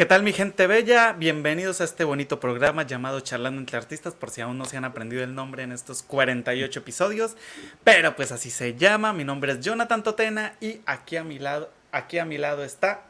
[0.00, 1.12] ¿Qué tal mi gente bella?
[1.12, 4.86] Bienvenidos a este bonito programa llamado Charlando entre Artistas, por si aún no se han
[4.86, 7.36] aprendido el nombre en estos 48 episodios,
[7.84, 9.12] pero pues así se llama.
[9.12, 13.02] Mi nombre es Jonathan Totena y aquí a mi lado, aquí a mi lado está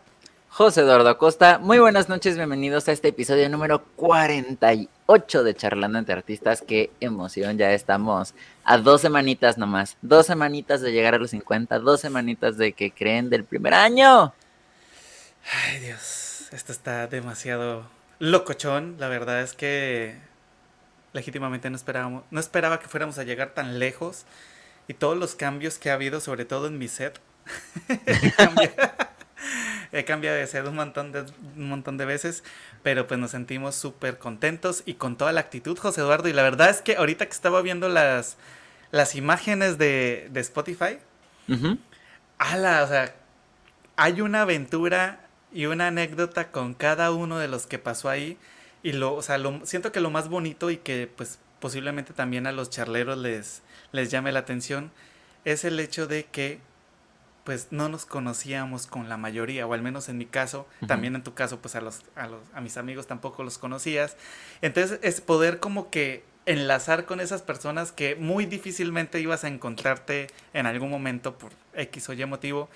[0.48, 1.60] José Eduardo Acosta.
[1.60, 6.60] Muy buenas noches, bienvenidos a este episodio número 48 de Charlando entre Artistas.
[6.60, 8.34] Qué emoción, ya estamos
[8.64, 12.90] a dos semanitas nomás, dos semanitas de llegar a los 50, dos semanitas de que
[12.90, 14.34] creen del primer año.
[15.68, 17.88] Ay Dios esto está demasiado
[18.18, 18.96] locochón.
[18.98, 20.18] La verdad es que
[21.12, 24.24] legítimamente no esperábamos, no esperaba que fuéramos a llegar tan lejos.
[24.88, 27.20] Y todos los cambios que ha habido, sobre todo en mi set.
[29.92, 31.20] he, cambiado, de set un montón de,
[31.56, 32.42] un montón de veces.
[32.82, 36.28] Pero pues nos sentimos súper contentos y con toda la actitud, José Eduardo.
[36.28, 38.36] Y la verdad es que ahorita que estaba viendo las,
[38.90, 40.98] las imágenes de, de Spotify.
[42.38, 43.14] ala, o sea,
[43.96, 45.20] hay una aventura
[45.52, 48.38] y una anécdota con cada uno de los que pasó ahí.
[48.82, 52.46] Y lo, o sea, lo, siento que lo más bonito y que pues posiblemente también
[52.46, 54.90] a los charleros les, les llame la atención
[55.44, 56.58] es el hecho de que
[57.44, 61.22] pues no nos conocíamos con la mayoría, o al menos en mi caso, también en
[61.22, 64.16] tu caso, pues a los, a los, a mis amigos tampoco los conocías.
[64.60, 70.28] Entonces es poder como que enlazar con esas personas que muy difícilmente ibas a encontrarte
[70.52, 72.68] en algún momento por X o Y motivo,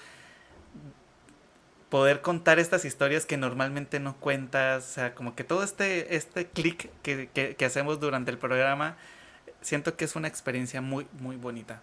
[1.95, 6.47] poder contar estas historias que normalmente no cuentas, o sea, como que todo este, este
[6.47, 8.97] clic que, que, hacemos durante el programa,
[9.61, 11.83] siento que es una experiencia muy, muy bonita.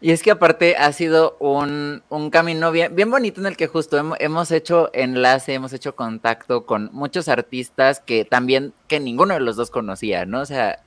[0.00, 3.66] Y es que aparte ha sido un, un camino bien, bien bonito en el que
[3.66, 9.34] justo hemos, hemos, hecho enlace, hemos hecho contacto con muchos artistas que también, que ninguno
[9.34, 10.40] de los dos conocía, ¿no?
[10.40, 10.82] O sea,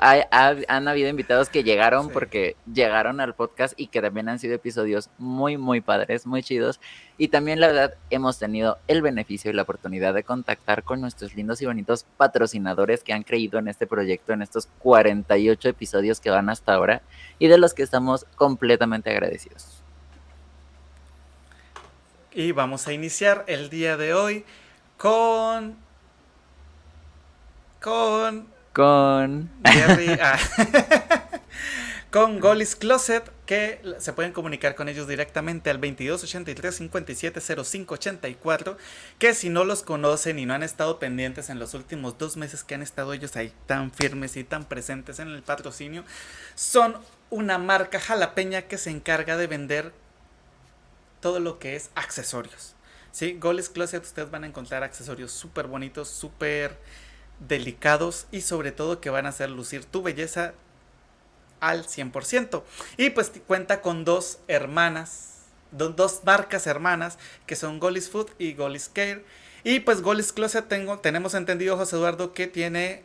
[0.00, 5.10] han habido invitados que llegaron porque llegaron al podcast y que también han sido episodios
[5.18, 6.80] muy, muy padres, muy chidos.
[7.18, 11.34] Y también, la verdad, hemos tenido el beneficio y la oportunidad de contactar con nuestros
[11.34, 16.30] lindos y bonitos patrocinadores que han creído en este proyecto, en estos 48 episodios que
[16.30, 17.02] van hasta ahora
[17.38, 19.82] y de los que estamos completamente agradecidos.
[22.32, 24.46] Y vamos a iniciar el día de hoy
[24.96, 25.76] con...
[27.82, 29.50] con con.
[29.64, 30.38] Ah.
[32.10, 38.76] con Golis Closet, que se pueden comunicar con ellos directamente al 2283 570584
[39.18, 42.64] Que si no los conocen y no han estado pendientes en los últimos dos meses
[42.64, 46.04] que han estado ellos ahí tan firmes y tan presentes en el patrocinio,
[46.54, 46.98] son
[47.30, 49.92] una marca jalapeña que se encarga de vender
[51.20, 52.74] todo lo que es accesorios.
[53.10, 53.38] ¿sí?
[53.40, 56.76] Golis Closet, ustedes van a encontrar accesorios súper bonitos, súper
[57.48, 60.54] delicados y sobre todo que van a hacer lucir tu belleza
[61.60, 62.62] al 100%.
[62.96, 68.88] Y pues cuenta con dos hermanas, dos marcas hermanas que son Golis Food y Golis
[68.88, 69.24] Care.
[69.64, 73.04] Y pues Golis Closet tengo, tenemos entendido, José Eduardo, que tiene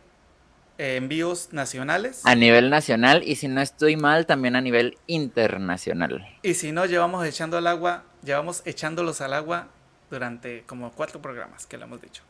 [0.80, 2.22] eh, envíos nacionales.
[2.26, 6.28] A nivel nacional y si no estoy mal, también a nivel internacional.
[6.42, 9.68] Y si no, llevamos echando al agua, llevamos echándolos al agua
[10.10, 12.24] durante como cuatro programas que lo hemos dicho.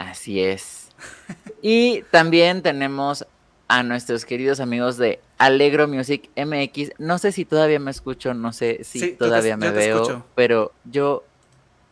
[0.00, 0.88] Así es.
[1.60, 3.26] Y también tenemos
[3.68, 6.92] a nuestros queridos amigos de Alegro Music MX.
[6.98, 11.22] No sé si todavía me escucho, no sé si todavía me veo, pero yo...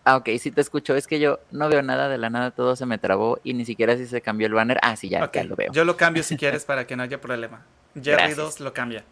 [0.05, 0.97] Ah, ok, sí te escucho.
[0.97, 3.67] Es que yo no veo nada, de la nada todo se me trabó y ni
[3.67, 4.79] siquiera si se cambió el banner.
[4.81, 5.71] Ah, sí, ya, lo veo.
[5.71, 7.63] Yo lo cambio si quieres para que no haya problema.
[8.03, 9.05] Jerry 2 lo cambia.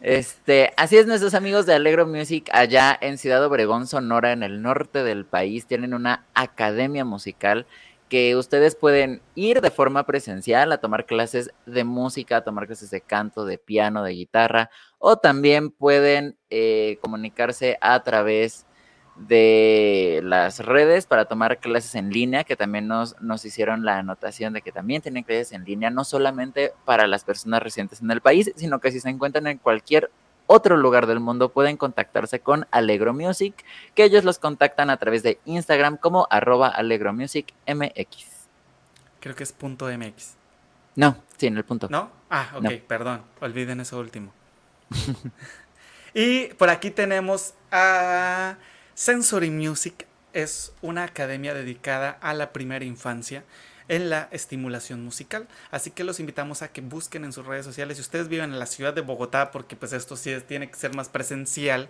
[0.00, 4.62] Este, así es, nuestros amigos de Alegro Music allá en Ciudad Obregón, Sonora, en el
[4.62, 7.66] norte del país, tienen una academia musical
[8.08, 12.90] que ustedes pueden ir de forma presencial a tomar clases de música, a tomar clases
[12.90, 18.66] de canto, de piano, de guitarra, o también pueden eh, comunicarse a través
[19.16, 24.52] de las redes para tomar clases en línea, que también nos, nos hicieron la anotación
[24.52, 28.20] de que también tienen clases en línea, no solamente para las personas residentes en el
[28.20, 30.10] país, sino que si se encuentran en cualquier
[30.46, 33.54] otro lugar del mundo pueden contactarse con Alegro Music,
[33.94, 38.26] que ellos los contactan a través de Instagram como arroba Alegro Music MX.
[39.20, 40.34] Creo que es punto MX.
[40.94, 41.88] No, sí, en el punto.
[41.90, 42.10] ¿No?
[42.30, 44.32] Ah, ok, perdón, olviden eso último.
[46.14, 48.56] y por aquí tenemos a
[48.94, 53.44] Sensory Music, es una academia dedicada a la primera infancia
[53.88, 55.48] en la estimulación musical.
[55.70, 57.96] Así que los invitamos a que busquen en sus redes sociales.
[57.96, 60.94] Si ustedes viven en la ciudad de Bogotá, porque pues esto sí tiene que ser
[60.94, 61.88] más presencial,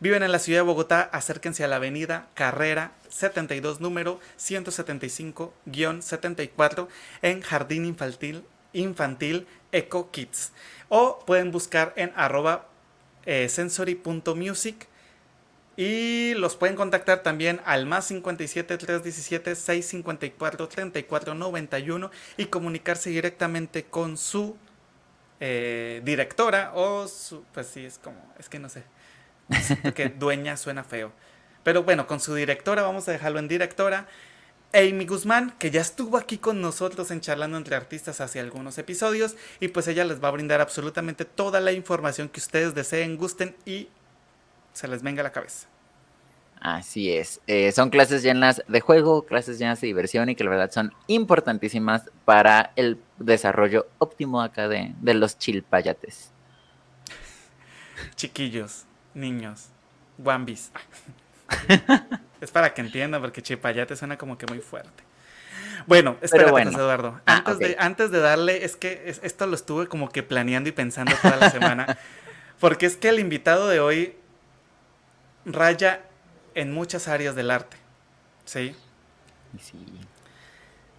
[0.00, 6.88] viven en la ciudad de Bogotá, acérquense a la avenida Carrera 72, número 175-74
[7.22, 10.52] en Jardín Infantil, Infantil Eco Kids.
[10.88, 12.68] O pueden buscar en arroba
[13.26, 14.88] eh, sensory.music
[15.76, 23.84] Y los pueden contactar también al más 57 317 654 34 91 y comunicarse directamente
[23.84, 24.56] con su
[25.40, 28.84] eh, directora o su, pues sí, es como, es que no sé,
[29.82, 31.12] porque dueña suena feo.
[31.64, 34.06] Pero bueno, con su directora, vamos a dejarlo en directora.
[34.72, 39.36] Amy Guzmán, que ya estuvo aquí con nosotros en Charlando entre Artistas hace algunos episodios,
[39.60, 43.56] y pues ella les va a brindar absolutamente toda la información que ustedes deseen, gusten
[43.64, 43.88] y
[44.74, 45.68] se les venga a la cabeza.
[46.60, 47.40] Así es.
[47.46, 50.94] Eh, son clases llenas de juego, clases llenas de diversión y que la verdad son
[51.06, 56.32] importantísimas para el desarrollo óptimo acá de, de los chilpayates.
[58.14, 59.68] Chiquillos, niños,
[60.18, 60.72] guambis.
[62.40, 65.04] es para que entiendan, porque chilpayate suena como que muy fuerte.
[65.86, 66.70] Bueno, espérate, bueno.
[66.70, 67.20] Eduardo.
[67.26, 70.72] Ah, antes, de, antes de darle, es que esto lo estuve como que planeando y
[70.72, 71.98] pensando toda la semana.
[72.58, 74.16] porque es que el invitado de hoy
[75.44, 76.02] raya
[76.54, 77.76] en muchas áreas del arte.
[78.44, 78.74] ¿Sí?
[79.60, 79.78] Sí.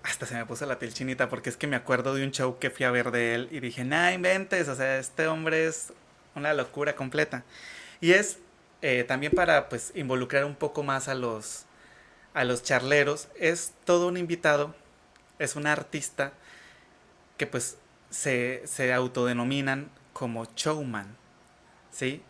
[0.03, 2.59] Hasta se me puso la piel chinita porque es que me acuerdo de un show
[2.59, 5.94] que fui a ver de él y dije, nah, inventes, o sea, este hombre es
[6.36, 7.44] una locura completa.
[8.01, 8.38] Y es
[8.81, 11.65] eh, también para pues involucrar un poco más a los,
[12.33, 14.75] a los charleros, es todo un invitado,
[15.39, 16.33] es un artista
[17.38, 17.77] que pues
[18.12, 21.18] se, se autodenominan como showman,
[21.91, 22.21] ¿sí?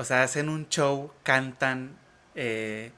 [0.00, 1.94] O sea, hacen un show, cantan,
[2.34, 2.90] eh,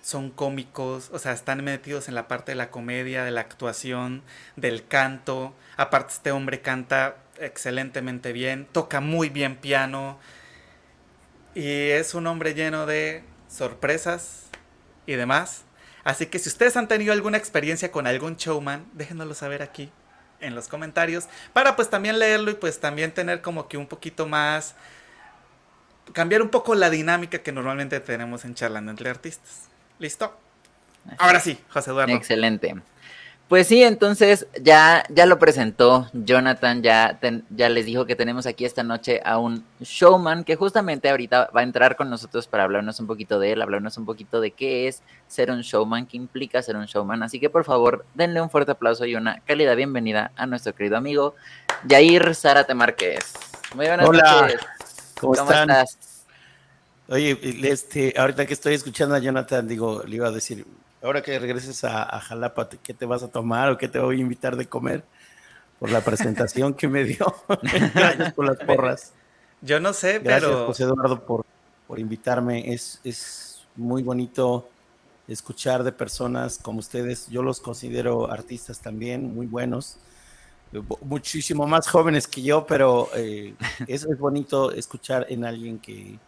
[0.00, 4.22] son cómicos, o sea, están metidos en la parte de la comedia, de la actuación,
[4.54, 5.52] del canto.
[5.76, 10.20] Aparte, este hombre canta excelentemente bien, toca muy bien piano
[11.56, 14.50] y es un hombre lleno de sorpresas
[15.06, 15.64] y demás.
[16.04, 19.90] Así que si ustedes han tenido alguna experiencia con algún showman, déjenoslo saber aquí
[20.38, 24.28] en los comentarios para pues también leerlo y pues también tener como que un poquito
[24.28, 24.76] más
[26.12, 29.68] cambiar un poco la dinámica que normalmente tenemos en charlando entre artistas.
[29.98, 30.34] ¿Listo?
[31.18, 32.14] Ahora sí, José Eduardo.
[32.14, 32.74] Excelente.
[33.50, 37.18] Pues sí, entonces ya, ya lo presentó Jonathan, ya,
[37.50, 41.62] ya les dijo que tenemos aquí esta noche a un showman que justamente ahorita va
[41.62, 44.86] a entrar con nosotros para hablarnos un poquito de él, hablarnos un poquito de qué
[44.86, 47.24] es ser un showman, qué implica ser un showman.
[47.24, 50.96] Así que por favor, denle un fuerte aplauso y una cálida bienvenida a nuestro querido
[50.96, 51.34] amigo
[51.88, 53.32] Jair Zárate Márquez.
[53.74, 54.42] Muy buenas Hola.
[54.42, 54.60] noches.
[55.20, 56.24] ¿Cómo, estás?
[57.08, 60.66] Oye, este, ahorita que estoy escuchando a Jonathan, digo, le iba a decir,
[61.02, 64.20] ahora que regreses a, Jalapa, ¿qué te vas a tomar o qué te voy a
[64.20, 65.04] invitar de comer?
[65.78, 67.34] Por la presentación que me dio.
[67.94, 69.12] Gracias por las porras.
[69.60, 70.66] Yo no sé, Gracias, pero.
[70.66, 71.44] José Eduardo, por,
[71.86, 72.72] por invitarme.
[72.72, 74.68] Es, es muy bonito
[75.26, 77.28] escuchar de personas como ustedes.
[77.28, 79.98] Yo los considero artistas también, muy buenos
[81.02, 83.54] muchísimo más jóvenes que yo, pero eh,
[83.86, 86.18] eso es bonito escuchar en alguien que,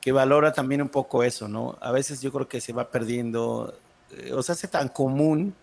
[0.00, 1.76] que valora también un poco eso, ¿no?
[1.80, 3.74] A veces yo creo que se va perdiendo,
[4.10, 5.54] eh, o se hace tan común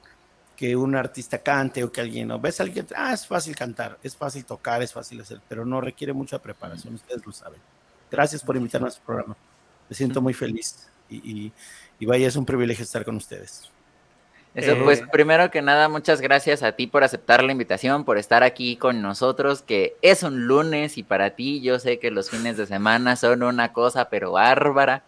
[0.56, 2.40] que un artista cante o que alguien, ¿no?
[2.40, 5.82] Ves a alguien, ah, es fácil cantar, es fácil tocar, es fácil hacer, pero no
[5.82, 7.60] requiere mucha preparación, ustedes lo saben.
[8.10, 9.36] Gracias por invitarme a su programa.
[9.90, 11.52] Me siento muy feliz y,
[12.00, 13.70] y vaya, es un privilegio estar con ustedes.
[14.56, 18.18] Eso, pues eh, primero que nada, muchas gracias a ti por aceptar la invitación, por
[18.18, 22.30] estar aquí con nosotros, que es un lunes y para ti yo sé que los
[22.30, 25.04] fines de semana son una cosa, pero bárbara.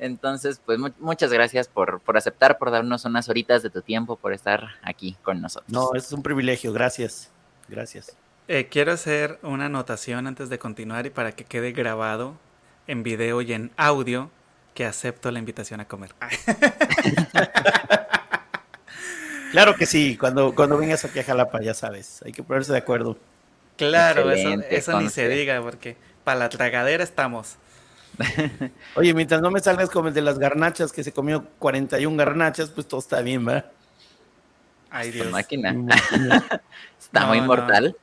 [0.00, 4.32] Entonces, pues muchas gracias por, por, aceptar, por darnos unas horitas de tu tiempo, por
[4.32, 5.70] estar aquí con nosotros.
[5.70, 7.30] No, es un privilegio, gracias.
[7.68, 8.16] Gracias.
[8.48, 12.34] Eh, quiero hacer una anotación antes de continuar y para que quede grabado
[12.88, 14.30] en video y en audio
[14.74, 16.12] que acepto la invitación a comer.
[19.50, 22.78] Claro que sí, cuando, cuando vengas aquí a Jalapa, ya sabes, hay que ponerse de
[22.78, 23.18] acuerdo.
[23.76, 27.56] Claro, eso, ni se diga, porque para la tragadera estamos.
[28.94, 32.70] Oye, mientras no me salgas como el de las garnachas, que se comió 41 garnachas,
[32.70, 33.70] pues todo está bien, ¿verdad?
[34.90, 35.30] Ay, Dios.
[35.30, 35.74] Máquina.
[36.98, 37.96] está muy mortal.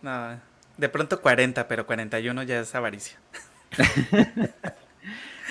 [0.00, 0.40] no,
[0.76, 3.18] de pronto 40, pero 41 ya es avaricia.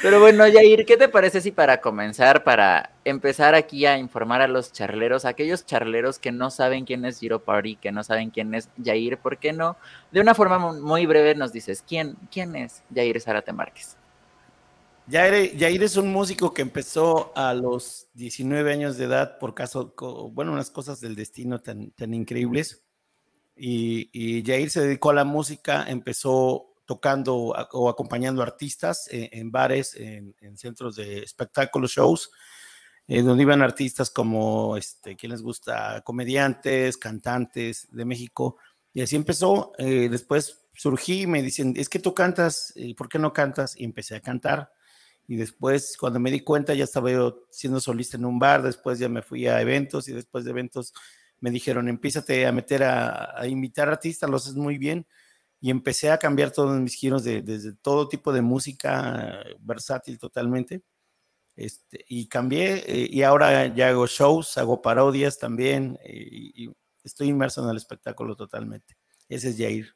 [0.04, 4.50] Pero bueno, Yair, ¿qué te parece si para comenzar, para empezar aquí a informar a
[4.50, 8.54] los charleros, aquellos charleros que no saben quién es Giro Party, que no saben quién
[8.54, 9.78] es Yair, ¿por qué no?
[10.12, 13.96] De una forma muy breve nos dices, ¿quién, quién es Yair Zárate Márquez?
[15.08, 19.94] Yair, es un músico que empezó a los 19 años de edad por caso,
[20.34, 22.84] bueno, unas cosas del destino tan, tan increíbles.
[23.56, 29.96] Y, y Yair se dedicó a la música, empezó tocando o acompañando artistas en, bares,
[29.96, 32.32] en, centros de espectáculos, shows,
[33.08, 36.02] en donde iban artistas como, este, ¿quién les gusta?
[36.02, 38.58] Comediantes, cantantes de México.
[38.94, 39.74] Y así empezó.
[39.78, 43.76] Eh, después surgí me dicen, es que tú cantas, ¿y por qué no cantas?
[43.78, 44.72] Y empecé a cantar.
[45.26, 49.00] y después cuando me di cuenta ya estaba yo siendo solista en un bar, después
[49.00, 50.94] ya me fui a eventos y después de eventos
[51.40, 55.08] me dijeron, empiézate a meter a, a invitar artistas, lo haces muy bien
[55.64, 60.84] y empecé a cambiar todos mis giros de, desde todo tipo de música versátil totalmente.
[61.56, 66.70] Este, y cambié eh, y ahora ya hago shows, hago parodias también eh, y,
[67.02, 68.98] estoy inmerso en el espectáculo totalmente.
[69.30, 69.96] Ese es Jair.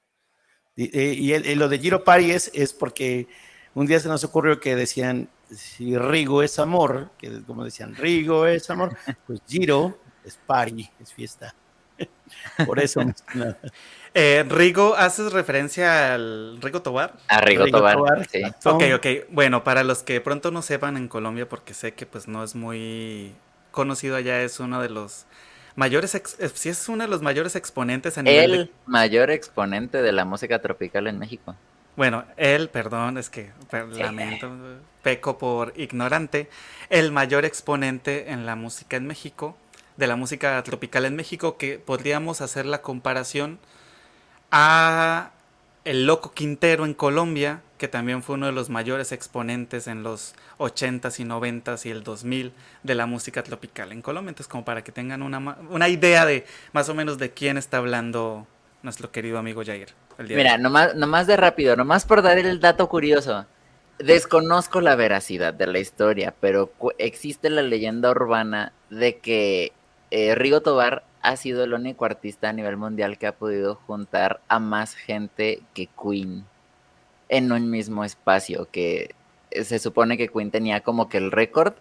[0.78, 3.28] Y, eh, y, lo de Giro Party es, es, porque
[3.74, 8.46] un día se nos ocurrió que decían, si Rigo es amor, que como decían, Rigo
[8.46, 8.96] es amor,
[9.26, 11.54] pues Giro es party, es fiesta.
[12.66, 13.02] Por eso.
[14.20, 17.14] Eh, Rigo, ¿haces referencia al Rigo Tobar?
[17.28, 18.42] A Rigo, Tobar, sí.
[18.66, 19.30] Ok, ok.
[19.30, 22.56] Bueno, para los que pronto no sepan en Colombia, porque sé que pues no es
[22.56, 23.36] muy
[23.70, 25.28] conocido allá, es uno de los
[25.76, 30.12] mayores, eh, sí es uno de los mayores exponentes a nivel El mayor exponente de
[30.12, 31.56] la música tropical en México.
[31.96, 33.52] Bueno, él, perdón, es que
[33.94, 34.52] lamento,
[35.04, 36.50] peco por ignorante,
[36.90, 39.56] el mayor exponente en la música en México,
[39.96, 43.60] de la música tropical en México, que podríamos hacer la comparación
[44.52, 45.32] a
[45.86, 50.36] el Loco Quintero en Colombia, que también fue uno de los mayores exponentes en los
[50.58, 52.52] 80s y 90s y el 2000
[52.84, 54.30] de la música tropical en Colombia.
[54.30, 57.78] Entonces, como para que tengan una, una idea de más o menos de quién está
[57.78, 58.48] hablando
[58.84, 59.90] nuestro querido amigo Jair.
[60.20, 63.46] Mira, nomás, nomás de rápido, nomás por dar el dato curioso.
[64.00, 69.72] Desconozco la veracidad de la historia, pero existe la leyenda urbana de que
[70.12, 74.40] eh, Rigo Tobar ha sido el único artista a nivel mundial que ha podido juntar
[74.48, 76.46] a más gente que Queen
[77.28, 79.14] en un mismo espacio, que
[79.52, 81.74] se supone que Queen tenía como que el récord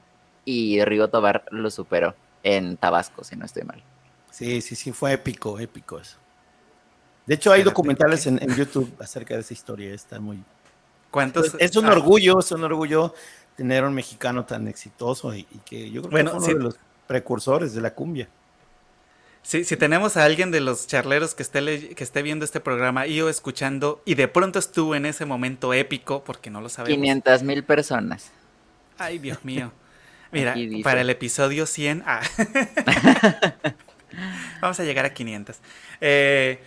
[0.44, 3.84] y Rigo Tobar lo superó en Tabasco, si no estoy mal.
[4.32, 6.16] Sí, sí, sí, fue épico, épico eso.
[7.24, 10.42] De hecho, hay documentales en, YouTube acerca de esa historia, está muy...
[11.12, 11.54] ¿Cuántos?
[11.60, 11.92] Es, un ah.
[11.92, 13.14] orgullo, es un orgullo
[13.56, 16.76] tener un mexicano tan exitoso y, que yo creo que es uno de los
[17.06, 18.28] precursores de la cumbia.
[19.46, 23.06] Sí, si tenemos a alguien de los charleros que esté, que esté viendo este programa
[23.06, 26.96] y o escuchando y de pronto estuvo en ese momento épico, porque no lo sabemos.
[26.96, 28.32] 500 mil personas.
[28.98, 29.70] Ay, Dios mío.
[30.32, 32.22] Mira, para el episodio 100, ah.
[34.60, 35.58] vamos a llegar a 500.
[36.00, 36.58] Eh,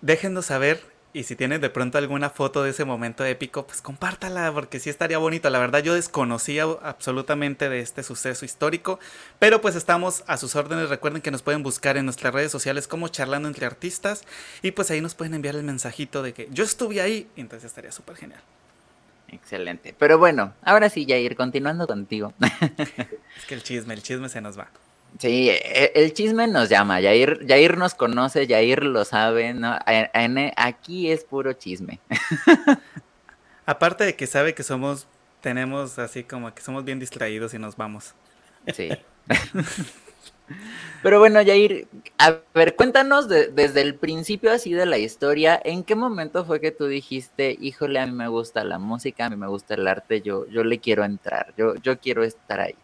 [0.00, 0.82] déjenos saber
[1.16, 4.90] y si tienen de pronto alguna foto de ese momento épico, pues compártala, porque sí
[4.90, 5.48] estaría bonito.
[5.48, 9.00] La verdad, yo desconocía absolutamente de este suceso histórico,
[9.38, 10.90] pero pues estamos a sus órdenes.
[10.90, 14.24] Recuerden que nos pueden buscar en nuestras redes sociales como Charlando entre Artistas,
[14.60, 17.70] y pues ahí nos pueden enviar el mensajito de que yo estuve ahí, y entonces
[17.70, 18.42] estaría súper genial.
[19.28, 19.94] Excelente.
[19.98, 22.34] Pero bueno, ahora sí, Jair, continuando contigo.
[23.38, 24.68] es que el chisme, el chisme se nos va.
[25.18, 29.78] Sí, e, el chisme nos llama, Yair, Yair nos conoce, Yair lo sabe, ¿no?
[30.56, 32.00] Aquí es puro chisme.
[33.66, 35.06] Aparte de que sabe que somos,
[35.40, 38.14] tenemos así como que somos bien distraídos y nos vamos.
[38.74, 38.90] Sí.
[41.02, 45.94] Pero bueno, Yair, a ver, cuéntanos desde el principio así de la historia, ¿en qué
[45.94, 49.48] momento fue que tú dijiste, híjole, a mí me gusta la música, a mí me
[49.48, 52.76] gusta el arte, yo, yo le quiero entrar, yo, yo quiero estar ahí?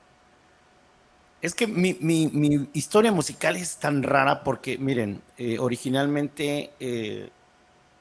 [1.43, 7.31] Es que mi, historia musical es tan rara porque, miren, eh, originalmente, eh,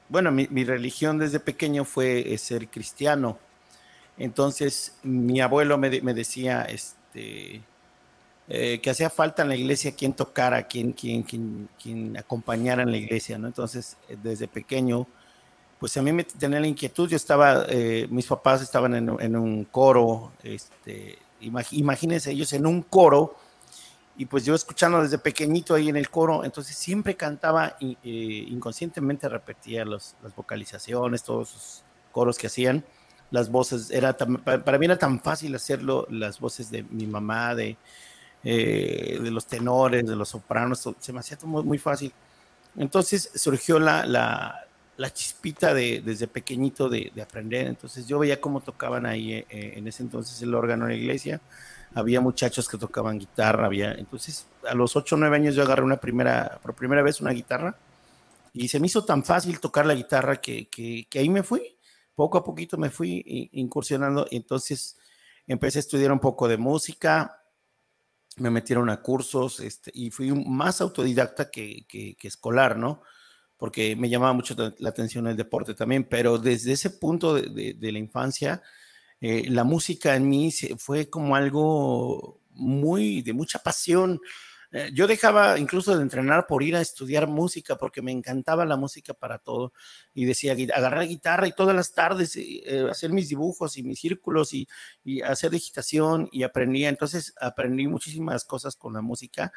[0.08, 3.38] bueno, mi, religión desde pequeño fue eh, ser cristiano.
[4.16, 7.62] Entonces, mi abuelo me, me decía este,
[8.46, 12.96] que hacía falta en la iglesia quien tocara, quien, quien, quien, quien acompañara en la
[12.96, 13.48] iglesia, ¿no?
[13.48, 15.08] Entonces, desde pequeño,
[15.80, 17.08] pues a mí me tenía la inquietud.
[17.08, 17.66] Yo estaba,
[18.08, 23.36] mis papás estaban en, en un coro, este, imagínense ellos en un coro,
[24.16, 27.96] y pues yo escuchando desde pequeñito ahí en el coro, entonces siempre cantaba eh,
[28.48, 32.84] inconscientemente repetía las vocalizaciones, todos los coros que hacían,
[33.30, 37.78] las voces, era para mí era tan fácil hacerlo, las voces de mi mamá, de,
[38.44, 42.12] eh, los tenores, de los sopranos, se me hacía muy, fácil.
[42.76, 44.66] Entonces surgió la,
[45.02, 49.46] la chispita de, desde pequeñito de, de, aprender, entonces yo veía cómo tocaban ahí eh,
[49.50, 51.40] en ese entonces el órgano en la iglesia,
[51.94, 55.82] había muchachos que tocaban guitarra, había, entonces a los 8 o 9 años yo agarré
[55.82, 57.76] una primera, por primera vez una guitarra
[58.52, 61.76] y se me hizo tan fácil tocar la guitarra que, que, ahí me fui,
[62.14, 64.26] poco a poquito me fui incursionando.
[64.30, 64.98] Y entonces
[65.46, 67.42] empecé a estudiar un poco de música,
[68.36, 73.02] me metieron a cursos este, y fui más autodidacta que, que, escolar, ¿no?
[73.62, 77.98] Porque me llamaba mucho la atención el deporte también, pero desde ese punto de, la
[78.00, 78.60] infancia,
[79.20, 84.20] eh, la música en mí fue como algo muy de mucha pasión.
[84.72, 88.76] eh, yo dejaba incluso de entrenar por ir a estudiar música porque me encantaba la
[88.76, 89.72] música para todo
[90.12, 94.54] y decía agarrar guitarra y todas las tardes eh, hacer mis dibujos y mis círculos
[94.54, 94.66] y,
[95.04, 99.52] y, hacer digitación y aprendía, entonces aprendí muchísimas cosas con la música.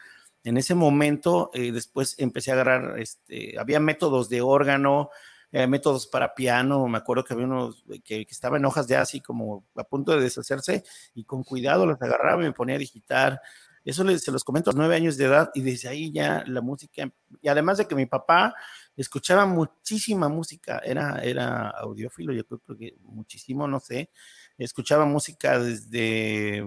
[0.45, 5.09] En ese momento, eh, después empecé a agarrar, este, había métodos de órgano,
[5.51, 9.21] métodos para piano, me acuerdo que había unos que, que estaban en hojas ya así
[9.21, 10.83] como a punto de deshacerse
[11.13, 13.39] y con cuidado los agarraba y me ponía a digitar.
[13.85, 17.07] Eso se los comento a nueve años de edad y desde ahí ya la música,
[17.39, 18.55] y además de que mi papá
[18.97, 24.09] escuchaba muchísima música, era, era audiófilo, yo creo que muchísimo, no sé,
[24.57, 26.65] escuchaba música desde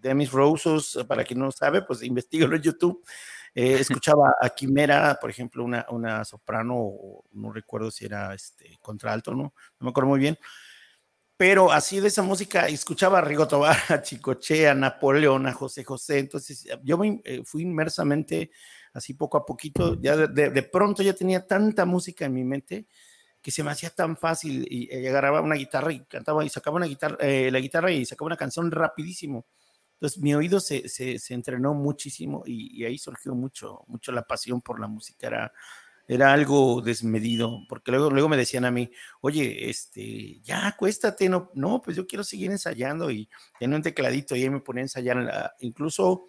[0.00, 3.04] Demis Rosos, para quien no sabe, pues investiguenlo en YouTube.
[3.54, 6.92] Eh, escuchaba a Quimera, por ejemplo, una, una soprano,
[7.32, 9.42] no recuerdo si era este contralto, ¿no?
[9.42, 10.38] No me acuerdo muy bien
[11.38, 15.84] pero así de esa música escuchaba a Rigo Tobar, a Chicoche, a Napoleón, a José
[15.84, 18.50] José, entonces yo me, eh, fui inmersamente
[18.92, 22.88] así poco a poquito, ya de, pronto ya tenía tanta música en mi mente
[23.40, 26.86] que se me hacía tan fácil y, agarraba una guitarra y cantaba y sacaba una
[26.86, 29.46] guitarra, eh, la guitarra y sacaba una canción rapidísimo.
[29.98, 34.60] Entonces mi oído se, se, se entrenó muchísimo y, ahí surgió mucho, mucho la pasión
[34.60, 35.26] por la música.
[35.26, 35.52] Era,
[36.06, 41.50] era algo desmedido, porque luego, luego me decían a mí, oye, este, ya acuéstate, no,
[41.54, 43.28] no, pues yo quiero seguir ensayando y
[43.58, 46.28] tenía un tecladito y ahí me ponía a ensayar, incluso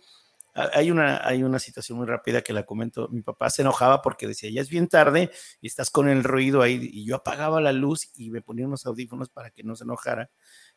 [0.54, 4.28] hay una, hay una situación muy rápida que la comento, mi papá se enojaba porque
[4.28, 7.72] decía, ya es bien tarde y estás con el ruido ahí, y yo apagaba la
[7.72, 10.30] luz y me ponía unos audífonos para que no se enojara,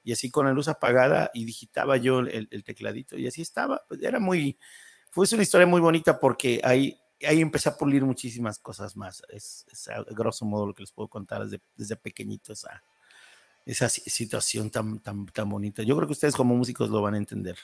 [0.04, 3.84] y así con la luz apagada y digitaba yo el, el tecladito, y así estaba,
[3.88, 4.58] pues era muy,
[5.10, 9.22] fue una historia muy bonita porque ahí ahí empecé a pulir muchísimas cosas más.
[9.28, 12.82] Es, a grosso modo lo que les puedo contar desde, desde pequeñito esa,
[13.64, 15.82] esa situación tan, tan, tan bonita.
[15.82, 17.56] Yo creo que ustedes como músicos lo van a entender.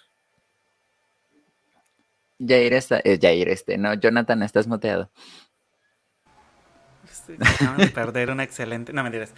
[2.38, 5.10] Jair está, eh, Jair este, no, Jonathan, estás moteado.
[7.40, 9.34] Acaban de perder una excelente, no mentiras.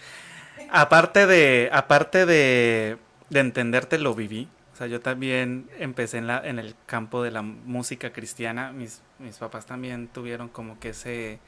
[0.69, 2.97] Aparte de, aparte de,
[3.29, 4.47] de entenderte, lo viví
[4.87, 8.71] yo también empecé en, la, en el campo de la música cristiana.
[8.71, 11.39] Mis, mis papás también tuvieron como que ese,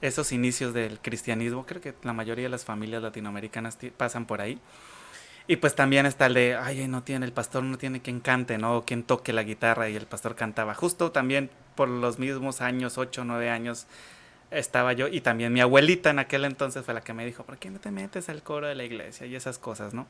[0.00, 1.66] esos inicios del cristianismo.
[1.66, 4.58] Creo que la mayoría de las familias latinoamericanas pasan por ahí.
[5.48, 8.58] Y pues también está el de, ay, no tiene, el pastor no tiene quien cante,
[8.58, 8.78] ¿no?
[8.78, 10.74] O quien toque la guitarra y el pastor cantaba.
[10.74, 13.86] Justo también por los mismos años, 8 o 9 años,
[14.52, 15.08] estaba yo.
[15.08, 17.80] Y también mi abuelita en aquel entonces fue la que me dijo, ¿por qué no
[17.80, 19.26] te metes al coro de la iglesia?
[19.26, 20.06] Y esas cosas, ¿no?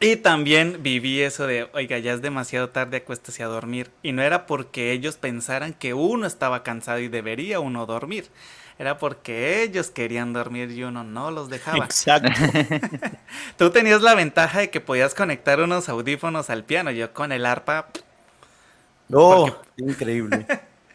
[0.00, 3.90] Y también viví eso de, oiga, ya es demasiado tarde, acuéstese a dormir.
[4.02, 8.28] Y no era porque ellos pensaran que uno estaba cansado y debería uno dormir.
[8.78, 11.84] Era porque ellos querían dormir y uno no los dejaba.
[11.84, 12.28] Exacto.
[13.56, 16.90] Tú tenías la ventaja de que podías conectar unos audífonos al piano.
[16.90, 17.88] Yo con el arpa.
[19.12, 20.46] Oh, increíble.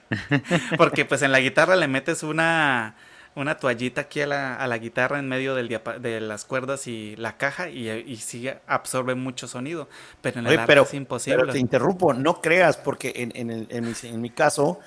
[0.78, 2.96] porque pues en la guitarra le metes una
[3.36, 5.70] una toallita aquí a la, a la guitarra en medio del
[6.02, 9.88] de las cuerdas y la caja y, y sí absorbe mucho sonido.
[10.22, 11.40] Pero en el pero, es imposible.
[11.40, 14.80] Pero te interrumpo, no creas, porque en, en, el, en, mi, en mi caso,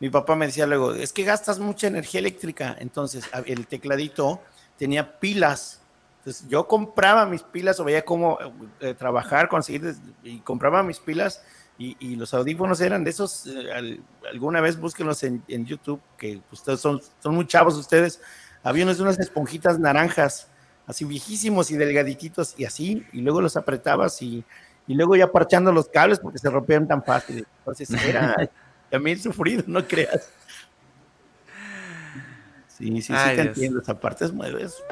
[0.00, 2.76] mi papá me decía luego, es que gastas mucha energía eléctrica.
[2.78, 4.40] Entonces, el tecladito
[4.78, 5.80] tenía pilas.
[6.20, 8.38] Entonces, yo compraba mis pilas o veía cómo
[8.80, 11.42] eh, trabajar, conseguir, y compraba mis pilas
[11.80, 14.00] y, los audífonos eran de esos, eh,
[14.32, 18.20] alguna vez búsquenlos en, YouTube, que ustedes son, son muy chavos ustedes,
[18.64, 20.48] había unos de unas esponjitas naranjas,
[20.88, 24.44] así viejísimos y delgadititos y así, y luego los apretabas y,
[24.88, 27.46] y luego ya parchando los cables porque se rompían tan fácil.
[27.58, 28.34] Entonces era
[28.90, 30.30] también sufrido, no creas.
[32.78, 34.24] Sí, sí, sí te entiendo esa parte.
[34.24, 34.32] Es,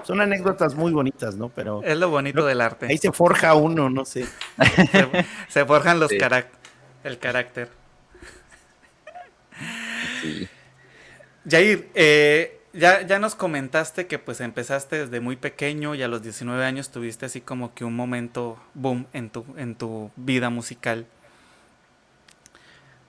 [0.03, 1.51] son anécdotas muy bonitas, ¿no?
[1.51, 2.87] Pero es lo bonito del arte.
[2.87, 4.27] Ahí se forja uno, no sé.
[5.49, 6.56] se, forjan los caracteres
[7.07, 7.71] el carácter.
[10.21, 10.49] Sí.
[11.49, 16.23] Jair, eh, ya, ya nos comentaste que pues empezaste desde muy pequeño y a los
[16.23, 21.07] 19 años tuviste así como que un momento boom en tu, en tu vida musical.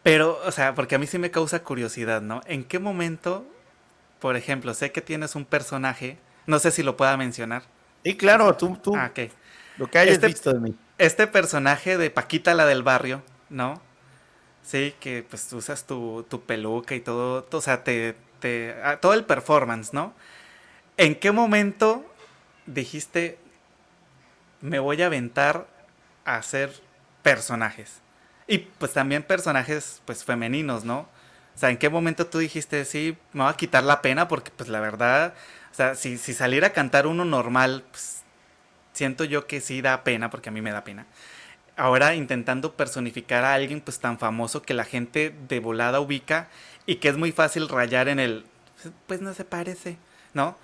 [0.04, 2.40] Pero, o sea, porque a mí sí me causa curiosidad, ¿no?
[2.46, 3.46] ¿En qué momento,
[4.20, 7.64] por ejemplo, sé que tienes un personaje, no sé si lo pueda mencionar?
[8.06, 8.96] Sí, claro, tú, tú.
[8.96, 9.30] Ah, ok.
[9.78, 10.76] Lo que hayas este visto de mí.
[10.98, 13.82] Este personaje de Paquita, la del barrio, ¿no?
[14.68, 19.14] Sí, que pues usas tu, tu peluca y todo, o sea, te, te, ah, todo
[19.14, 20.14] el performance, ¿no?
[20.98, 22.06] ¿En qué momento
[22.66, 23.40] dijiste,
[24.62, 25.68] me voy a aventar
[26.26, 26.74] a hacer
[27.24, 28.02] personajes?
[28.48, 31.00] Y pues también personajes pues femeninos, ¿no?
[31.56, 34.28] O sea, ¿en qué momento tú dijiste, sí, me voy a quitar la pena?
[34.28, 35.34] Porque pues la verdad,
[35.72, 38.24] o sea, si, si saliera a cantar uno normal, pues
[38.94, 41.06] siento yo que sí da pena, porque a mí me da pena.
[41.78, 46.50] Ahora intentando personificar a alguien pues tan famoso que la gente de volada ubica
[46.86, 48.46] y que es muy fácil rayar en el,
[49.06, 49.98] pues no se parece,
[50.34, 50.58] ¿no?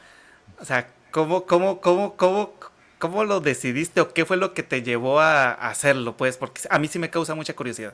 [0.60, 2.54] O sea, ¿cómo, cómo, cómo, cómo,
[3.00, 6.18] cómo lo decidiste o qué fue lo que te llevó a, hacerlo?
[6.18, 7.94] Pues, porque a mí sí me causa mucha curiosidad.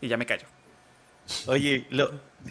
[0.00, 0.46] Y ya me callo.
[1.46, 1.86] Oye,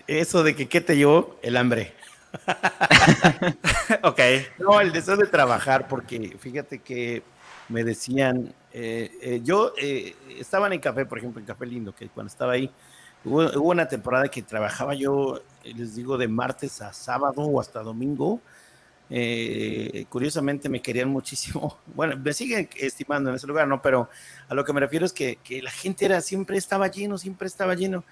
[0.08, 1.94] eso de que qué te llevó, el hambre.
[4.04, 4.20] ok.
[4.60, 7.24] No, el deseo de trabajar, porque fíjate que
[7.68, 11.94] me decían, eh, eh, yo eh, estaba en el café, por ejemplo, en Café Lindo,
[11.94, 12.72] que cuando estaba ahí,
[13.26, 18.42] hubo, una temporada que trabajaba yo, les digo, de martes a sábado o hasta domingo.
[20.10, 21.78] curiosamente me querían muchísimo.
[21.96, 23.82] Bueno, me siguen estimando en ese lugar, ¿no?
[23.82, 24.10] Pero
[24.48, 27.76] a lo que me refiero es que, la gente era, siempre estaba lleno, siempre estaba
[27.76, 28.04] lleno.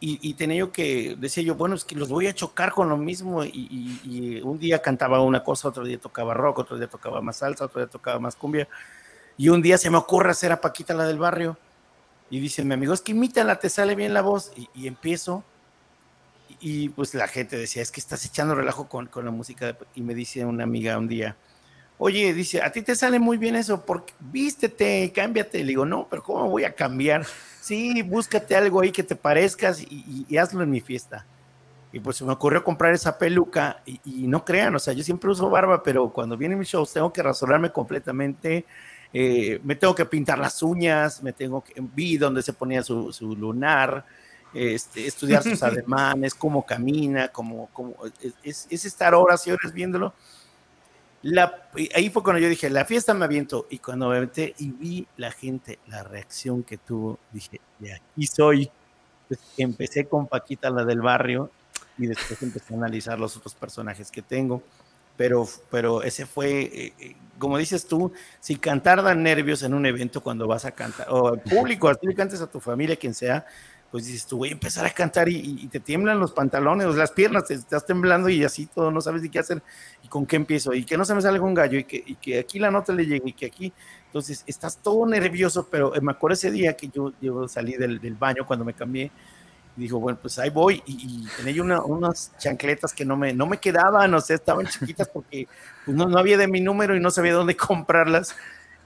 [0.00, 2.96] Y, tenía yo que, decía yo, bueno, es que los voy a chocar con lo
[2.96, 3.44] mismo.
[3.44, 7.64] Y, un día cantaba una cosa, otro día tocaba rock, otro día tocaba más salsa,
[7.64, 8.68] otro día tocaba más cumbia.
[9.38, 11.56] Y un día se me ocurre hacer a Paquita la del barrio.
[12.28, 14.52] Y dice mi amigo, es que imítala, te sale bien la voz.
[14.74, 15.44] Y, empiezo.
[16.60, 19.78] Y, pues la gente decía, es que estás echando relajo con, con la música.
[19.94, 21.36] Y me dice una amiga un día,
[21.98, 25.58] oye, dice, a ti te sale muy bien eso, porque vístete, cámbiate.
[25.58, 27.24] Le digo, no, pero ¿cómo voy a cambiar?
[27.60, 31.26] Sí, búscate algo ahí que te parezcas y, hazlo en mi fiesta.
[31.92, 35.30] Y pues se me ocurrió comprar esa peluca y, no crean, o sea, yo siempre
[35.30, 38.64] uso barba, pero cuando vienen mis shows tengo que rasurarme completamente,
[39.12, 43.36] eh, me tengo que pintar las uñas, me tengo que, vi dónde se ponía su,
[43.38, 44.04] lunar,
[44.54, 47.94] este, estudiar sus ademanes, cómo camina, cómo, cómo
[48.42, 50.12] es, es, estar horas y horas viéndolo
[51.94, 53.66] ahí fue cuando yo dije, la fiesta me aviento.
[53.70, 58.26] Y cuando me aventé y vi la gente, la reacción que tuvo, dije, de aquí
[58.26, 58.70] soy.
[59.56, 61.50] empecé con Paquita, la del barrio,
[61.98, 64.62] y después empecé a analizar los otros personajes que tengo.
[65.18, 69.84] Pero, pero ese fue, eh, eh, como dices tú, si cantar da nervios en un
[69.84, 73.12] evento cuando vas a cantar, o al público, así le cantes a tu familia, quien
[73.12, 73.44] sea,
[73.90, 77.46] pues dices tú, voy a empezar a cantar y, te tiemblan los pantalones, las piernas,
[77.46, 79.62] te estás temblando y así todo, no sabes ni qué hacer
[80.02, 82.14] y con qué empiezo y que no se me sale un gallo y que, y
[82.16, 83.72] que aquí la nota le llegue y que aquí,
[84.06, 88.14] entonces estás todo nervioso, pero me acuerdo ese día que yo, yo salí del, del
[88.14, 89.10] baño cuando me cambié y
[89.78, 93.58] dijo, bueno, pues ahí voy y, tenía una, unas chancletas que no me, no me
[93.58, 95.46] quedaban, o sea, estaban chiquitas porque
[95.84, 98.34] pues no, no había de mi número y no sabía dónde comprarlas.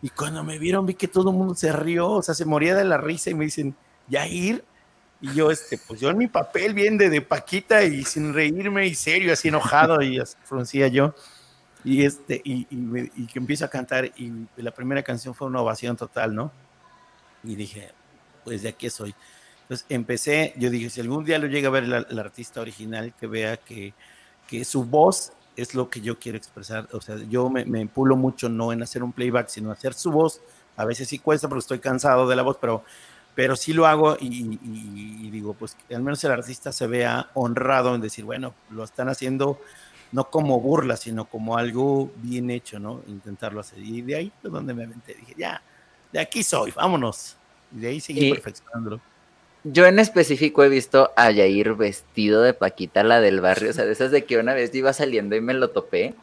[0.02, 2.74] Y cuando me vieron vi que todo el mundo se rió, o sea, se moría
[2.74, 3.74] de la risa y me dicen,
[4.08, 4.64] ya ir,
[5.20, 8.86] y yo, este, pues yo en mi papel bien de, de Paquita y sin reírme
[8.86, 11.14] y serio, así enojado y así fruncía yo.
[11.84, 15.96] Y, este, y, y, que empiezo a cantar y la primera canción fue una ovación
[15.96, 16.52] total, ¿no?
[17.44, 17.92] Y dije,
[18.44, 19.14] pues de aquí soy.
[19.62, 23.26] Entonces empecé, yo dije, si algún día lo llega a ver el, artista original, que
[23.26, 23.94] vea que,
[24.46, 26.88] que, su voz es lo que yo quiero expresar.
[26.92, 30.10] O sea, yo me, me pulo mucho no en hacer un playback, sino hacer su
[30.10, 30.40] voz.
[30.76, 32.84] A veces sí cuesta porque estoy cansado de la voz, pero
[33.34, 38.00] pero sí lo hago y, digo, pues al menos el artista se vea honrado en
[38.00, 39.58] decir, bueno, lo están haciendo
[40.12, 43.02] no como burla, sino como algo bien hecho, ¿no?
[43.06, 43.78] Intentarlo hacer.
[43.78, 45.62] Y de ahí fue donde me aventé, dije, ya,
[46.12, 47.38] de aquí soy, vámonos.
[47.74, 49.00] Y de ahí seguí perfeccionándolo.
[49.64, 53.84] Yo en específico he visto a Yair vestido de Paquita, la del barrio, o sea,
[53.84, 56.14] de esas de que una vez iba saliendo y me lo topé.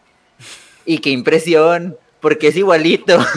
[0.86, 3.18] Y qué impresión, porque es igualito.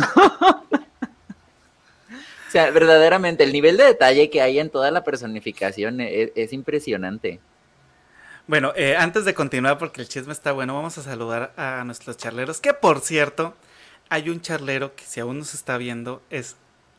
[2.49, 6.53] O sea, verdaderamente, el nivel de detalle que hay en toda la personificación e, es,
[6.53, 7.41] impresionante.
[8.47, 12.19] Bueno, eh, antes de continuar, porque el chisme está bueno, vamos a saludar a nuestros
[12.19, 12.61] charleros.
[12.61, 13.55] Que por cierto,
[14.11, 16.57] hay un charlero que si aún nos está viendo es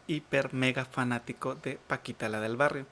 [0.07, 2.85] hiper mega fanático de Paquita la del barrio.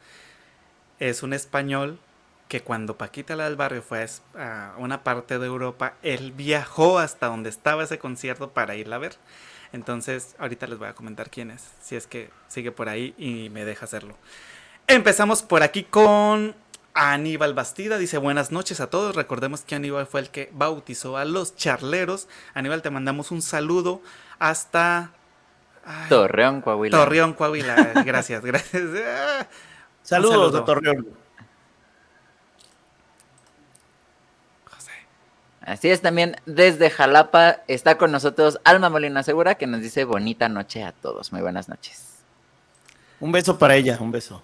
[1.00, 2.00] Es un español
[2.48, 4.06] que cuando Paquita la del barrio fue
[4.38, 9.00] a una parte de Europa, él viajó hasta donde estaba ese concierto para irla a
[9.00, 9.18] ver.
[9.74, 13.50] Entonces, ahorita les voy a comentar quién es, si es que sigue por ahí y
[13.50, 14.18] me deja hacerlo.
[14.88, 16.54] Empezamos por aquí con
[16.94, 17.98] Aníbal Bastida.
[17.98, 19.16] Dice buenas noches a todos.
[19.16, 22.28] Recordemos que Aníbal fue el que bautizó a los charleros.
[22.54, 24.02] Aníbal, te mandamos un saludo
[24.40, 25.14] hasta...
[26.10, 26.98] Torreón, Coahuila.
[26.98, 27.76] Torreón, Coahuila.
[28.06, 28.84] Gracias, gracias.
[30.04, 31.22] Saludos de Torreón.
[35.62, 40.50] Así es, también desde Jalapa está con nosotros Alma Molina Segura que nos dice bonita
[40.50, 41.32] noche a todos.
[41.32, 42.24] Muy buenas noches.
[43.20, 44.44] Un beso para ella, un beso.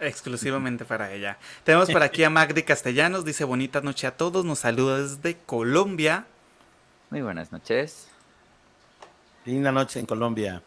[0.00, 1.38] Exclusivamente para ella.
[1.64, 6.24] Tenemos por aquí a Magdi Castellanos, dice bonita noche a todos, nos saluda desde Colombia.
[7.10, 8.08] Muy buenas noches.
[9.48, 10.62] Linda noche en Colombia.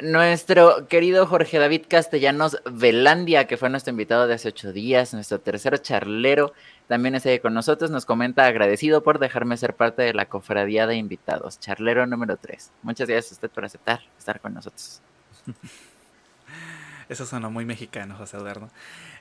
[0.00, 5.40] Nuestro querido Jorge David Castellanos Velandia, que fue nuestro invitado de hace ocho días, nuestro
[5.40, 6.52] tercero charlero,
[6.88, 10.88] también está ahí con nosotros, nos comenta agradecido por dejarme ser parte de la cofradía
[10.88, 12.72] de invitados, charlero número tres.
[12.82, 15.00] Muchas gracias a usted por aceptar estar con nosotros.
[17.08, 18.70] Eso sonó muy mexicano, José Eduardo.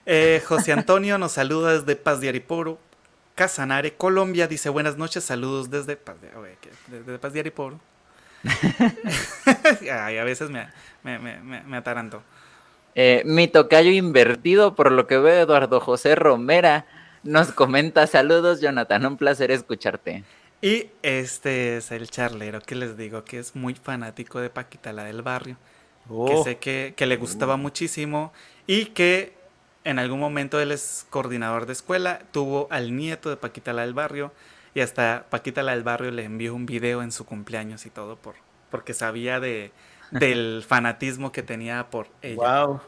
[0.08, 2.80] Eh, José Antonio nos saluda desde Paz de Ariporo.
[3.36, 6.32] Casanare, Colombia, dice buenas noches, saludos desde Paz de,
[6.88, 7.80] desde Paz de Ariporo.
[9.92, 10.68] Ay, a veces me,
[11.04, 12.22] me, me, me ataranto.
[13.00, 16.88] Eh, mi tocayo invertido, por lo que veo, Eduardo José Romera,
[17.24, 20.24] nos comenta saludos, Jonathan, un placer escucharte.
[20.62, 25.04] Y este es el charlero que les digo que es muy fanático de Paquita, la
[25.04, 25.58] del barrio.
[26.08, 26.44] Que oh.
[26.44, 27.58] sé que, que, le gustaba oh.
[27.58, 28.34] muchísimo
[28.66, 29.34] y que
[29.84, 33.94] en algún momento él es coordinador de escuela, tuvo al nieto de Paquita, la del
[33.94, 34.32] barrio.
[34.78, 38.16] Y hasta Paquita, la del barrio, le envió un video en su cumpleaños y todo
[38.16, 38.36] por,
[38.70, 39.72] porque sabía de,
[40.12, 42.66] del fanatismo que tenía por ella.
[42.66, 42.82] Wow.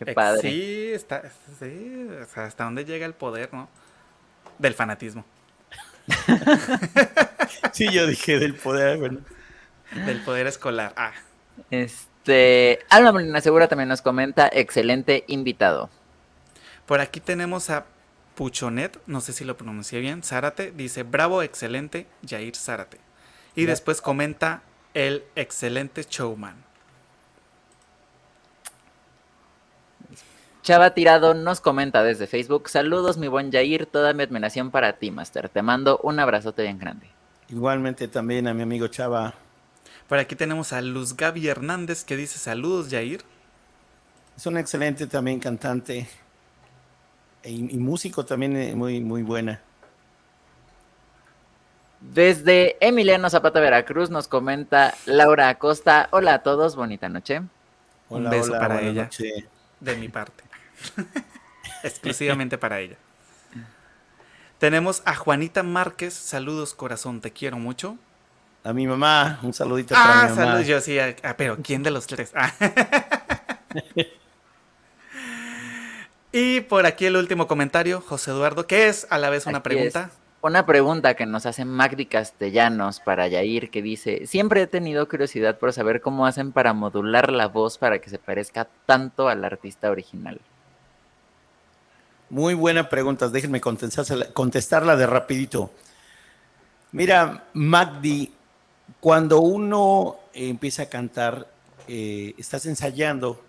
[0.00, 0.40] Qué padre.
[0.40, 1.22] Sí, está,
[1.60, 3.68] sí, hasta dónde llega el poder, ¿no?
[4.58, 5.24] Del fanatismo.
[7.72, 9.20] sí, yo dije del poder, bueno.
[10.06, 10.94] Del poder escolar.
[10.96, 11.12] Ah.
[11.70, 15.90] Este, Alma Molina Segura también nos comenta, excelente invitado.
[16.86, 17.86] Por aquí tenemos a
[18.34, 22.98] Puchonet, no sé si lo pronuncié bien, Zárate, dice, bravo, excelente, Jair Zárate.
[23.54, 24.62] Y después comenta,
[24.94, 26.56] el excelente showman.
[30.62, 35.10] Chava Tirado nos comenta desde Facebook, saludos mi buen Jair, toda mi admiración para ti,
[35.10, 35.48] Master.
[35.48, 37.06] Te mando un abrazote bien grande.
[37.50, 39.34] Igualmente también a mi amigo Chava.
[40.08, 43.22] Por aquí tenemos a Luz Gaby Hernández que dice saludos, Jair.
[44.36, 46.08] Es un excelente también cantante
[47.44, 49.60] y, y músico también eh, muy, muy buena.
[52.12, 56.08] Desde Emiliano Zapata, Veracruz, nos comenta Laura Acosta.
[56.10, 57.42] Hola a todos, bonita noche.
[58.10, 59.08] Un beso para ella.
[59.80, 60.44] De mi parte.
[61.82, 62.96] Exclusivamente para ella.
[64.58, 66.14] Tenemos a Juanita Márquez.
[66.14, 67.96] Saludos, corazón, te quiero mucho.
[68.62, 70.44] A mi mamá, un saludito para ah, mi mamá.
[70.44, 70.98] saludos, yo sí.
[70.98, 72.32] Ah, pero ¿quién de los tres?
[72.34, 72.52] Ah.
[76.36, 80.10] y por aquí el último comentario, José Eduardo, que es a la vez una pregunta.
[80.42, 85.56] Una pregunta que nos hace Magdi Castellanos para Yair, que dice, siempre he tenido curiosidad
[85.60, 89.92] por saber cómo hacen para modular la voz para que se parezca tanto al artista
[89.92, 90.40] original.
[92.30, 95.70] Muy buena pregunta, déjenme contestarla de rapidito.
[96.90, 98.34] Mira, Magdi,
[98.98, 101.46] cuando uno empieza a cantar,
[101.86, 103.43] eh, estás ensayando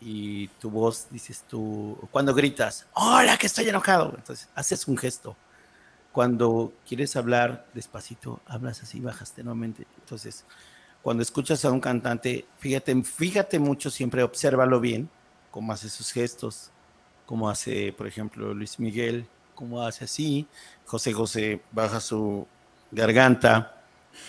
[0.00, 5.36] y tu voz, dices tú, cuando gritas, hola, que estoy enojado, entonces haces un gesto.
[6.12, 9.86] Cuando quieres hablar despacito, hablas así, bajas tenuamente.
[9.98, 10.44] Entonces,
[11.02, 15.08] cuando escuchas a un cantante, fíjate, fíjate mucho, siempre obsérvalo bien,
[15.50, 16.70] cómo hace sus gestos,
[17.26, 20.48] cómo hace, por ejemplo, Luis Miguel, cómo hace así,
[20.86, 22.46] José José baja su
[22.90, 23.76] garganta,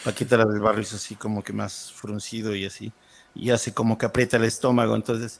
[0.03, 2.91] Paquita la del barrio es así como que más fruncido y así,
[3.35, 4.95] y hace como que aprieta el estómago.
[4.95, 5.39] Entonces,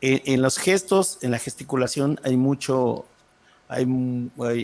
[0.00, 3.06] en, los gestos, en la gesticulación, hay mucho,
[3.68, 3.86] hay,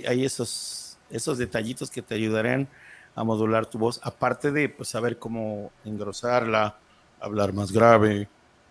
[0.07, 2.69] hay esos esos detallitos que te ayudarán
[3.15, 6.77] a modular tu voz, aparte de pues, saber cómo engrosarla,
[7.21, 8.29] hablar más grave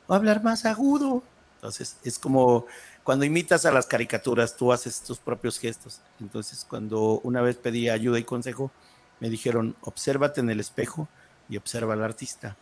[0.08, 1.24] o hablar más agudo.
[1.56, 2.66] Entonces, es como
[3.04, 6.02] cuando imitas a las caricaturas, tú haces tus propios gestos.
[6.20, 8.72] Entonces, cuando una vez pedí ayuda y consejo,
[9.22, 11.08] me dijeron, obsérvate en el espejo
[11.48, 12.58] y observa al artista.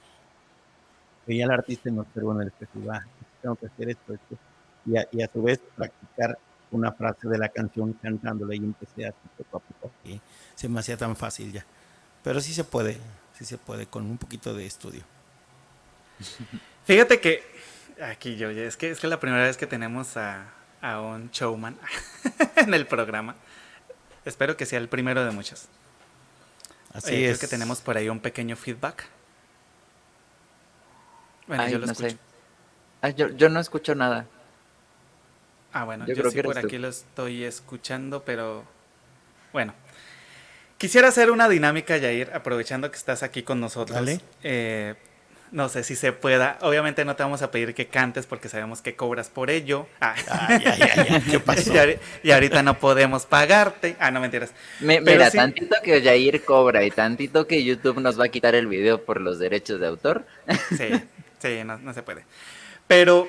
[1.25, 3.05] Veía al artista y me observo en el espejo va,
[3.41, 4.37] tengo que hacer esto, esto.
[4.85, 6.37] Y a, y a su vez practicar
[6.71, 9.91] una frase de la canción cantándola y empecé a poco a poco.
[10.55, 11.65] se me hacía tan fácil ya.
[12.23, 12.97] Pero sí se puede,
[13.33, 15.03] sí se puede con un poquito de estudio.
[16.85, 17.43] Fíjate que
[18.01, 20.45] aquí yo, es que es que la primera vez que tenemos a,
[20.81, 21.77] un showman
[22.55, 23.35] en el programa.
[24.25, 25.67] Espero que sea el primero de muchos.
[26.93, 27.39] Así es.
[27.39, 29.05] que tenemos por ahí un pequeño feedback.
[31.51, 32.17] Bueno, yo lo escucho.
[33.35, 34.25] yo no escucho nada.
[35.73, 38.63] Ah, bueno, yo, sí por aquí lo estoy escuchando, pero
[39.51, 39.73] bueno.
[40.77, 44.21] Quisiera hacer una dinámica, Yair, aprovechando que estás aquí con nosotros.
[44.43, 44.95] Eh,
[45.51, 46.57] no sé si se pueda.
[46.61, 49.87] Obviamente no te vamos a pedir que cantes porque sabemos que cobras por ello.
[49.99, 50.15] Ah.
[51.29, 51.73] ¿Qué pasó?
[52.23, 53.97] y, ahorita no podemos pagarte.
[53.99, 54.51] Ah, no mentiras.
[54.79, 59.03] mira, tantito que Yair cobra y tantito que YouTube nos va a quitar el video
[59.03, 60.25] por los derechos de autor.
[60.77, 60.89] sí,
[61.41, 62.25] sí, no, no se puede.
[62.87, 63.27] Pero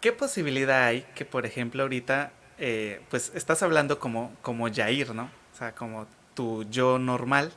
[0.00, 5.30] ¿qué posibilidad hay que, por ejemplo, ahorita, eh, pues estás hablando como, como Jair, ¿no?
[5.52, 7.52] O sea, como tu yo normal.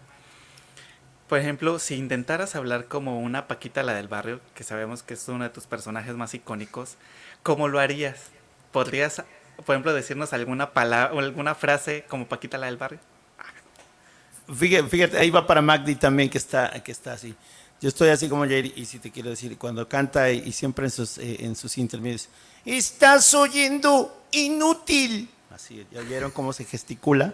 [1.28, 5.28] Por ejemplo, si intentaras hablar como una Paquita la del barrio, que sabemos que es
[5.28, 6.98] uno de tus personajes más icónicos,
[7.44, 8.32] ¿cómo lo harías?
[8.72, 9.24] ¿Podrías,
[9.64, 13.00] por ejemplo, decirnos alguna palabra o alguna frase como Paquita la del barrio?
[14.58, 17.36] Fíjate, ahí va para Magdi también que está, que está así.
[17.82, 20.92] Yo estoy así como Jair, y si te quiero decir, cuando canta y, siempre en
[20.92, 22.28] sus, eh, en sus intermedios,
[22.66, 25.30] estás oyendo inútil.
[25.50, 27.34] Así, ¿ya vieron cómo se gesticula?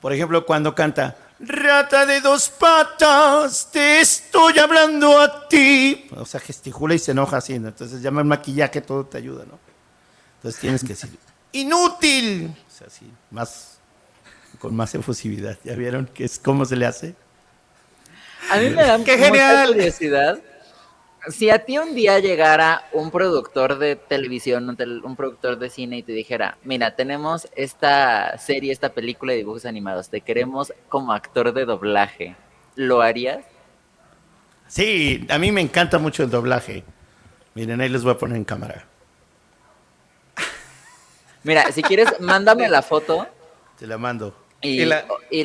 [0.00, 6.06] por ejemplo, cuando canta, rata de dos patas, te estoy hablando a ti.
[6.16, 9.58] O sea, gesticula y se enoja así, entonces llama el maquillaje, todo te ayuda, ¿no?
[10.36, 11.18] Entonces tienes que decir,
[11.52, 12.54] inútil.
[12.68, 13.78] O sea, así, más,
[14.58, 15.58] con más efusividad.
[15.64, 17.14] ¿Ya vieron qué es, cómo se le hace?
[18.50, 19.68] A mí me da ¡Qué genial!
[19.68, 20.38] curiosidad.
[21.28, 26.02] Si a ti un día llegara un productor de televisión, un, productor de cine y
[26.02, 31.54] te dijera, mira, tenemos esta serie, esta película de dibujos animados, te queremos como actor
[31.54, 32.36] de doblaje,
[32.74, 33.42] ¿lo harías?
[34.66, 36.84] Sí, a mí me encanta mucho el doblaje.
[37.54, 38.84] Miren, ahí les voy a poner en cámara.
[41.42, 43.26] Mira, si quieres, mándame la foto.
[43.78, 44.43] Te la mando.
[44.64, 45.44] Y, la, y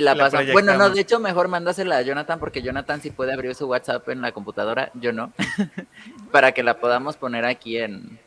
[0.54, 4.08] Bueno, no, de hecho, mejor mándasela a Jonathan porque Jonathan sí puede abrir su WhatsApp
[4.10, 5.34] en la computadora, yo no.
[6.32, 8.18] para que la podamos poner aquí en,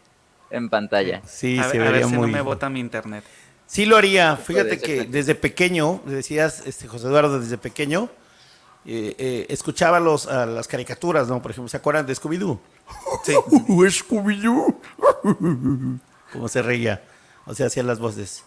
[0.71, 1.23] pantalla.
[1.27, 2.31] Sí, se vería muy.
[2.31, 3.25] no me bota mi internet.
[3.67, 4.37] Sí lo haría.
[4.37, 8.11] Fíjate que desde pequeño, decías, este José Eduardo, desde pequeño,
[8.85, 11.41] eh, eh, escuchaba los, las caricaturas, ¿no?
[11.41, 12.61] Por ejemplo, ¿se acuerdan de Scooby-Doo?
[13.25, 13.33] Sí.
[13.67, 14.77] Scooby-Doo.
[16.33, 17.03] Como se reía.
[17.47, 18.45] O sea, hacía las voces.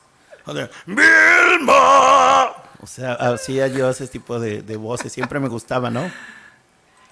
[1.50, 2.54] ¡Vilma!
[2.82, 5.12] O sea, hacía yo ese tipo de, voces.
[5.12, 6.12] Siempre me gustaba, ¿no?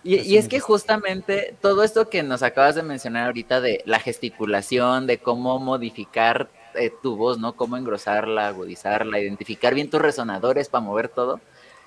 [0.04, 5.08] Y, es que justamente todo esto que nos acabas de mencionar ahorita de la gesticulación,
[5.08, 7.56] de cómo modificar eh, tu voz, ¿no?
[7.56, 11.40] Cómo engrosarla, agudizarla, identificar bien tus resonadores para mover todo.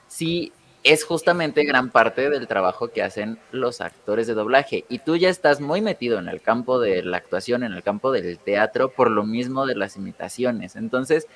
[0.08, 0.52] Sí,
[0.86, 4.84] es justamente gran parte del trabajo que hacen los actores de doblaje.
[4.88, 8.12] Y tú ya estás muy metido en el campo de la actuación, en el campo
[8.12, 10.76] del teatro, por lo mismo de las imitaciones.
[10.76, 11.26] Entonces,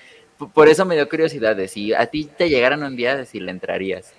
[0.48, 3.40] por eso me dio curiosidad de si a ti te llegaran un día, de si
[3.40, 4.12] le entrarías.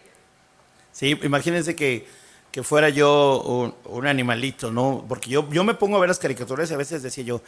[0.91, 2.05] Sí, imagínense que,
[2.63, 5.05] fuera yo un, animalito, ¿no?
[5.07, 7.41] Porque yo, yo me pongo a ver las caricaturas y a veces decía yo,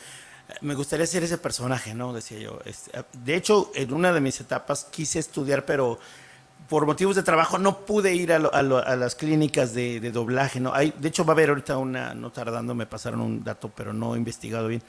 [0.61, 2.13] me gustaría ser ese personaje, ¿no?
[2.13, 2.59] Decía yo.
[2.65, 5.99] Este, de hecho, en una de mis etapas quise estudiar, pero
[6.69, 10.59] por motivos de trabajo no pude ir a, las clínicas de, doblaje.
[10.59, 10.73] ¿no?
[10.73, 13.93] Hay, de hecho, va a haber ahorita una, no tardando, me pasaron un dato, pero
[13.93, 14.81] no he investigado bien.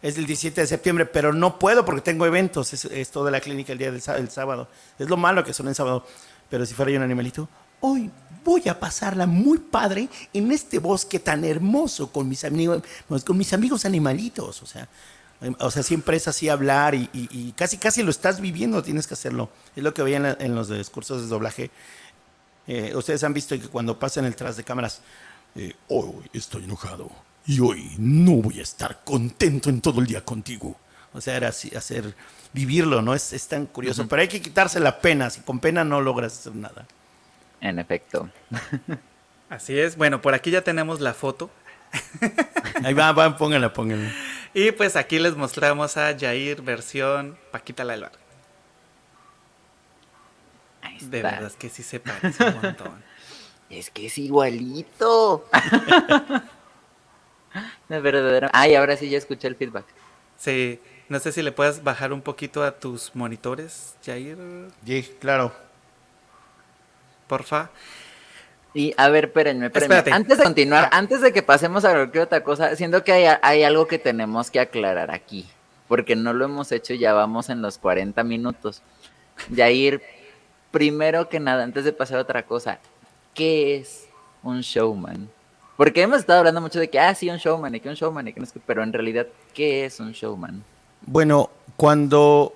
[0.00, 2.72] Es el 17 de septiembre, pero no puedo porque tengo eventos.
[2.72, 4.68] Es, es toda la clínica el día del sábado.
[4.98, 6.06] Es lo malo que son en sábado.
[6.48, 7.48] Pero si fuera yo un animalito,
[7.80, 8.10] hoy
[8.44, 12.82] voy a pasarla muy padre en este bosque tan hermoso con mis amigos,
[13.24, 14.62] con mis amigos animalitos.
[14.62, 14.88] O sea,
[15.40, 19.14] Em, o sea, siempre es así hablar y, casi casi lo estás viviendo, tienes que
[19.14, 19.50] hacerlo.
[19.76, 21.70] Es lo que veían en, los discursos de doblaje.
[22.66, 25.00] Eh, ustedes han visto que cuando pasan el tras de cámaras,
[25.54, 27.10] eh, hoy estoy enojado
[27.48, 30.76] y hoy no voy a estar contento en todo el día contigo.
[31.14, 32.14] O sea, era así, hacer,
[32.52, 33.14] vivirlo, ¿no?
[33.14, 36.54] Es, tan curioso, pero hay que quitarse la pena, si con pena no logras hacer
[36.54, 36.86] nada.
[37.62, 38.28] En efecto.
[39.48, 41.50] Así es, bueno, por aquí ya tenemos la foto.
[42.84, 44.12] Ahí va, va, pónganla, pónganla.
[44.52, 48.12] Y pues aquí les mostramos a Jair versión Paquita la del Bar.
[51.00, 53.08] De verdad es que sí se parece un montón.
[53.70, 55.46] Es que es igualito.
[57.96, 58.48] de verdadero.
[58.52, 59.84] Ay, ahora sí ya escuché el feedback.
[60.36, 64.38] Sí, no sé si le puedes bajar un poquito a tus monitores, Jair.
[64.84, 65.52] Sí, claro.
[67.26, 67.70] Porfa.
[68.74, 70.12] Y a ver, espérenme, espérenme.
[70.12, 70.98] Antes de continuar, ah.
[70.98, 74.60] antes de que pasemos a cualquier otra cosa, siento que hay, algo que tenemos que
[74.60, 75.48] aclarar aquí,
[75.88, 78.82] porque no lo hemos hecho y ya vamos en los 40 minutos.
[79.50, 80.02] Yair,
[80.70, 82.78] primero que nada, antes de pasar a otra cosa,
[83.34, 84.06] ¿qué es
[84.42, 85.30] un showman?
[85.78, 88.26] Porque hemos estado hablando mucho de que, ah, sí, un showman, y que un showman,
[88.26, 90.64] y que no es que, pero en realidad, ¿qué es un showman?
[91.02, 92.52] Bueno, cuando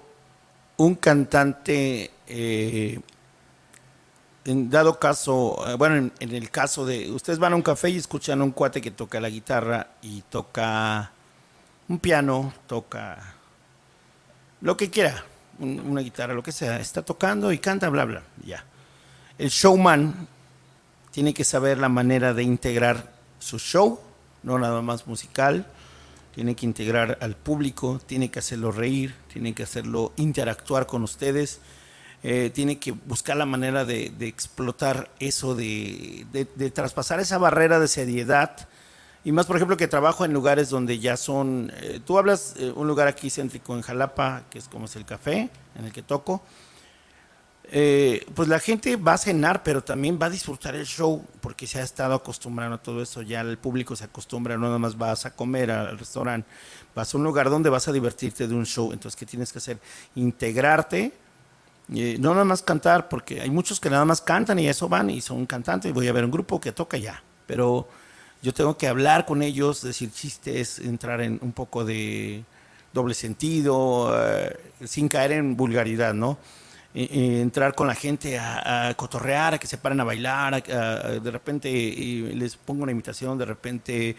[0.76, 2.98] un cantante eh,
[4.44, 7.96] en dado caso, eh, bueno, en, el caso de, ustedes van a un café y
[7.96, 11.12] escuchan a un cuate que toca la guitarra y toca
[11.88, 13.36] un piano, toca
[14.62, 15.24] lo que quiera,
[15.60, 18.64] una guitarra, lo que sea, está tocando y canta, bla, bla, ya.
[19.38, 20.26] El showman
[21.12, 23.11] tiene que saber la manera de integrar
[23.42, 24.00] su show,
[24.42, 25.66] no nada más musical,
[26.34, 31.60] tiene que integrar al público, tiene que hacerlo reír, tiene que hacerlo interactuar con ustedes
[32.24, 36.24] eh, tiene que buscar la manera de, explotar eso, de,
[36.72, 38.68] traspasar esa barrera de seriedad.
[39.24, 41.72] Y más, por ejemplo, que trabajo en lugares donde ya son.
[41.80, 45.04] Eh, tú hablas eh, un lugar aquí céntrico en Jalapa, que es como es el
[45.04, 46.42] café, en el que toco.
[48.34, 51.80] Pues la gente va a cenar, pero también va a disfrutar el show, porque se
[51.80, 53.22] ha estado acostumbrando a todo eso.
[53.22, 56.48] Ya el público se acostumbra, no nada más vas a comer al restaurante,
[56.94, 58.92] vas a un lugar donde vas a divertirte de un show.
[58.92, 59.78] Entonces, ¿qué tienes que hacer?
[60.14, 61.12] Integrarte
[61.88, 65.20] no nada más cantar, porque hay muchos que nada más cantan y eso van y
[65.20, 67.22] son cantantes y voy a ver un grupo que toca ya.
[67.46, 67.88] Pero
[68.40, 72.44] yo tengo que hablar con ellos, decir chistes, entrar en un poco de
[72.92, 76.38] doble sentido, eh, sin caer en vulgaridad, ¿no?
[76.94, 81.70] Entrar con la gente a, cotorrear, a que se paren a bailar, de repente
[82.34, 84.16] les pongo una invitación, de repente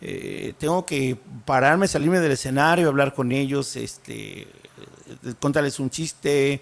[0.00, 4.46] eh, tengo que pararme, salirme del escenario, hablar con ellos, este,
[5.40, 6.60] contarles un chiste,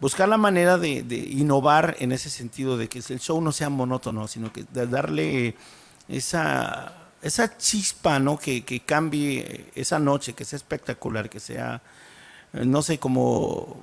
[0.00, 0.98] buscar la manera de,
[1.30, 5.54] innovar en ese sentido, de que el show no sea monótono, sino que de darle
[6.08, 6.92] esa,
[7.56, 8.38] chispa, ¿no?
[8.38, 11.80] Que cambie esa noche, que sea espectacular, que sea
[12.54, 13.82] no sé cómo,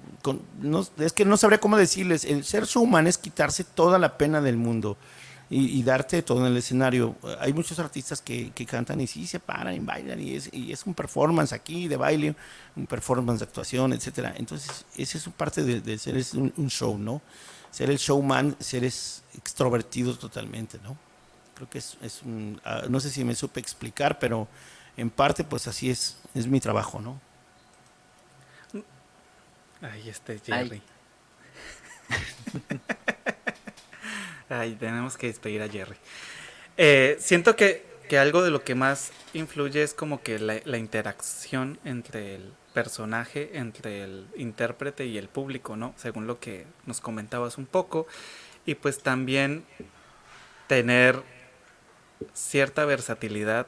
[0.98, 4.58] es que no sabré cómo decirles, el ser showman es quitarse toda la pena del
[4.58, 4.98] mundo
[5.54, 7.18] y, darte todo en el escenario.
[7.42, 10.86] Hay muchos artistas que, cantan y sí se paran y bailan y es, y es
[10.86, 12.34] un performance aquí de baile,
[12.78, 14.34] un performance de actuación, etcétera.
[14.38, 17.22] Entonces, esa es parte de, ser un, show, ¿no?
[17.70, 20.96] Ser el showman, ser es extrovertido totalmente, ¿no?
[21.56, 24.48] Creo que es, es un, ah, no sé si me supe explicar, pero
[24.96, 27.20] en parte pues así es, es mi trabajo, ¿no?
[29.82, 30.82] Ahí está Jerry.
[34.50, 34.76] Ay.
[34.76, 35.96] tenemos que despedir a Jerry.
[36.78, 42.36] Eh, siento que, algo de lo que más influye es como que la, interacción entre
[42.36, 45.94] el personaje, entre el intérprete y el público, ¿no?
[45.98, 48.08] Según lo que nos comentabas un poco.
[48.66, 49.66] Y pues también
[50.68, 51.24] tener
[52.34, 53.68] cierta versatilidad,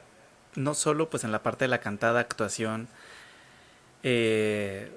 [0.54, 2.88] no solo pues en la parte de la cantada, actuación,
[4.02, 4.90] eh,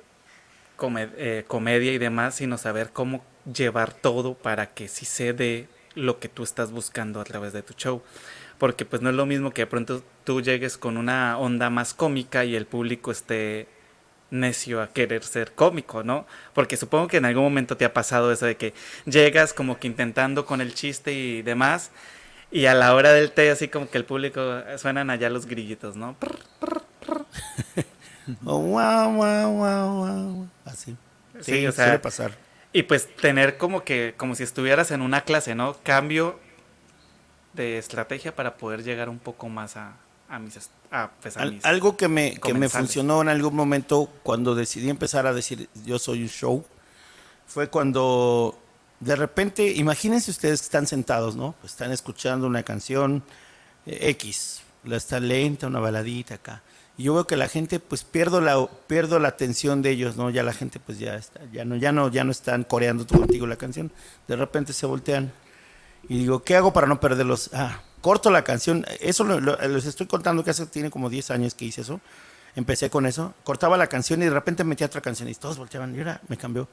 [1.17, 6.19] eh, comedia y demás, sino saber cómo llevar todo para que sí se dé lo
[6.19, 8.01] que tú estás buscando a través de tu show.
[8.57, 11.93] Porque pues no es lo mismo que de pronto tú llegues con una onda más
[11.93, 13.67] cómica y el público esté
[14.29, 16.25] necio a querer ser cómico, ¿no?
[16.53, 18.73] Porque supongo que en algún momento te ha pasado eso de que
[19.05, 21.91] llegas como que intentando con el chiste y demás
[22.51, 24.41] y a la hora del té así como que el público
[24.77, 26.15] suenan allá los grillitos, ¿no?
[28.41, 30.95] wow, wow, wow, Así.
[31.41, 32.37] Sí, o sea, suele pasar.
[32.73, 35.77] Y pues tener como que, como si estuvieras en una clase, ¿no?
[35.83, 36.39] Cambio
[37.53, 39.93] de estrategia para poder llegar un poco más a,
[40.29, 44.89] a mis, a, pues, Algo que me, que me funcionó en algún momento cuando decidí
[44.89, 46.65] empezar a decir yo soy un show,
[47.47, 48.59] fue cuando
[48.99, 51.55] de repente, imagínense ustedes que están sentados, ¿no?
[51.63, 53.23] Están escuchando una canción
[53.85, 56.61] eh, X, la está lenta, una baladita acá
[56.97, 60.31] y yo veo que la gente pues pierdo la pierdo la atención de ellos no
[60.31, 63.45] ya la gente pues ya está ya no ya no ya no están coreando contigo
[63.45, 63.91] la canción.
[64.27, 65.31] De repente se voltean
[66.09, 68.85] y digo qué hago para no perderlos ah corto la canción.
[68.99, 72.01] Eso les estoy contando que hace tiene como 10 años que hice eso.
[72.55, 75.95] Empecé con eso cortaba la canción y de repente metía otra canción y todos volteaban
[75.95, 76.67] y ahora me cambió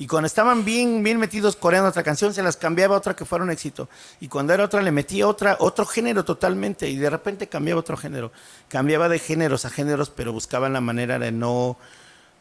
[0.00, 3.24] y cuando estaban bien, bien metidos coreando otra canción, se las cambiaba a otra que
[3.24, 3.88] fuera un éxito.
[4.20, 6.88] Y cuando era otra, le metía otra, otro género totalmente.
[6.88, 8.30] Y de repente cambiaba otro género.
[8.68, 11.76] Cambiaba de géneros a géneros, pero buscaban la manera de no,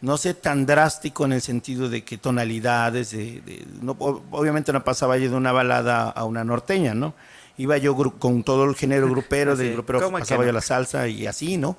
[0.02, 5.18] no ser tan drástico en el sentido de que tonalidades, de, no, obviamente no pasaba
[5.18, 7.16] yo de una balada a una norteña, ¿no?
[7.58, 11.58] Iba yo con todo el género grupero, de grupero pasaba yo la salsa y así,
[11.58, 11.76] ¿no?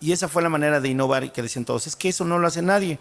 [0.00, 2.38] Y esa fue la manera de innovar y que decían todos, es que eso no
[2.38, 2.98] lo hace nadie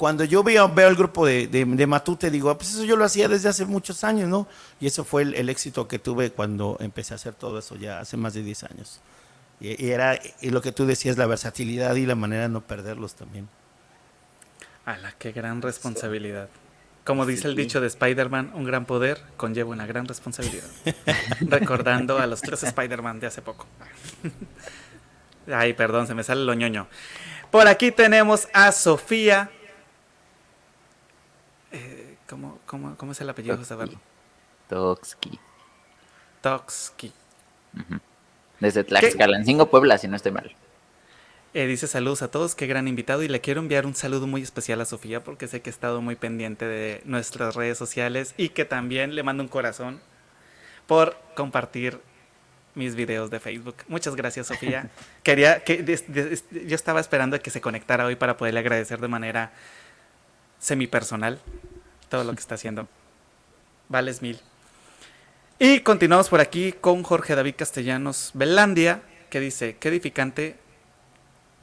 [0.00, 3.04] cuando yo veo, veo el grupo de, de, Matute, digo, ah, pues eso yo lo
[3.04, 4.48] hacía desde hace muchos años, ¿no?
[4.80, 8.16] Y eso fue el, éxito que tuve cuando empecé a hacer todo eso ya hace
[8.16, 9.02] más de 10 años.
[9.60, 13.14] Y, era y lo que tú decías, la versatilidad y la manera de no perderlos
[13.14, 13.46] también.
[14.86, 16.48] ¡Hala, qué gran responsabilidad!
[17.04, 20.64] Como dice el dicho de Spider-Man, un gran poder conlleva una gran responsabilidad.
[21.42, 23.66] Recordando a los tres Spider-Man de hace poco.
[25.52, 26.88] Ay, perdón, se me sale lo ñoño.
[27.50, 29.50] Por aquí tenemos a Sofía
[31.72, 33.76] eh, ¿cómo, cómo, cómo, es el apellido, José?
[34.68, 35.38] Toxki.
[36.40, 37.12] Toxki.
[38.60, 40.54] Desde Tlaxcalancingo, Puebla, si no estoy mal.
[41.52, 44.40] Eh, dice saludos a todos, qué gran invitado y le quiero enviar un saludo muy
[44.40, 48.50] especial a Sofía porque sé que ha estado muy pendiente de nuestras redes sociales y
[48.50, 50.00] que también le mando un corazón
[50.86, 51.98] por compartir
[52.76, 53.74] mis videos de Facebook.
[53.88, 54.90] Muchas gracias Sofía.
[55.24, 55.84] Quería que
[56.66, 59.52] yo estaba esperando a que se conectara hoy para poderle agradecer de manera
[60.60, 61.40] semipersonal
[62.08, 62.86] todo lo que está haciendo.
[63.88, 64.38] Vales mil.
[65.58, 70.56] Y continuamos por aquí con Jorge David Castellanos Belandia, que dice, qué edificante.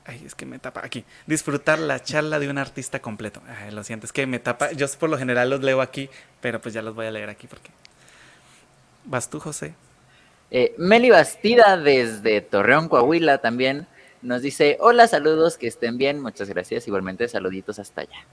[0.06, 1.04] Ay, es que me tapa aquí.
[1.26, 3.42] Disfrutar la charla de un artista completo.
[3.72, 4.72] Lo siento, es que me tapa.
[4.72, 6.10] Yo por lo general los leo aquí,
[6.42, 7.72] pero pues ya los voy a leer aquí porque.
[9.06, 9.74] ¿Vas tú, José?
[10.52, 13.88] Eh, Meli Bastida desde Torreón, Coahuila también
[14.22, 18.26] nos dice, hola, saludos, que estén bien, muchas gracias, igualmente saluditos hasta allá.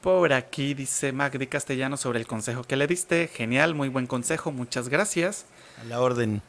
[0.00, 3.28] Por aquí dice Magdi Castellano sobre el consejo que le diste.
[3.28, 5.44] Genial, muy buen consejo, muchas gracias.
[5.80, 6.40] A la orden.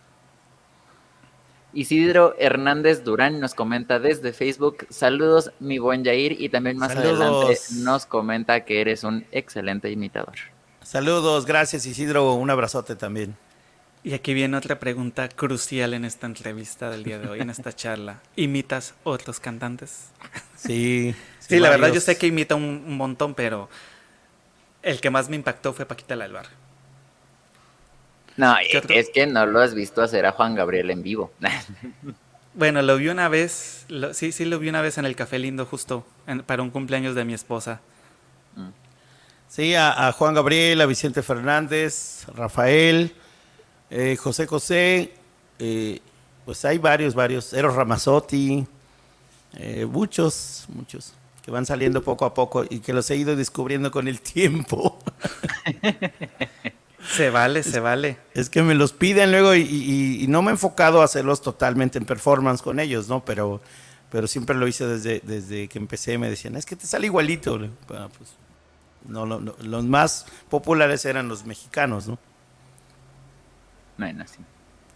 [1.73, 7.57] Isidro Hernández Durán nos comenta desde Facebook, saludos mi buen Jair y también más adelante
[7.75, 10.35] nos comenta que eres un excelente imitador.
[10.81, 13.37] Saludos, gracias Isidro, un abrazote también.
[14.03, 17.71] Y aquí viene otra pregunta crucial en esta entrevista del día de hoy, en esta
[17.75, 18.19] charla.
[18.35, 20.09] ¿Imitas otros cantantes?
[20.55, 21.13] Sí.
[21.39, 23.69] sí, la verdad yo sé que imita un, montón, pero
[24.81, 26.61] el que más me impactó fue Paquita la del Barrio.
[28.37, 28.55] No,
[28.89, 31.31] es que no lo has visto hacer a Juan Gabriel en vivo.
[32.55, 35.65] bueno, lo vi una vez, sí, sí lo vi una vez en el Café Lindo
[35.65, 36.07] justo
[36.47, 37.81] para un cumpleaños de mi esposa.
[38.55, 38.69] Mm.
[39.47, 43.13] Sí, a, Juan Gabriel, a Vicente Fernández, Rafael,
[43.91, 45.13] eh, José José,
[45.59, 45.99] eh,
[46.45, 48.65] pues hay varios, varios, Eros Ramazzotti,
[49.57, 51.13] eh, muchos, muchos
[51.43, 54.97] que van saliendo poco a poco y que los he ido descubriendo con el tiempo.
[57.15, 58.17] Se vale, se vale.
[58.35, 62.05] Es que me los piden luego y, no me he enfocado a hacerlos totalmente en
[62.05, 63.25] performance con ellos, ¿no?
[63.25, 63.59] Pero,
[64.11, 66.19] pero siempre lo hice desde, desde que empecé.
[66.19, 67.59] Me decían, es que te sale igualito.
[67.87, 68.29] Pues,
[69.07, 72.19] no, los más populares eran los mexicanos, ¿no?
[74.01, 74.39] Bueno, sí.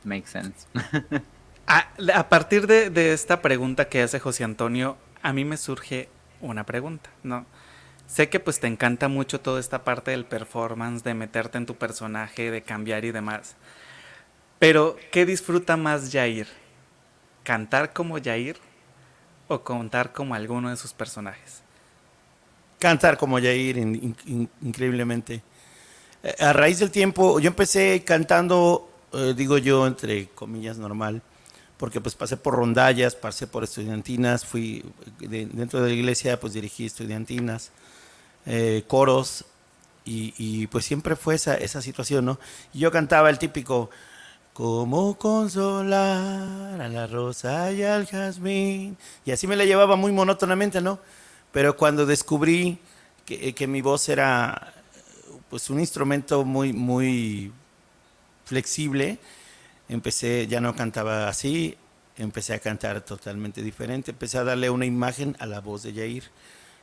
[0.03, 0.68] Makes sense.
[1.68, 6.10] a, a, partir de, de esta pregunta que hace José Antonio, a mí me surge
[6.41, 7.45] una pregunta, ¿no?
[8.08, 11.76] Sé que pues te encanta mucho toda esta parte del performance, de meterte en tu
[11.76, 13.56] personaje, de cambiar y demás.
[14.58, 16.47] Pero, ¿qué disfruta más Jair?
[17.43, 18.58] ¿Cantar como Jair
[19.47, 21.62] o contar como alguno de sus personajes?
[22.80, 25.43] Cantar como Jair, increíblemente.
[26.26, 31.22] Eh, a raíz del tiempo, yo empecé cantando, eh, digo yo, entre comillas, normal,
[31.78, 34.84] porque pues pasé por rondallas, pasé por estudiantinas, fui
[35.20, 37.72] dentro de la iglesia, pues dirigí estudiantinas
[38.45, 39.45] eh, coros,
[40.07, 42.39] y, pues siempre fue esa, esa situación, ¿no?
[42.74, 43.89] Y yo cantaba el típico,
[44.55, 48.95] ¿Cómo consolar a la rosa y al jazmín?
[49.26, 50.97] Y así me la llevaba muy monótonamente, ¿no?
[51.51, 52.80] Pero cuando descubrí
[53.26, 54.74] que, que, mi voz era
[55.49, 57.51] pues un instrumento muy, muy
[58.46, 59.20] flexible,
[59.89, 61.78] empecé, ya no cantaba así,
[62.18, 66.24] empecé a cantar totalmente diferente, empecé a darle una imagen a la voz de Jair.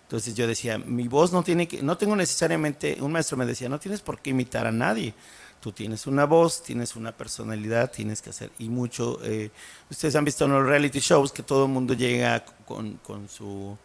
[0.02, 3.68] Entonces yo decía, mi voz no tiene que, no tengo necesariamente, un maestro me decía,
[3.68, 5.14] no tienes por qué imitar a nadie.
[5.60, 8.50] Tú tienes una voz, tienes una personalidad, tienes que hacer.
[8.58, 9.50] Y mucho, eh,
[9.88, 12.98] ustedes han visto en los reality shows que todo el mundo llega con,
[13.28, 13.78] su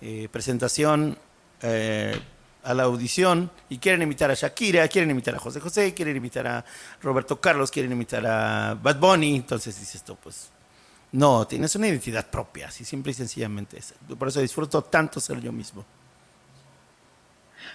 [0.00, 1.16] eh, presentación
[1.62, 2.20] eh,
[2.64, 6.46] a la audición y quieren imitar a Shakira, quieren imitar a José José, quieren imitar
[6.46, 6.64] a
[7.02, 9.36] Roberto Carlos, quieren imitar a Bad Bunny.
[9.36, 10.50] Entonces dices esto, pues
[11.12, 13.78] no, tienes una identidad propia, así simple y sencillamente.
[14.18, 15.84] Por eso disfruto tanto ser yo mismo.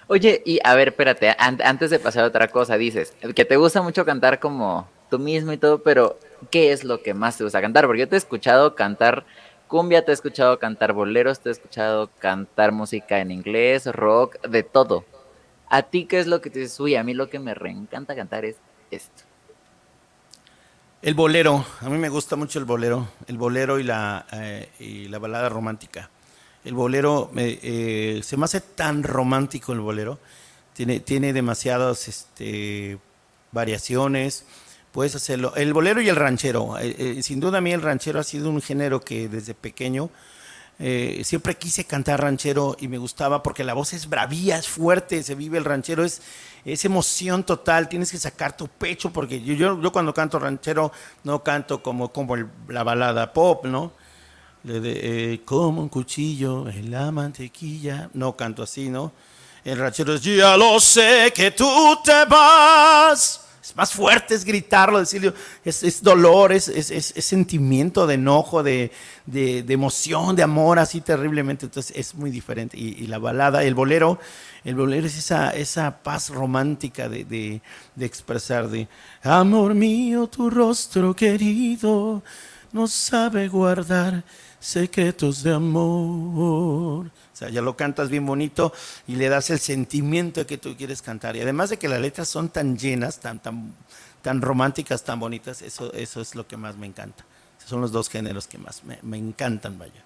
[0.08, 3.82] Oye, y a ver, espérate, antes de pasar a otra cosa, dices que te gusta
[3.82, 6.20] mucho cantar como tú mismo y todo, pero
[6.50, 7.86] ¿qué es lo que más te gusta cantar?
[7.86, 9.26] Porque yo te he escuchado cantar
[9.70, 14.64] cumbia, te he escuchado cantar boleros, te he escuchado cantar música en inglés, rock, de
[14.64, 15.06] todo.
[15.70, 16.78] ¿A ti qué es lo que te dices?
[16.82, 18.58] Uy, a mí lo que me reencanta cantar es
[18.92, 19.24] esto.
[21.02, 25.20] El bolero, a mí me gusta mucho el bolero, el bolero y la, eh, la
[25.20, 26.10] balada romántica.
[26.66, 30.20] El bolero, eh, se me hace tan romántico el bolero,
[30.74, 32.98] tiene, tiene demasiadas este,
[33.54, 34.46] variaciones,
[34.92, 35.54] puedes hacerlo.
[35.56, 38.62] El bolero y el ranchero, eh, sin duda a mí el ranchero ha sido un
[38.62, 40.10] género que desde pequeño
[40.82, 45.24] eh, siempre quise cantar ranchero y me gustaba porque la voz es bravía, es fuerte,
[45.24, 46.22] se vive el ranchero, es,
[46.64, 50.94] es emoción total, tienes que sacar tu pecho porque yo, yo, cuando canto ranchero
[51.26, 52.38] no canto como, como
[52.70, 53.92] la balada pop, ¿no?
[54.66, 59.12] Eh, como un cuchillo en la mantequilla, no canto así, ¿no?
[59.66, 65.34] El ranchero es, ya lo sé que tú te vas más fuerte, es gritarlo, decirlo,
[65.64, 66.66] es, dolor, es,
[67.20, 68.92] sentimiento de enojo, de,
[69.34, 71.66] emoción, de amor, así terriblemente.
[71.66, 72.78] Entonces es muy diferente.
[72.78, 74.20] Y, la balada, el bolero,
[74.64, 77.62] el bolero es esa, esa paz romántica de,
[78.00, 78.88] expresar de,
[79.24, 82.24] amor mío, tu rostro querido
[82.72, 84.24] no sabe guardar
[84.60, 87.12] secretos de amor.
[87.40, 88.74] O sea, ya lo cantas bien bonito
[89.08, 91.38] y le das el sentimiento que tú quieres cantar.
[91.38, 93.74] Y además de que las letras son tan llenas, tan, tan,
[94.22, 97.24] tan románticas, tan bonitas, eso, eso es lo que más me encanta.
[97.66, 100.04] son los dos géneros que más me, me encantan, vaya.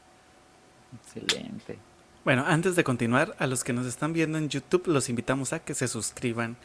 [1.02, 1.80] Excelente.
[2.24, 5.60] Bueno, antes de continuar, a los que nos están viendo en YouTube, los invitamos a
[5.60, 6.56] que se suscriban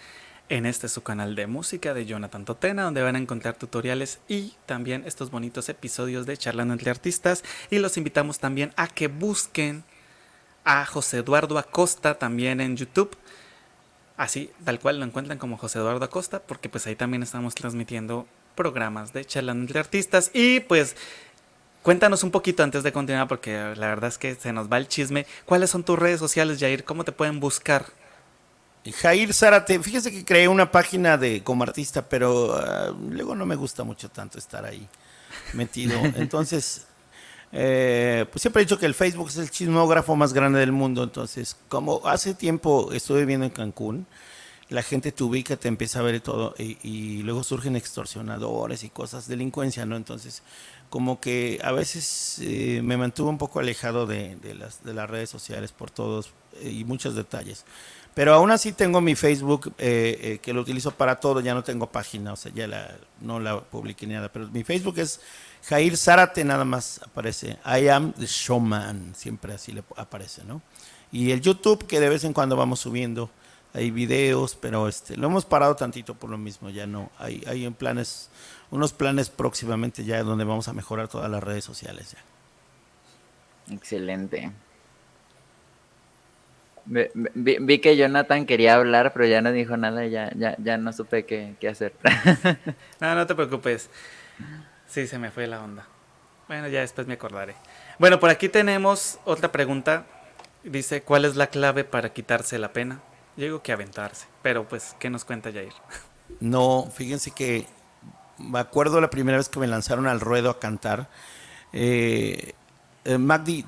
[0.50, 4.52] en este su canal de música de Jonathan Totena, donde van a encontrar tutoriales y
[4.66, 7.42] también estos bonitos episodios de Charlando entre Artistas.
[7.70, 9.84] Y los invitamos también a que busquen
[10.68, 13.16] a José Eduardo Acosta también en YouTube.
[14.18, 18.26] Así, tal cual lo encuentran como José Eduardo Acosta, porque pues ahí también estamos transmitiendo
[18.54, 20.30] programas de charlando entre artistas.
[20.34, 20.94] Y pues
[21.82, 24.88] cuéntanos un poquito antes de continuar, porque la verdad es que se nos va el
[24.88, 25.26] chisme.
[25.46, 26.84] ¿Cuáles son tus redes sociales, Jair?
[26.84, 27.86] ¿Cómo te pueden buscar?
[29.00, 33.56] Jair Zárate, fíjese que creé una página de como artista, pero ah, luego no me
[33.56, 34.86] gusta mucho tanto estar ahí
[35.54, 35.98] metido.
[36.16, 36.87] Entonces,
[37.52, 41.02] eh, pues siempre he dicho que el Facebook es el chismógrafo más grande del mundo.
[41.02, 44.06] Entonces, como hace tiempo estuve viviendo en Cancún,
[44.68, 48.90] la gente te ubica, te empieza a ver y todo, y, luego surgen extorsionadores y
[48.90, 49.96] cosas, delincuencia, ¿no?
[49.96, 50.42] Entonces,
[50.90, 55.30] como que a veces eh, me mantuve un poco alejado de, las, de las redes
[55.30, 57.64] sociales por todos eh, y muchos detalles.
[58.14, 62.32] Pero aún así tengo mi Facebook que lo utilizo para todo, ya no tengo página,
[62.32, 65.20] o sea, ya la, no la publiqué ni nada, pero mi Facebook es
[65.64, 67.58] Jair Zárate nada más aparece.
[67.64, 70.62] I am the showman, siempre así le aparece, ¿no?
[71.12, 73.30] Y el YouTube que de vez en cuando vamos subiendo,
[73.74, 77.64] hay videos, pero este, lo hemos parado tantito por lo mismo, ya no, hay, hay
[77.64, 78.30] en planes,
[78.70, 83.74] unos planes próximamente ya donde vamos a mejorar todas las redes sociales ya.
[83.74, 84.50] Excelente.
[86.86, 91.26] Vi, que Jonathan quería hablar, pero ya no dijo nada, ya, ya, ya no supe
[91.26, 91.92] qué, qué hacer.
[93.00, 93.90] no, no te preocupes.
[94.88, 95.86] Sí, se me fue la onda.
[96.48, 97.54] Bueno, ya después me acordaré.
[97.98, 100.06] Bueno, por aquí tenemos otra pregunta.
[100.64, 103.00] Dice, ¿cuál es la clave para quitarse la pena?
[103.36, 105.72] Yo que aventarse, pero pues, ¿qué nos cuenta Jair?
[106.40, 107.66] No, fíjense que
[108.36, 111.08] me acuerdo la primera vez que me lanzaron al ruedo a cantar.
[111.72, 112.52] Eh,
[113.04, 113.64] eh Magdi,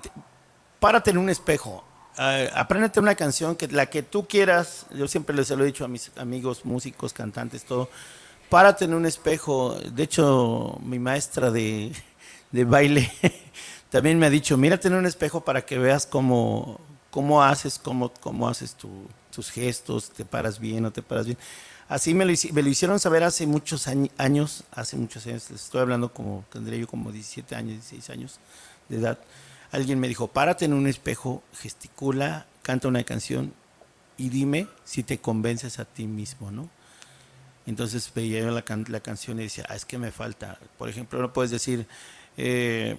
[0.78, 1.82] párate en un espejo.
[2.18, 4.86] Uh, apréndete una canción que la que tú quieras.
[4.90, 7.88] Yo siempre les lo he dicho a mis amigos músicos, cantantes, todo
[8.50, 9.74] párate en un espejo.
[9.74, 11.94] De hecho, mi maestra de,
[12.52, 13.10] baile
[13.90, 16.78] también me ha dicho, mírate en un espejo para que veas cómo,
[17.10, 18.76] cómo haces, cómo, cómo haces
[19.30, 21.38] tus gestos, te paras bien o te paras bien.
[21.88, 25.80] Así me lo, me lo hicieron saber hace muchos años, hace muchos años, les estoy
[25.80, 28.38] hablando como, tendría yo como 17 años, 16 años
[28.88, 29.18] de edad.
[29.72, 33.54] Alguien me dijo, párate en un espejo, gesticula, canta una canción
[34.16, 36.68] y dime si te convences a ti mismo, ¿no?
[37.66, 40.58] Entonces veía la, la canción y decía, ah, es que me falta.
[40.78, 41.86] Por ejemplo, no puedes decir,
[42.36, 42.98] eh,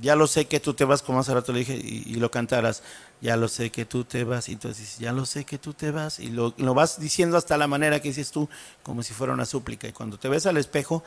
[0.00, 2.82] ya lo sé que tú te vas, como hace rato le dije, y, lo cantaras,
[3.20, 5.90] ya lo sé que tú te vas, y entonces ya lo sé que tú te
[5.90, 8.48] vas, y lo, vas diciendo hasta la manera que dices tú,
[8.82, 9.86] como si fuera una súplica.
[9.86, 11.04] Y cuando te ves al espejo,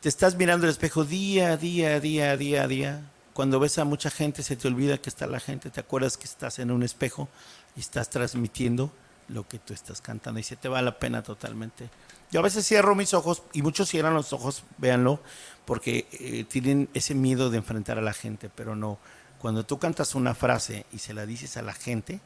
[0.00, 3.10] te estás mirando el espejo día, día, día, día, día.
[3.34, 6.24] Cuando ves a mucha gente, se te olvida que está la gente, te acuerdas que
[6.24, 7.28] estás en un espejo
[7.76, 8.90] y estás transmitiendo
[9.28, 11.88] lo que tú estás cantando y se te va la pena totalmente.
[12.30, 15.20] Yo a veces cierro mis ojos y muchos cierran los ojos, véanlo,
[15.64, 18.98] porque eh, tienen ese miedo de enfrentar a la gente, pero no.
[19.38, 22.20] Cuando tú cantas una frase y se la dices a la gente,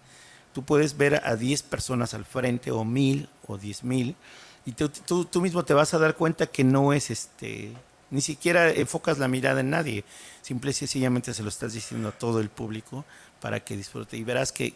[0.53, 4.17] tú puedes ver a 10 personas al frente o mil o diez mil
[4.65, 7.73] y tú, tú, tú, mismo te vas a dar cuenta que no es este,
[8.11, 10.05] ni siquiera enfocas la mirada en nadie,
[10.43, 13.05] simple y sencillamente se lo estás diciendo a todo el público
[13.41, 14.73] para que disfrute y verás que,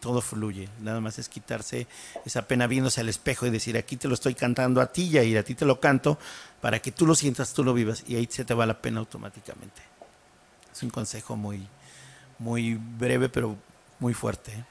[0.00, 0.68] todo fluye.
[0.80, 1.86] Nada más es quitarse
[2.24, 5.36] esa pena viéndose al espejo y decir, aquí te lo estoy cantando a ti y
[5.36, 6.18] a ti te lo canto
[6.60, 9.00] para que tú lo sientas, tú lo vivas y ahí se te va la pena
[9.00, 9.82] automáticamente.
[10.72, 11.66] Es un consejo muy,
[12.38, 13.56] muy breve pero
[13.98, 14.52] muy fuerte.
[14.52, 14.64] ¿eh?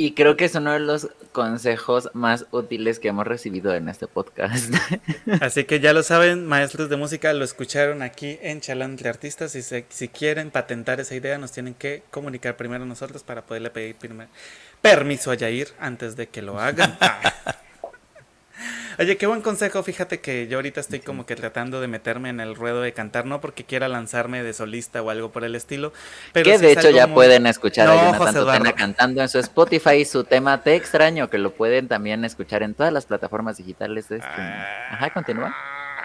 [0.00, 4.06] Y creo que es uno de los consejos más útiles que hemos recibido en este
[4.06, 4.72] podcast.
[5.40, 9.56] Así que ya lo saben, maestros de música, lo escucharon aquí en Chalán de Artistas.
[9.56, 13.42] Y si, si, quieren patentar esa idea, nos tienen que comunicar primero a nosotros para
[13.42, 13.96] poderle pedir
[14.80, 16.96] permiso a Yair antes de que lo hagan.
[18.98, 19.84] Oye, qué buen consejo.
[19.84, 23.26] Fíjate que yo ahorita estoy como que tratando de meterme en el ruedo de cantar,
[23.26, 25.92] no porque quiera lanzarme de solista o algo por el estilo.
[26.32, 30.24] Pero que de hecho ya pueden escuchar a Jonathan Totena cantando en su Spotify su
[30.24, 35.10] tema Te extraño, que lo pueden también escuchar en todas las plataformas digitales de Ajá,
[35.10, 35.54] continúa.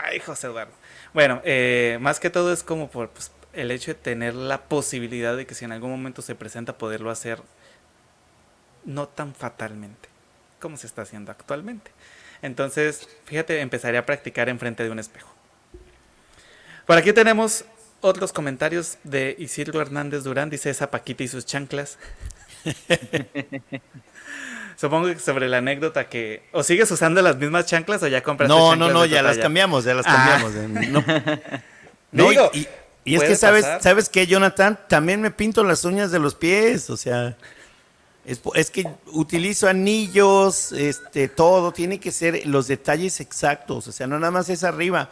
[0.03, 0.73] Ay, José Eduardo.
[1.15, 5.35] Bueno, eh, más que todo es como por pues, el hecho de tener la posibilidad
[5.35, 7.39] de que si en algún momento se presenta poderlo hacer
[8.85, 10.09] no tan fatalmente
[10.59, 11.91] como se está haciendo actualmente.
[12.43, 15.33] Entonces, fíjate, empezaré a practicar enfrente de un espejo.
[16.85, 17.63] Por aquí tenemos
[18.01, 20.49] otros comentarios de Isidro Hernández Durán.
[20.49, 21.97] Dice esa Paquita y sus chanclas.
[24.75, 26.43] Supongo que sobre la anécdota que.
[26.51, 29.85] ¿O sigues usando las mismas chanclas o ya compras No, no, no, ya las cambiamos,
[29.85, 30.41] ya las ah.
[30.41, 31.01] cambiamos.
[32.11, 32.67] No, y,
[33.05, 34.77] y, es que sabes, ¿sabes qué, Jonathan?
[34.89, 37.37] También me pinto las uñas de los pies, o sea.
[38.25, 44.17] Es, que utilizo anillos, este, todo, tiene que ser los detalles exactos, o sea, no
[44.17, 45.09] nada más es arriba.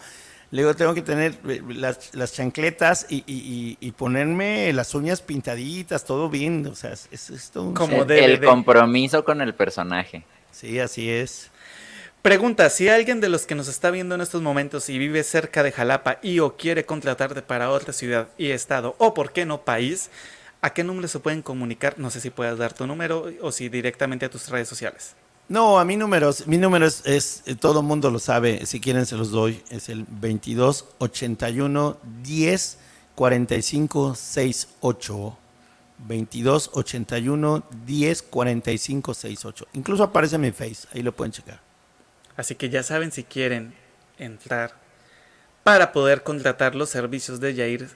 [0.51, 5.22] Luego tengo que tener eh, las, las chancletas y, y- y- y ponerme las uñas
[5.22, 6.66] pintaditas, todo bien.
[6.68, 8.01] O sea, es, es todo un Como show.
[8.01, 8.47] el, debe el de.
[8.47, 10.24] compromiso con el personaje.
[10.51, 11.49] Sí, así es.
[12.22, 15.64] Pregunta, si alguien de los que nos está viendo en estos momentos y vive cerca
[15.64, 19.62] de Jalapa y o quiere contratarte para otra ciudad y estado o por qué no
[19.62, 20.09] país,
[20.62, 21.99] ¿a qué número se pueden comunicar?
[21.99, 25.16] No sé si puedas dar tu número o si directamente a tus redes sociales.
[25.49, 29.05] No, a mi número, mi número es, es, eh, todo mundo lo sabe, si quieren
[29.05, 32.78] se los doy, es el 22 81 10
[33.16, 35.38] 45 68.
[36.07, 39.68] 22 81 10 45 68.
[39.74, 41.59] Incluso aparece en mi face, ahí lo pueden checar.
[42.38, 43.74] Así que ya saben si quieren
[44.18, 44.74] entrar
[45.64, 47.89] para poder contratar los servicios de Jair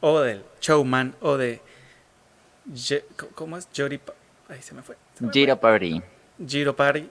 [0.00, 1.60] o del showman o de...
[2.66, 3.04] Ye-
[3.34, 3.68] ¿Cómo es?
[3.76, 3.98] Jori...
[3.98, 4.14] Pa-
[4.48, 4.96] Ahí se me fue.
[5.16, 5.40] se me fue.
[5.40, 6.02] Giro Party.
[6.46, 7.08] Giro Party,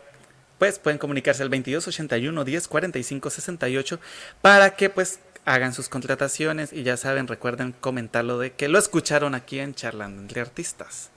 [0.59, 3.99] pues pueden comunicarse al 2281 10 45 68
[4.41, 9.33] para que pues hagan sus contrataciones y ya saben, recuerden comentarlo de que lo escucharon
[9.33, 11.09] aquí en Charlando entre Artistas.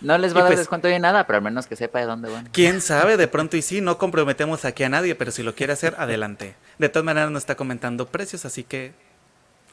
[0.00, 1.98] No les Y va a dar pues- descuento de nada, pero al menos que sepa
[2.00, 2.48] de dónde van.
[2.52, 5.72] Quién sabe, de pronto y sí, no comprometemos aquí a nadie, pero si lo quiere
[5.74, 6.54] hacer, adelante.
[6.78, 8.92] De todas maneras no está comentando precios, así que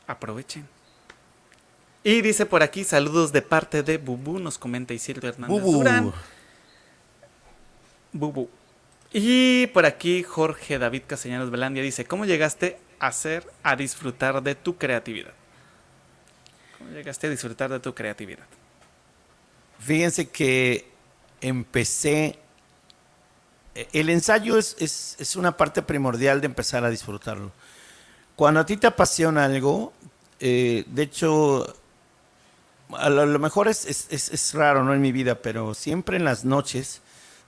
[0.08, 0.68] aprovechen.
[2.04, 5.78] Y dice por aquí, saludos de parte de Bubu, nos comenta Isildo Hernández Bubu.
[5.78, 6.14] Durán.
[8.12, 8.50] Bubu.
[9.12, 14.56] Y por aquí Jorge David Castellanos Belandia dice, ¿cómo llegaste a hacer, a disfrutar de
[14.56, 15.34] tu creatividad?
[16.78, 18.46] ¿Cómo llegaste a disfrutar de tu creatividad?
[19.80, 20.90] Fíjense que
[21.42, 22.40] empecé.
[23.76, 27.52] eh, El ensayo es, es- es una parte primordial de empezar a disfrutarlo.
[28.36, 29.94] Cuando a ti te apasiona algo,
[30.40, 31.76] eh, de hecho,
[32.98, 34.94] a lo, mejor es, es- es- es raro, ¿no?
[34.94, 37.02] En mi vida, pero siempre en las noches,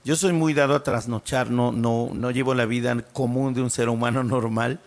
[0.04, 3.70] yo soy muy dado a trasnochar, no, no, no llevo la vida común de un
[3.70, 4.80] ser humano normal,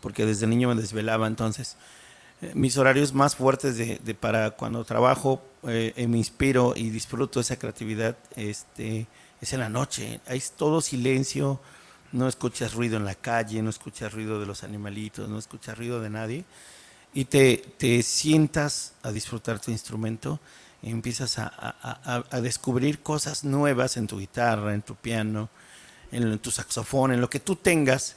[0.00, 1.76] porque desde niño me desvelaba, entonces
[2.42, 6.90] eh, mis horarios más fuertes de, de para cuando trabajo eh, eh, me inspiro y
[6.90, 9.06] disfruto esa creatividad este
[9.40, 11.60] es en la noche hay todo silencio
[12.12, 16.00] no escuchas ruido en la calle no escuchas ruido de los animalitos no escuchas ruido
[16.00, 16.44] de nadie
[17.14, 20.40] y te, te sientas a disfrutar tu instrumento
[20.82, 25.48] y empiezas a, a- a- descubrir cosas nuevas en tu guitarra en tu piano
[26.12, 28.16] en tu saxofón en lo que tú tengas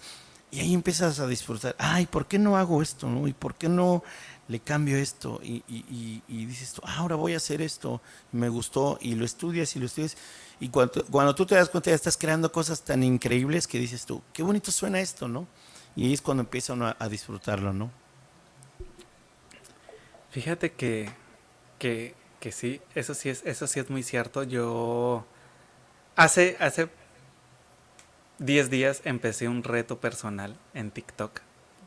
[0.52, 3.10] y ahí empiezas a disfrutar, ay, ¿por qué no hago esto?
[3.10, 3.28] No?
[3.28, 4.02] ¿Y por qué no
[4.48, 5.42] le cambio esto?
[5.44, 9.16] Y, y- y- y dices tú, ah, ahora voy a hacer esto, me gustó, y
[9.16, 10.16] lo estudias y lo estudias.
[10.62, 14.06] Y cuando, cuando tú te das cuenta, ya estás creando cosas tan increíbles que dices
[14.06, 15.48] tú, qué bonito suena esto, ¿no?
[15.98, 17.92] Y ahí es cuando empieza uno a, a disfrutarlo, ¿no?
[20.38, 21.10] Fíjate que,
[21.80, 24.44] que, que sí, eso sí es, eso sí es muy cierto.
[24.44, 25.26] Yo
[26.16, 26.90] hace, hace
[28.38, 31.42] 10 días empecé un reto personal en TikTok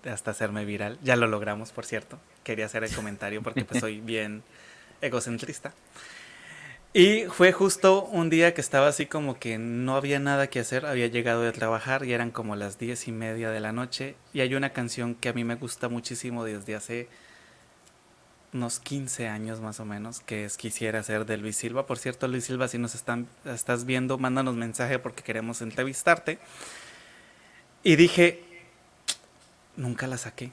[0.04, 0.98] hasta hacerme viral.
[1.00, 2.18] Ya lo logramos, por cierto.
[2.42, 4.42] Quería hacer el comentario porque pues soy bien
[5.00, 5.72] egocentrista.
[6.92, 10.86] Y fue justo un día que estaba así como que no había nada que hacer,
[10.86, 14.40] había llegado de trabajar y eran como las diez y media de la noche y
[14.40, 17.08] hay una canción que a mí me gusta muchísimo desde hace
[18.52, 21.86] unos 15 años más o menos, que es Quisiera ser de Luis Silva.
[21.86, 26.38] Por cierto, Luis Silva, si nos están, estás viendo, mándanos mensaje porque queremos entrevistarte.
[27.82, 28.42] Y dije,
[29.76, 30.52] nunca la saqué,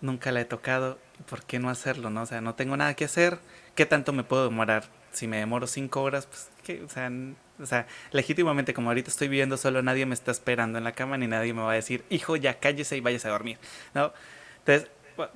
[0.00, 0.98] nunca la he tocado,
[1.28, 2.10] ¿por qué no hacerlo?
[2.10, 2.22] No?
[2.22, 3.38] O sea, no tengo nada que hacer,
[3.74, 4.84] ¿qué tanto me puedo demorar?
[5.12, 6.82] Si me demoro cinco horas, pues, ¿qué?
[6.82, 7.10] O sea,
[7.58, 11.16] o sea, legítimamente, como ahorita estoy viviendo solo, nadie me está esperando en la cama,
[11.16, 13.58] ni nadie me va a decir, hijo, ya cállese y váyase a dormir,
[13.94, 14.12] ¿no?
[14.58, 14.90] Entonces,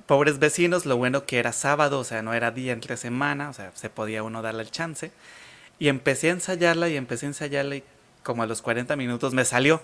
[0.05, 3.53] pobres vecinos, lo bueno que era sábado, o sea, no era día entre semana, o
[3.53, 5.11] sea, se podía uno darle el chance.
[5.79, 7.83] Y empecé a ensayarla y empecé a ensayarla y
[8.23, 9.81] como a los 40 minutos me salió.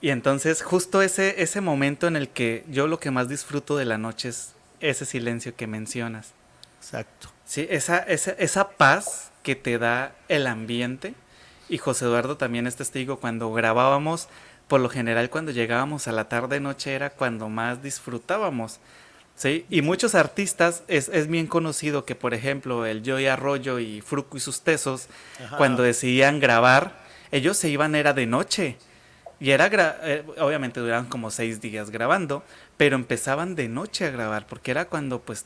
[0.00, 3.84] Y entonces justo ese, ese momento en el que yo lo que más disfruto de
[3.84, 6.32] la noche es ese silencio que mencionas.
[6.80, 7.30] Exacto.
[7.44, 11.14] Sí, esa, esa, esa paz que te da el ambiente.
[11.68, 14.28] Y José Eduardo también es testigo cuando grabábamos,
[14.68, 18.78] por lo general cuando llegábamos a la tarde noche era cuando más disfrutábamos.
[19.34, 19.64] ¿sí?
[19.70, 24.36] Y muchos artistas, es, es bien conocido que por ejemplo el Joy Arroyo y Fruco
[24.36, 25.08] y sus tesos,
[25.44, 25.56] Ajá.
[25.56, 26.98] cuando decidían grabar,
[27.32, 28.76] ellos se iban era de noche.
[29.40, 32.42] Y era, gra- eh, obviamente duraban como seis días grabando,
[32.76, 35.44] pero empezaban de noche a grabar, porque era cuando pues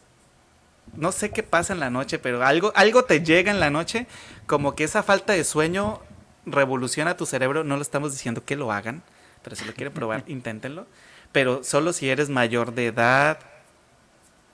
[0.97, 4.07] no sé qué pasa en la noche, pero algo, algo te llega en la noche,
[4.47, 6.01] como que esa falta de sueño
[6.47, 7.65] revoluciona tu cerebro.
[7.65, 9.03] No lo estamos diciendo que lo hagan,
[9.43, 10.87] pero si lo quieren probar, inténtenlo.
[11.33, 13.39] Pero solo si eres mayor de edad,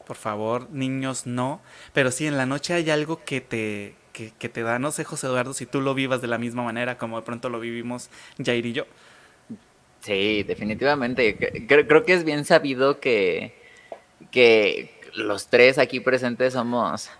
[0.07, 1.61] por favor, niños no.
[1.93, 5.05] Pero sí, en la noche hay algo que te, que, que te da, no sé,
[5.05, 8.11] José Eduardo, si tú lo vivas de la misma manera como de pronto lo vivimos
[8.43, 8.86] Jair y yo.
[10.01, 11.66] Sí, definitivamente.
[11.66, 13.55] Creo, que es bien sabido que,
[14.30, 17.11] que los tres aquí presentes somos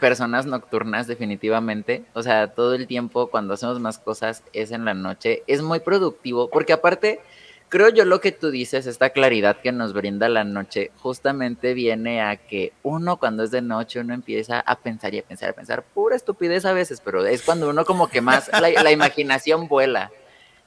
[0.00, 2.04] personas nocturnas definitivamente.
[2.14, 5.42] O sea, todo el tiempo cuando hacemos más cosas es en la noche.
[5.46, 7.20] Es muy productivo porque aparte,
[7.68, 12.22] creo yo lo que tú dices, esta claridad que nos brinda la noche, justamente viene
[12.22, 15.54] a que uno cuando es de noche, uno empieza a pensar y a pensar, a
[15.54, 19.68] pensar, pura estupidez a veces, pero es cuando uno como que más, la, la imaginación
[19.68, 20.10] vuela.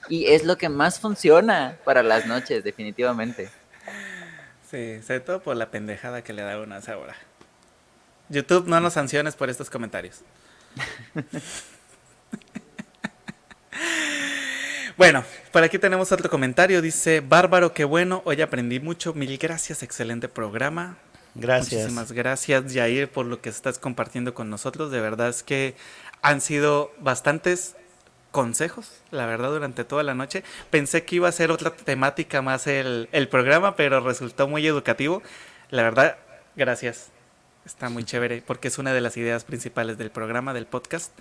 [0.10, 3.50] Y es lo que más funciona para las noches, definitivamente.
[4.68, 7.16] Sí, sobre todo por la pendejada que le da una a esa hora.
[8.32, 10.22] YouTube, no nos sanciones por estos comentarios.
[14.98, 16.82] bueno, por aquí tenemos otro comentario.
[16.82, 18.22] Dice, bárbaro, qué bueno.
[18.26, 19.14] Hoy aprendí mucho.
[19.14, 20.98] Mil gracias, excelente programa.
[21.36, 21.82] Gracias.
[21.82, 24.92] Muchísimas gracias, Jair, por lo que estás compartiendo con nosotros.
[24.92, 25.76] De verdad es que
[26.22, 27.76] han sido bastantes
[28.32, 30.46] consejos, la verdad, durante toda la noche.
[30.70, 35.22] Pensé que iba a ser otra temática más el, el programa, pero resultó muy educativo.
[35.70, 36.18] La verdad,
[36.56, 37.12] gracias.
[37.66, 41.12] Está muy chévere porque es una de las ideas principales del programa, del podcast.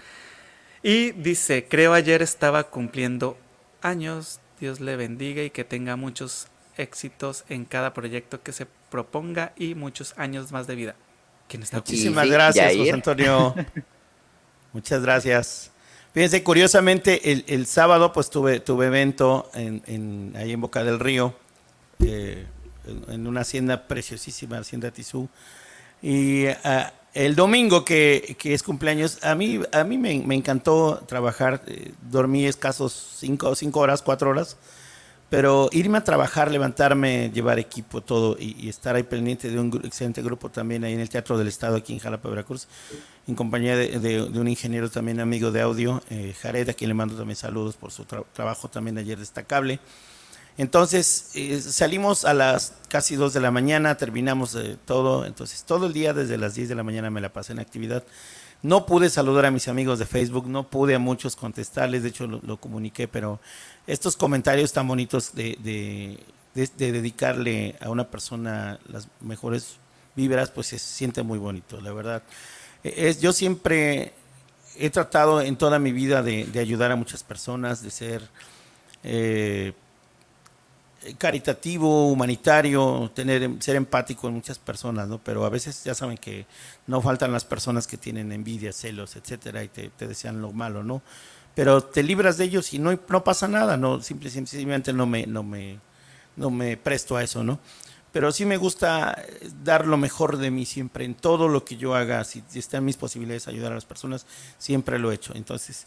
[0.82, 3.36] Y dice, creo ayer estaba cumpliendo
[3.82, 4.41] años.
[4.59, 9.74] Dios le bendiga y que tenga muchos éxitos en cada proyecto que se proponga y
[9.74, 10.97] muchos años más de vida.
[11.72, 13.55] Muchísimas gracias, José Antonio.
[14.72, 15.70] Muchas gracias.
[16.12, 21.34] Fíjense, curiosamente, el, sábado pues tuve, tuve evento en, ahí en Boca del Río,
[22.01, 22.47] eh,
[23.09, 25.28] en, una hacienda preciosísima, Hacienda Tizú,
[26.03, 31.62] y ah, el domingo, que, es cumpleaños, a mí, a mí me, encantó trabajar.
[31.66, 34.57] Eh, dormí escasos cinco, cinco horas, cuatro horas.
[35.28, 40.22] Pero irme a trabajar, levantarme, llevar equipo, todo y, estar ahí pendiente de un excelente
[40.22, 42.66] grupo también ahí en el Teatro del Estado, aquí en Jalapa, Veracruz,
[43.28, 47.14] en compañía de, un ingeniero también amigo de audio, eh, Jared, a quien le mando
[47.14, 49.78] también saludos por su trabajo también ayer destacable.
[50.61, 55.86] Entonces eh, salimos a las casi 2 de la mañana, terminamos eh, todo, entonces todo
[55.86, 58.04] el día desde las 10 de la mañana me la pasé en actividad.
[58.62, 62.26] No pude saludar a mis amigos de Facebook, no pude a muchos contestarles, de hecho
[62.26, 63.40] lo, comuniqué, pero
[63.86, 69.78] estos comentarios tan bonitos de, de, dedicarle a una persona las mejores
[70.14, 72.22] vibras, pues se siente muy bonito, la verdad.
[72.84, 74.12] E, es, yo siempre
[74.76, 78.28] he tratado en toda mi vida de, ayudar a muchas personas, de ser...
[79.04, 79.72] Eh,
[81.18, 85.18] caritativo, humanitario, tener, ser empático en muchas personas, ¿no?
[85.18, 86.46] Pero a veces ya saben que
[86.86, 91.03] no faltan las personas que tienen envidia, celos, etcétera, y te, desean lo malo, ¿no?
[91.55, 94.03] Pero te libras de ellos y no, no pasa nada, ¿no?
[94.03, 95.78] Simple, simplemente no me, no, me,
[96.36, 97.59] no me presto a eso, ¿no?
[98.12, 99.24] Pero sí me gusta
[99.62, 102.78] dar lo mejor de mí siempre, en todo lo que yo haga, si, si está
[102.78, 104.26] en mis posibilidades ayudar a las personas,
[104.59, 105.32] siempre lo he hecho.
[105.34, 105.86] Entonces,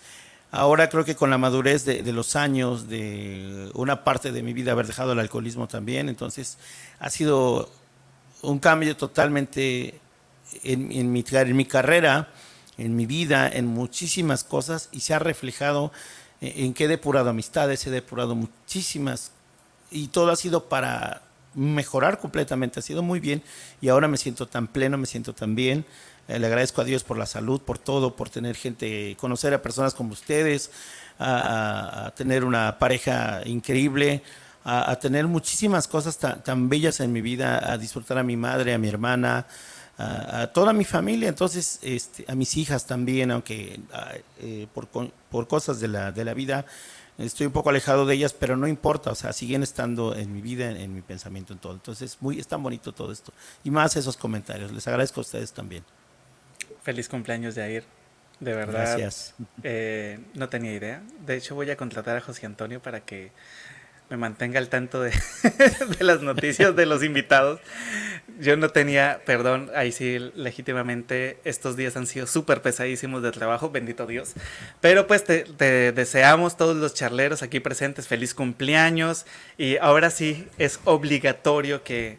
[0.55, 4.73] Ahora creo que con la madurez de, los años, de una parte de mi vida
[4.73, 6.59] haber dejado el alcoholismo también, entonces
[6.99, 7.71] ha sido
[8.43, 9.99] un cambio totalmente
[10.63, 12.31] en, mi, carrera,
[12.77, 15.91] en mi vida, en muchísimas cosas y se ha reflejado
[16.39, 19.31] en, que he depurado amistades, he depurado muchísimas
[19.89, 21.23] y todo ha sido para
[21.55, 23.41] mejorar completamente, ha sido muy bien
[23.81, 25.83] y ahora me siento tan pleno, me siento tan bien.
[26.27, 29.61] Eh, le agradezco a Dios por la salud, por todo, por tener gente, conocer a
[29.61, 30.71] personas como ustedes,
[31.19, 34.23] a, tener una pareja increíble,
[34.63, 38.77] a, tener muchísimas cosas tan, bellas en mi vida, a disfrutar a mi madre, a
[38.77, 39.45] mi hermana,
[39.97, 43.79] a, toda mi familia, entonces este, a mis hijas también, aunque
[44.39, 46.65] eh, por, por, cosas de la, de la vida
[47.17, 50.41] estoy un poco alejado de ellas, pero no importa, o sea, siguen estando en mi
[50.41, 51.73] vida, en, mi pensamiento, en todo.
[51.73, 53.31] Entonces, muy, es tan bonito todo esto.
[53.63, 54.71] Y más esos comentarios.
[54.71, 55.83] Les agradezco a ustedes también.
[56.83, 57.83] Feliz cumpleaños, Jair.
[58.39, 58.97] De verdad.
[58.97, 59.35] Gracias.
[59.63, 61.01] Eh, no tenía idea.
[61.25, 63.31] De hecho, voy a contratar a José Antonio para que
[64.09, 65.13] me mantenga al tanto de,
[65.99, 67.61] las noticias de los invitados.
[68.39, 73.69] Yo no tenía, perdón, ahí sí, legítimamente, estos días han sido súper pesadísimos de trabajo,
[73.69, 74.33] bendito Dios.
[74.81, 79.25] Pero pues te, te, deseamos todos los charleros aquí presentes feliz cumpleaños.
[79.57, 82.17] Y ahora sí es obligatorio que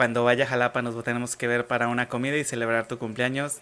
[0.00, 3.58] cuando vaya a Jalapa nos tenemos que ver para una comida y celebrar tu cumpleaños.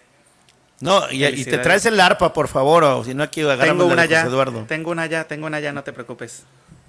[0.79, 4.21] No, y, te traes el arpa, por favor, o si no aquí Tengo una ya,
[4.21, 4.63] Eduardo.
[4.65, 6.45] Tengo una ya, tengo una ya, no te preocupes.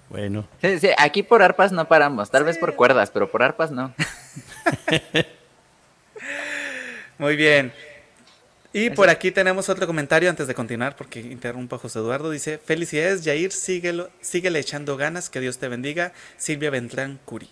[0.08, 0.46] Bueno.
[0.62, 3.92] Sí, sí, aquí por arpas no paramos, tal vez por cuerdas, pero por arpas no.
[7.18, 7.72] Muy bien.
[8.72, 12.30] Y por aquí tenemos otro comentario antes de continuar, porque interrumpo a José Eduardo.
[12.30, 16.12] Dice, felicidades, Jair, síguelo, síguele echando ganas, que Dios te bendiga.
[16.36, 17.50] Silvia Ventrán Curi.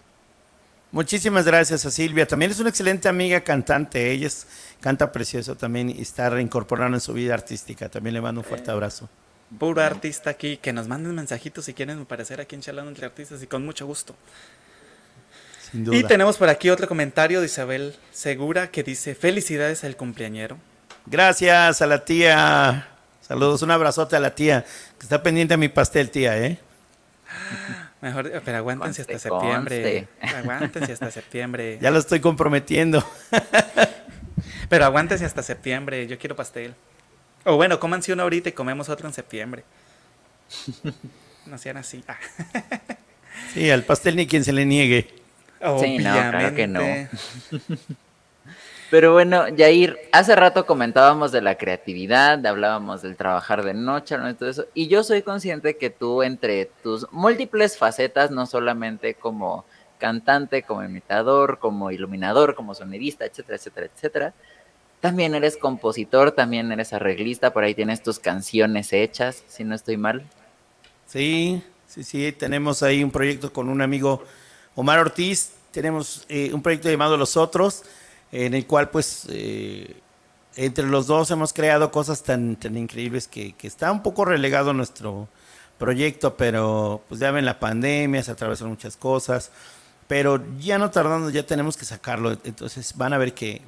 [0.91, 2.27] Muchísimas gracias a Silvia.
[2.27, 4.11] También es una excelente amiga cantante.
[4.11, 4.29] Ella
[4.81, 7.89] canta precioso también y está reincorporando en su vida artística.
[7.89, 9.09] También le mando un fuerte abrazo.
[9.59, 13.43] puro artista aquí, que nos manden mensajitos si quieren aparecer aquí en Charlando entre Artistas
[13.43, 14.15] y con mucho gusto.
[15.73, 20.57] Y tenemos por aquí otro comentario de Isabel Segura que dice, felicidades al cumpleañero.
[21.05, 22.89] Gracias a la tía.
[23.21, 24.65] Saludos, un abrazote a la tía,
[24.99, 26.59] que está pendiente a mi pastel, tía, ¿eh?
[28.01, 30.09] Mejor, pero aguántense hasta septiembre.
[30.21, 31.79] Aguántense hasta septiembre.
[31.83, 33.05] Ya lo estoy comprometiendo.
[34.69, 36.75] pero aguántense hasta septiembre, yo quiero pastel.
[37.45, 39.65] O bueno, cómanse uno ahorita y comemos otro en septiembre.
[41.47, 42.05] No sean así.
[43.55, 45.09] sí, al pastel ni quien se le niegue.
[45.81, 46.81] Sí, no, claro que no.
[48.91, 54.35] Pero bueno, Jair, hace rato comentábamos de la creatividad, hablábamos del trabajar de noche, ¿no?
[54.35, 54.65] todo eso.
[54.73, 59.67] Y yo soy consciente que tú, entre tus múltiples facetas, no solamente como
[59.99, 64.35] cantante, como imitador, como iluminador, como sonidista, etcétera, etcétera, etcétera,
[65.01, 69.97] también eres compositor, también eres arreglista, por ahí tienes tus canciones hechas, si no estoy
[69.97, 70.25] mal.
[71.07, 74.25] Sí, sí, sí, tenemos ahí un proyecto con un amigo
[74.75, 77.85] Omar Ortiz, tenemos eh, un proyecto llamado Los Otros,
[78.33, 80.01] en el cual pues eh,
[80.57, 85.29] entre los dos hemos creado cosas tan, tan increíbles que, está un poco relegado nuestro
[85.79, 89.53] proyecto, pero pues ya ven la pandemia, se atravesaron muchas cosas,
[90.09, 93.63] pero ya no tardando, ya tenemos que sacarlo, entonces van a ver que,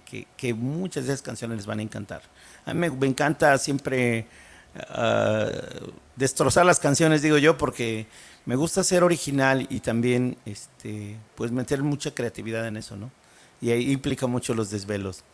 [0.57, 2.23] muchas de esas canciones les van a encantar.
[2.67, 4.27] A mí me, encanta siempre
[4.89, 5.49] ah,
[6.17, 8.09] destrozar las canciones, digo yo, porque
[8.47, 13.13] me gusta ser original y también este pues meter mucha creatividad en eso, ¿no?
[13.61, 15.25] Y ahí implica mucho los desvelos.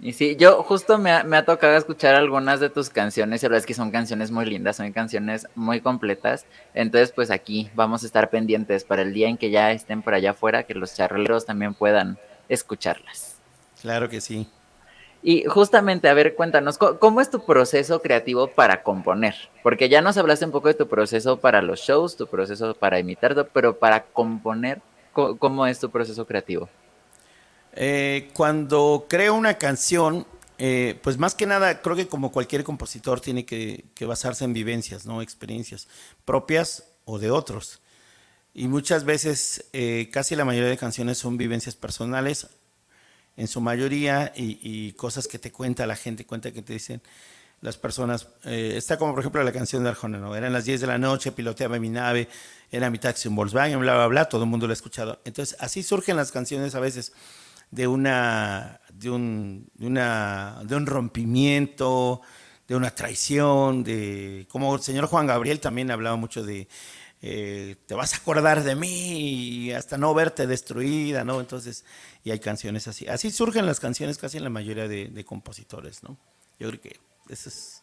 [0.00, 3.58] Y sí, yo justo me ha, tocado escuchar algunas de tus canciones, y la verdad
[3.58, 6.46] es que son canciones muy lindas, son canciones muy completas.
[6.72, 10.14] Entonces, pues aquí vamos a estar pendientes para el día en que ya estén por
[10.14, 12.16] allá afuera, que los charleros también puedan
[12.48, 13.38] escucharlas.
[13.80, 14.48] Claro que sí.
[15.20, 19.34] Y justamente, a ver, cuéntanos, ¿cómo es tu proceso creativo para componer?
[19.64, 23.00] Porque ya nos hablaste un poco de tu proceso para los shows, tu proceso para
[23.00, 24.80] imitar, pero para componer,
[25.38, 26.68] ¿cómo, es tu proceso creativo?
[27.72, 30.26] Eh, cuando creo una canción,
[30.58, 35.06] eh, pues más que nada, creo que como cualquier compositor tiene que, basarse en vivencias,
[35.06, 35.22] ¿no?
[35.22, 35.88] Experiencias
[36.24, 37.80] propias o de otros.
[38.54, 42.48] Y muchas veces, eh, casi la mayoría de canciones son vivencias personales,
[43.36, 47.00] en su mayoría y, cosas que te cuenta la gente, cuenta que te dicen
[47.60, 48.26] las personas.
[48.42, 50.34] Está como por ejemplo la canción de Arjona, ¿no?
[50.34, 52.28] Eran las 10 de la noche, piloteaba mi nave,
[52.70, 55.20] era mi taxi en Volkswagen, bla, bla, bla, todo el mundo lo ha escuchado.
[55.24, 57.12] Entonces, así surgen las canciones a veces
[57.70, 62.22] de una, de un, de un rompimiento,
[62.66, 66.68] de una traición, de, como el señor Juan Gabriel también hablaba mucho de,
[67.20, 71.40] eh, te vas a acordar de mí y hasta no verte destruida, ¿no?
[71.40, 71.84] Entonces,
[72.22, 73.08] y hay canciones así.
[73.08, 76.16] Así surgen las canciones casi en la mayoría de, compositores, ¿no?
[76.60, 77.82] Yo creo que eso es,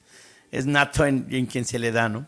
[0.51, 2.27] es nato en, quien se le da, ¿no?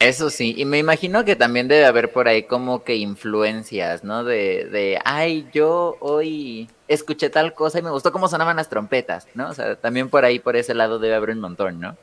[0.00, 4.24] Eso sí, y me imagino que también debe haber por ahí como que influencias, ¿no?
[4.24, 9.28] De, de, ay, yo hoy escuché tal cosa y me gustó cómo sonaban las trompetas,
[9.34, 9.50] ¿no?
[9.50, 11.96] O sea, también por ahí, por ese lado debe haber un montón, ¿no?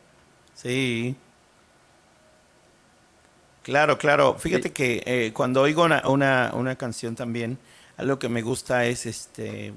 [0.53, 1.17] Sí,
[3.67, 4.35] Claro, claro.
[4.39, 7.57] Fíjate que eh, cuando oigo una, una, canción también,
[7.97, 9.73] algo que me gusta es este.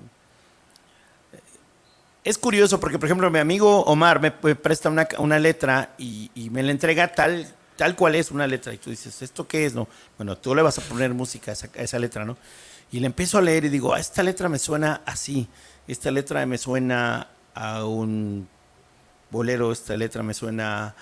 [2.22, 6.62] Es curioso porque, por ejemplo, mi amigo Omar me, presta una, una letra y, me
[6.62, 8.74] la entrega tal, tal cual es una letra.
[8.74, 9.72] Y tú dices, ¿esto qué es?
[9.74, 9.88] No?
[10.18, 12.36] Bueno, tú le vas a poner música a esa, esa letra, ¿no?
[12.92, 15.48] Y le empiezo a leer y digo, ah, esta letra me suena así.
[15.88, 18.46] Esta letra me suena a un
[19.30, 20.94] bolero, esta letra me suena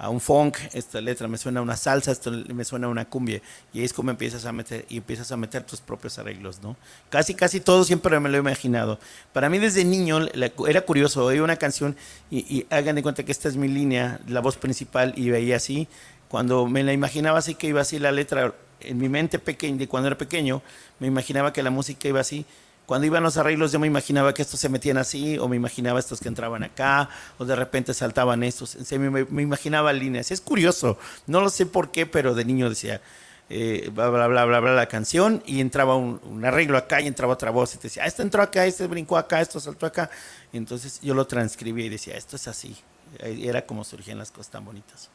[0.00, 3.04] a un funk, esta letra me suena a una salsa, esto me suena a una
[3.04, 3.42] cumbia.
[3.72, 6.74] Y es como empiezas a meter, y empiezas a meter tus propios arreglos, ¿no?
[7.10, 8.98] Casi, casi todo siempre me lo he imaginado.
[9.34, 10.20] Para mí desde niño
[10.66, 11.96] era curioso, oí una canción
[12.30, 15.86] y, hagan de cuenta que esta es mi línea, la voz principal, y veía así.
[16.30, 19.88] Cuando me la imaginaba así que iba así la letra, en mi mente pequeña, de
[19.88, 20.62] cuando era pequeño,
[20.98, 22.46] me imaginaba que la música iba así
[22.90, 26.00] cuando iban los arreglos yo me imaginaba que estos se metían así, o me imaginaba
[26.00, 27.08] estos que entraban acá,
[27.38, 30.32] o de repente saltaban estos, me, imaginaba líneas.
[30.32, 33.00] Es curioso, no lo sé por qué, pero de niño decía,
[33.48, 37.34] eh, bla, bla, bla, bla, bla, la canción, y entraba un, arreglo acá y entraba
[37.34, 40.10] otra voz, y te decía, ah, este entró acá, este brincó acá, esto saltó acá.
[40.52, 42.76] entonces yo lo transcribía y decía, esto es así.
[43.20, 45.10] Era como surgían las cosas tan bonitas.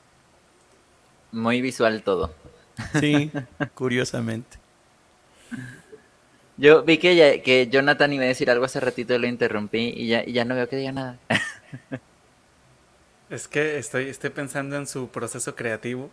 [1.35, 2.33] Muy visual todo.
[2.97, 3.29] Sí,
[3.75, 4.57] curiosamente.
[6.55, 10.07] Yo vi que, que Jonathan iba a decir algo hace ratito y lo interrumpí y
[10.07, 11.19] ya, ya no veo que diga nada.
[13.29, 16.09] es que estoy, estoy pensando en su proceso creativo.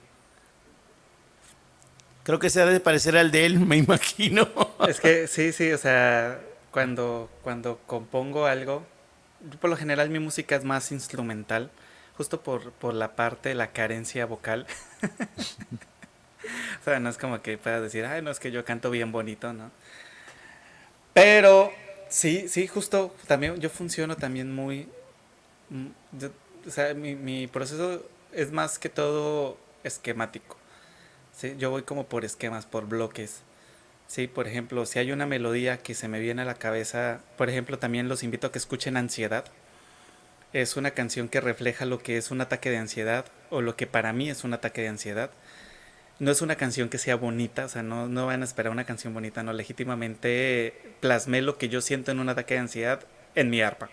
[2.25, 4.49] Creo que se ha de parecer al de él, me imagino.
[4.89, 6.41] es que sí, sí, o sea,
[6.73, 8.85] cuando, cuando compongo algo,
[9.61, 11.71] por lo general mi música es más instrumental,
[12.17, 14.67] justo por, por la parte de la carencia vocal.
[16.81, 19.13] o sea, no es como que puedas decir, ay, no es que yo canto bien
[19.13, 19.71] bonito, ¿no?
[21.15, 21.73] Pero
[22.09, 24.89] sí, sí, justo también yo funciono también muy...
[25.71, 25.89] Mm,
[26.67, 28.03] o sea, mi, mi proceso
[28.33, 30.57] es más que todo esquemático.
[31.37, 31.55] ¿sí?
[31.59, 33.41] Yo voy como por esquemas, por bloques.
[34.07, 37.49] Sí, por ejemplo, si hay una melodía que se me viene a la cabeza, por
[37.49, 39.45] ejemplo, también los invito a que escuchen Ansiedad.
[40.53, 43.87] Es una canción que refleja lo que es un ataque de ansiedad o lo que
[43.87, 45.31] para mí es un ataque de ansiedad.
[46.19, 48.85] No es una canción que sea bonita, o sea, no, no van a esperar una
[48.85, 53.01] canción bonita, no, legítimamente plasmé lo que yo siento en un ataque de ansiedad
[53.35, 53.89] en mi arpa.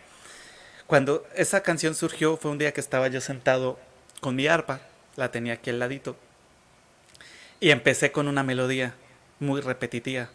[0.85, 3.79] Cuando esa canción surgió fue un día que estaba yo sentado
[4.19, 4.81] con mi arpa,
[5.15, 6.17] la tenía aquí al ladito,
[7.59, 8.93] y empecé con una melodía
[9.39, 10.29] muy repetitiva,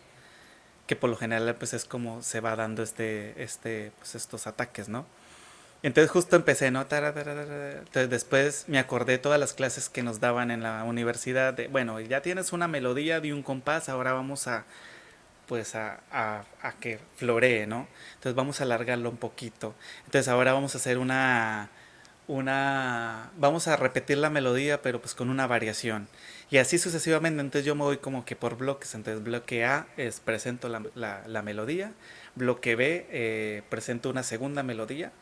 [0.86, 4.88] que por lo general pues es como se va dando este, este, pues estos ataques,
[4.88, 5.06] ¿no?
[5.84, 6.80] Entonces justo empecé, ¿no?
[6.80, 12.22] Entonces después me acordé todas las clases que nos daban en la universidad bueno, ya
[12.22, 14.64] tienes una melodía de un compás, ahora vamos a,
[15.46, 17.86] pues a, a, que floree, ¿no?
[18.14, 19.74] Entonces vamos a alargarlo un poquito.
[20.06, 21.68] Entonces ahora vamos a hacer una,
[22.28, 26.08] una, vamos a repetir la melodía, pero pues con una variación.
[26.50, 28.94] Y así sucesivamente, entonces yo me voy como que por bloques.
[28.94, 30.82] Entonces bloque A es presento la,
[31.26, 31.92] la, melodía,
[32.36, 35.12] bloque B eh, presento una segunda melodía,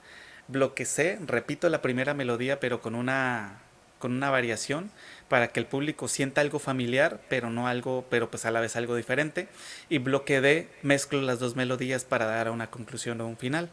[0.49, 3.61] bloque C repito la primera melodía pero con una,
[3.99, 4.91] con una variación
[5.29, 8.77] para que el público sienta algo familiar, pero no algo, pero pues a la vez
[8.77, 9.49] algo diferente.
[9.89, 13.71] Y bloque D mezclo las dos melodías para dar una conclusión o un final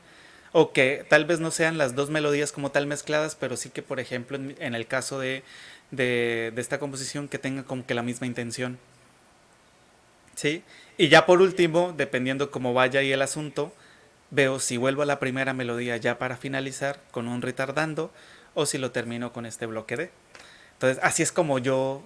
[0.51, 3.81] o que tal vez no sean las dos melodías como tal mezcladas, pero sí que,
[3.81, 5.43] por ejemplo, en, el caso de,
[5.91, 8.79] de, esta composición, que tenga como que la misma intención.
[10.35, 10.63] ¿Sí?
[10.97, 13.73] Y ya por último, dependiendo cómo vaya ahí el asunto,
[14.31, 18.11] veo si vuelvo a la primera melodía ya para finalizar con un retardando
[18.53, 20.11] o si lo termino con este bloque de.
[20.73, 22.03] Entonces, así es como yo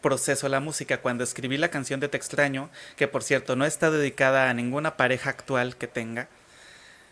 [0.00, 1.00] proceso la música.
[1.00, 4.96] Cuando escribí la canción de Te extraño, que por cierto no está dedicada a ninguna
[4.96, 6.28] pareja actual que tenga,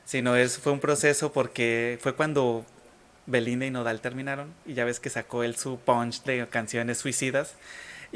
[0.04, 2.64] sino es, fue un proceso porque fue cuando
[3.26, 7.54] Belinda y Nodal terminaron y ya ves que sacó él su punch de canciones suicidas.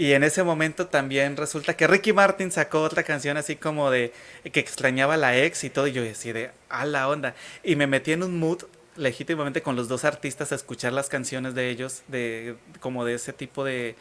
[0.00, 4.14] Y en ese momento también resulta que Ricky Martin sacó otra canción así como de
[4.50, 5.88] que extrañaba a la ex y todo.
[5.88, 7.34] Y yo decía de, a la onda.
[7.62, 8.62] Y me metí en un mood
[8.96, 13.34] legítimamente con los dos artistas a escuchar las canciones de ellos, de como de ese
[13.34, 13.94] tipo de,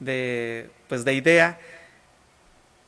[0.00, 1.60] de pues de idea.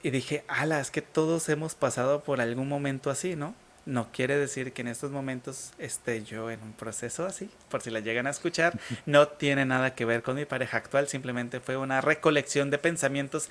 [0.03, 3.55] Y dije, ala, es que todos hemos pasado por algún momento así, ¿no?
[3.89, 7.91] No quiere decir que en estos momentos esté yo en un proceso así, por si
[7.91, 11.76] la llegan a escuchar, no tiene nada que ver con mi pareja actual, simplemente fue
[11.76, 13.49] una recolección de pensamientos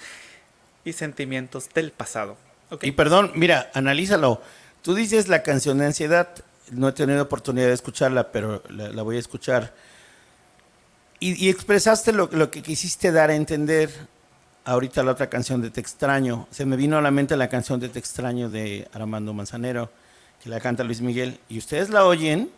[0.86, 2.38] y sentimientos del pasado.
[2.82, 4.42] Y perdón, mira, analízalo.
[4.84, 6.30] Tú dices la canción de ansiedad,
[6.72, 9.74] no he tenido oportunidad de escucharla, pero la, voy a escuchar.
[11.20, 13.90] Y, expresaste lo, lo, que quisiste dar a entender
[14.66, 16.48] ahorita la otra canción de Te extraño.
[16.52, 19.90] Se me vino a la mente la canción de Te extraño de Armando Manzanero
[20.44, 22.50] que la canta Luis Miguel, y ustedes la oyen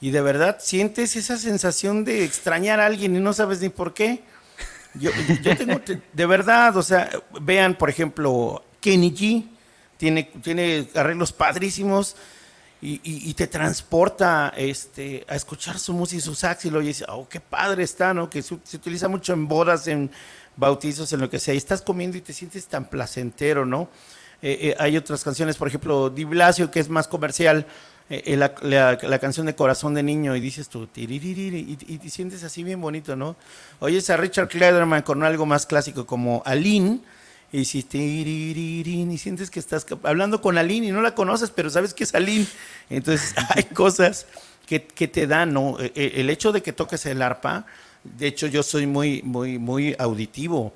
[0.00, 3.94] y de verdad sientes esa sensación de extrañar a alguien y no sabes ni por
[3.94, 4.22] qué.
[4.94, 5.10] Yo,
[5.56, 5.80] tengo,
[6.12, 7.08] de verdad, o sea,
[7.40, 9.46] vean, por ejemplo, Kenny G,
[9.96, 12.16] tiene, tiene arreglos padrísimos
[12.84, 17.28] y, te transporta este, a escuchar su música y su sax y lo dices, oh,
[17.28, 18.28] qué padre está, ¿no?
[18.28, 20.10] Que se, utiliza mucho en bodas, en
[20.56, 23.88] bautizos, en lo que sea, y estás comiendo y te sientes tan placentero, ¿no?
[24.42, 27.64] Eh, eh, hay otras canciones, por ejemplo, Di Blasio, que es más comercial,
[28.10, 32.64] eh, la, canción de Corazón de Niño, y dices tú, y, y, te sientes así
[32.64, 33.36] bien bonito, ¿no?
[33.78, 36.98] Oyes a Richard Clayderman con algo más clásico como Aline,
[37.52, 41.94] y dices, y sientes que estás hablando con Aline y no la conoces, pero sabes
[41.94, 42.46] que es Aline.
[42.90, 44.26] Entonces, hay cosas
[44.66, 45.76] que, que te dan, ¿no?
[45.78, 47.66] El hecho de que toques el arpa,
[48.04, 50.72] de hecho, yo soy muy, muy, muy auditivo.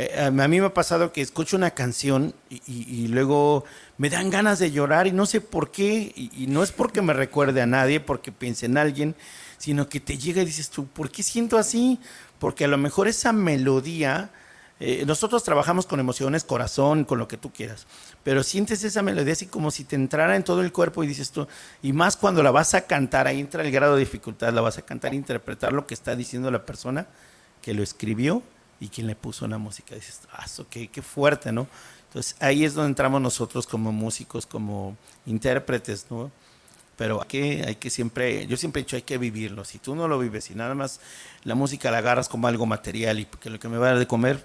[0.00, 3.64] Eh, a mí me ha pasado que escucho una canción y, luego
[3.98, 7.12] me dan ganas de llorar y no sé por qué, y, no es porque me
[7.12, 9.14] recuerde a nadie, porque piense en alguien,
[9.58, 12.00] sino que te llega y dices tú, ¿por qué siento así?
[12.38, 14.30] Porque a lo mejor esa melodía,
[14.78, 17.86] eh, nosotros trabajamos con emociones, corazón, con lo que tú quieras,
[18.24, 21.30] pero sientes esa melodía así como si te entrara en todo el cuerpo y dices
[21.30, 21.46] tú,
[21.82, 24.78] y más cuando la vas a cantar, ahí entra el grado de dificultad, la vas
[24.78, 27.06] a cantar, interpretar lo que está diciendo la persona
[27.60, 28.42] que lo escribió
[28.80, 29.94] y quien le puso una música.
[29.94, 31.68] Dices, ah, qué, qué fuerte, ¿no?
[32.08, 34.96] Entonces ahí es donde entramos nosotros como músicos, como
[35.26, 36.32] intérpretes, ¿no?
[36.96, 39.64] Pero hay que, hay que siempre, yo siempre he dicho, hay que vivirlo.
[39.64, 41.00] Si tú no lo vives y nada más
[41.44, 43.98] la música la agarras como algo material y que lo que me va a dar
[43.98, 44.44] de comer,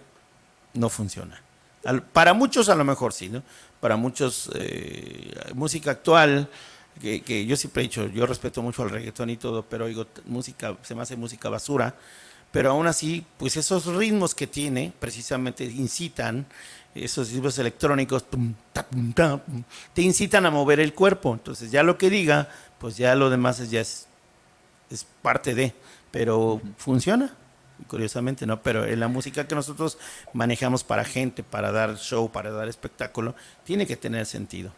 [0.74, 1.41] no funciona.
[2.14, 3.44] para muchos a lo mejor sí, ¿no?
[3.80, 6.49] Para muchos, eh, música actual,
[7.02, 10.78] que, yo siempre he dicho, yo respeto mucho al reggaetón y todo, pero digo, música,
[10.82, 11.95] se me hace música basura,
[12.56, 16.45] pero aún así, pues esos ritmos que tiene precisamente incitan,
[16.95, 18.23] esos ritmos electrónicos,
[19.94, 22.48] te incitan a mover el cuerpo, entonces ya lo que diga,
[22.80, 24.07] pues ya lo demás es, ya es,
[24.90, 25.73] es parte de,
[26.11, 27.36] pero funciona
[27.90, 28.61] curiosamente, ¿no?
[28.61, 29.98] Pero en la música que nosotros
[30.32, 34.72] manejamos para gente, para dar show, para dar espectáculo, tiene que tener sentido.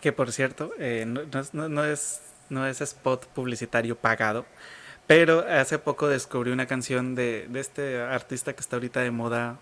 [0.00, 4.46] Que por cierto, eh, no, no, es, no es spot publicitario pagado,
[5.06, 9.58] pero hace poco descubrí una canción de, de este artista que está ahorita de moda.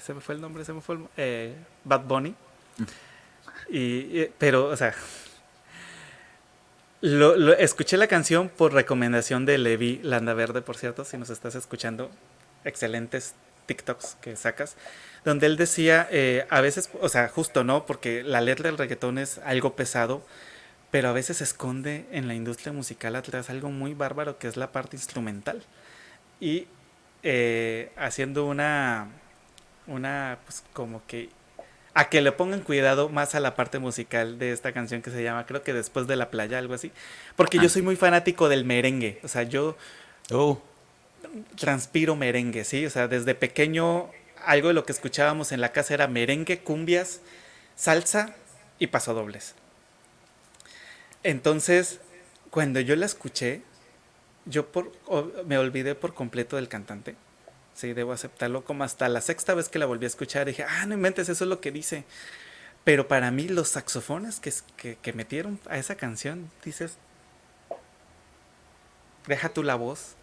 [0.00, 1.54] Se me fue el nombre, se me fue el, eh,
[1.84, 2.34] Bad Bunny.
[3.68, 4.94] Y, pero, o sea,
[7.00, 11.54] lo, escuché la canción por recomendación de Levi Landa Verde, por cierto, si nos estás
[11.54, 12.10] escuchando,
[12.64, 13.34] excelentes
[13.66, 14.76] TikToks que sacas
[15.24, 19.18] donde él decía, eh, a veces, o sea, justo no, porque la letra del reggaetón
[19.18, 20.22] es algo pesado,
[20.92, 24.58] pero a veces se esconde en la industria musical atrás algo muy bárbaro que es
[24.58, 25.62] la parte instrumental.
[26.38, 26.66] Y
[27.22, 29.08] eh, haciendo una,
[29.86, 31.30] una, pues como que,
[31.94, 35.22] a que le pongan cuidado más a la parte musical de esta canción que se
[35.22, 36.92] llama, creo que después de la playa, algo así,
[37.36, 37.70] porque yo ah.
[37.70, 39.76] soy muy fanático del merengue, o sea, yo...
[40.30, 40.60] Oh.
[41.56, 44.10] Transpiro merengue, sí, o sea, desde pequeño
[44.44, 47.22] algo de lo que escuchábamos en la casa era merengue, cumbias,
[47.76, 48.34] salsa
[48.78, 49.54] y pasodobles.
[51.22, 52.00] Entonces,
[52.50, 53.62] cuando yo la escuché,
[54.44, 54.92] yo por,
[55.46, 57.16] me olvidé por completo del cantante.
[57.74, 58.64] Sí, debo aceptarlo.
[58.64, 61.44] Como hasta la sexta vez que la volví a escuchar, dije, ah, no inventes, eso
[61.44, 62.04] es lo que dice.
[62.84, 66.96] Pero para mí, los saxofones que, que metieron a esa canción, dices,
[69.26, 70.16] deja tú la voz,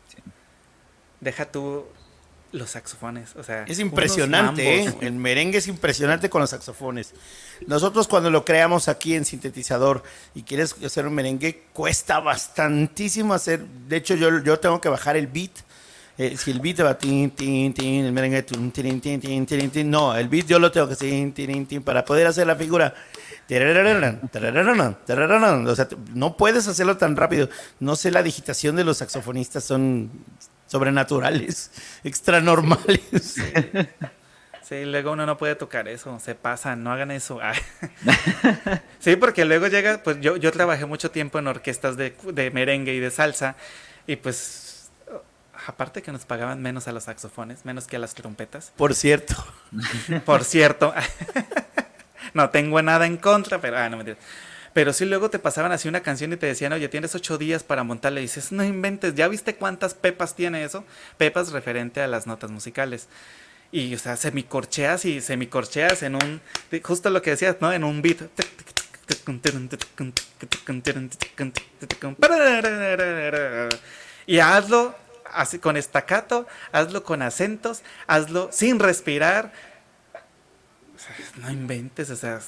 [1.22, 1.86] deja tú
[2.52, 4.96] los saxofones, o sea, es impresionante, ¿eh?
[5.02, 7.14] el merengue es impresionante con los saxofones.
[7.68, 10.04] Nosotros cuando lo creamos aquí en sintetizador
[10.34, 13.64] y quieres hacer un merengue cuesta bastantísimo hacer.
[13.88, 15.52] De hecho yo, yo tengo que bajar el beat.
[16.18, 19.90] Eh, si el beat va tin tin tin, el merengue tin tin tin tin tin,
[19.90, 22.56] no, el beat yo lo tengo que hacer tin tin tin para poder hacer la
[22.56, 22.94] figura.
[23.52, 27.50] O sea, no puedes hacerlo tan rápido.
[27.80, 30.12] No sé la digitación de los saxofonistas son
[30.70, 31.72] sobrenaturales,
[32.04, 33.36] extranormales.
[34.62, 37.40] Sí, luego uno no puede tocar eso, se pasan, no hagan eso.
[39.00, 42.94] sí, porque luego llega, pues yo, yo trabajé mucho tiempo en orquestas de, de merengue
[42.94, 43.56] y de salsa,
[44.06, 44.92] y pues
[45.68, 48.72] aparte que nos pagaban menos a los saxofones, menos que a las trompetas.
[48.76, 49.36] Por cierto.
[50.26, 50.94] Por cierto.
[52.34, 54.16] no tengo nada en contra, pero ah, no me
[54.80, 57.64] pero si luego te pasaban así una canción y te decían, oye, tienes ocho días
[57.64, 58.22] para montarle.
[58.22, 60.86] Y dices, no inventes, ¿ya viste cuántas pepas tiene eso?
[61.18, 63.10] Pepas referente a las notas musicales.
[63.74, 66.40] Y, o sea, semicorcheas y semicorcheas en un.
[66.82, 67.74] Justo lo que decías, ¿no?
[67.74, 68.20] En un beat.
[74.28, 74.96] Y hazlo
[75.26, 79.52] así con estacato, hazlo con acentos, hazlo sin respirar.
[81.36, 82.40] no inventes, o sea,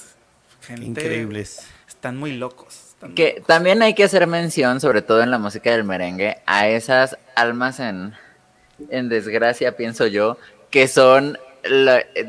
[0.62, 0.86] gente.
[0.86, 1.60] Increíbles
[2.02, 2.96] están muy locos.
[3.14, 7.16] que también hay que hacer mención, sobre todo en la música del merengue, a esas
[7.36, 8.12] almas en,
[9.08, 10.36] desgracia, pienso yo,
[10.68, 11.38] que son,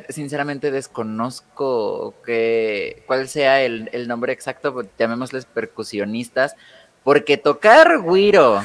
[0.09, 6.55] sinceramente desconozco que, cuál sea el, nombre exacto, pues, llamémosles percusionistas,
[7.03, 8.61] porque tocar guiro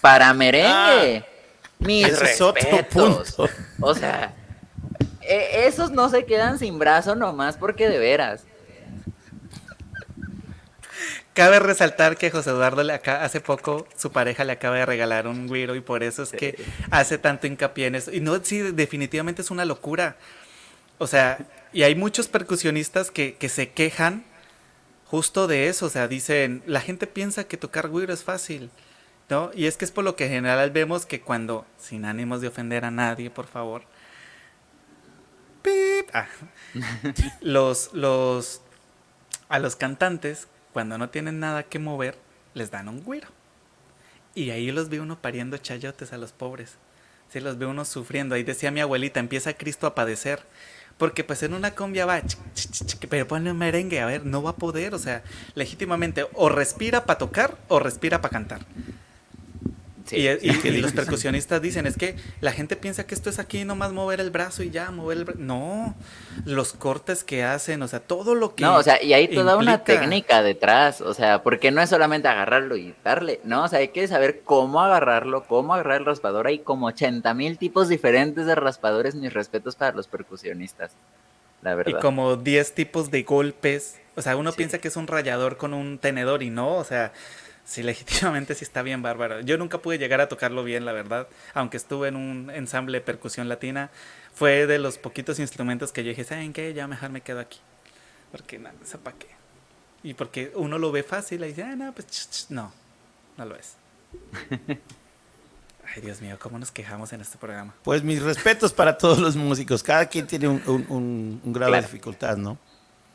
[0.00, 1.26] para merengue, ah,
[1.78, 3.36] mis respetos.
[3.80, 4.34] O sea,
[5.22, 8.49] e, esos no se quedan sin brazo nomás porque de veras.
[11.32, 15.28] Cabe resaltar que José Eduardo le acá, hace poco su pareja le acaba de regalar
[15.28, 16.56] un güiro y por eso es que
[16.90, 18.10] hace tanto hincapié en eso.
[18.10, 20.16] Y no, sí, definitivamente es una locura.
[20.98, 21.38] O sea,
[21.72, 24.24] y hay muchos percusionistas que, que se quejan
[25.06, 25.86] justo de eso.
[25.86, 28.70] O sea, dicen, la gente piensa que tocar güiro es fácil.
[29.28, 29.52] ¿No?
[29.54, 32.48] Y es que es por lo que en general vemos que cuando, sin ánimos de
[32.48, 33.82] ofender a nadie, por favor,
[36.12, 36.26] ah,
[37.40, 38.60] los, los,
[39.48, 42.16] a los cantantes cuando no tienen nada que mover,
[42.54, 43.28] les dan un güiro.
[44.34, 46.76] Y ahí los ve uno pariendo chayotes a los pobres.
[47.28, 48.34] Sí, los ve uno sufriendo.
[48.34, 50.40] Ahí decía mi abuelita, empieza Cristo a padecer.
[50.98, 52.20] Porque pues en una cumbia va,
[53.08, 55.22] pero pone un merengue, a ver, no va a poder, o sea,
[55.54, 58.60] legítimamente o respira para tocar o respira para cantar
[60.12, 64.20] y, los percusionistas dicen, es que la gente piensa que esto es aquí nomás mover
[64.20, 65.40] el brazo y ya, mover el brazo.
[65.40, 65.94] No,
[66.44, 68.64] los cortes que hacen, o sea, todo lo que...
[68.64, 72.28] No, o sea, y hay toda una técnica detrás, o sea, porque no es solamente
[72.28, 76.46] agarrarlo y darle, no, o sea, hay que saber cómo agarrarlo, cómo agarrar el raspador.
[76.46, 80.92] Hay como 80 mil tipos diferentes de raspadores, mis respetos para los percusionistas,
[81.62, 81.98] la verdad.
[81.98, 85.74] Y como 10 tipos de golpes O sea, uno piensa que es un rallador con
[85.74, 87.12] un tenedor y no, o sea,
[87.70, 89.40] sí, legítimamente sí está bien bárbaro.
[89.40, 93.04] Yo nunca pude llegar a tocarlo bien, la verdad, aunque estuve en un ensamble de
[93.04, 93.90] percusión latina.
[94.34, 96.74] Fue de los poquitos instrumentos que yo dije, ¿saben qué?
[96.74, 97.60] Ya mejor me quedo aquí.
[98.32, 99.28] Porque nada, ¿esa para qué?
[100.02, 102.72] Y porque uno lo ve fácil y dice, ah, no, pues no,
[103.36, 103.74] no lo es.
[105.94, 107.74] Ay, Dios mío, ¿cómo nos quejamos en este programa?
[107.82, 109.82] Pues mis respetos para todos los músicos.
[109.82, 112.58] Cada quien tiene un, grado de dificultad, ¿no?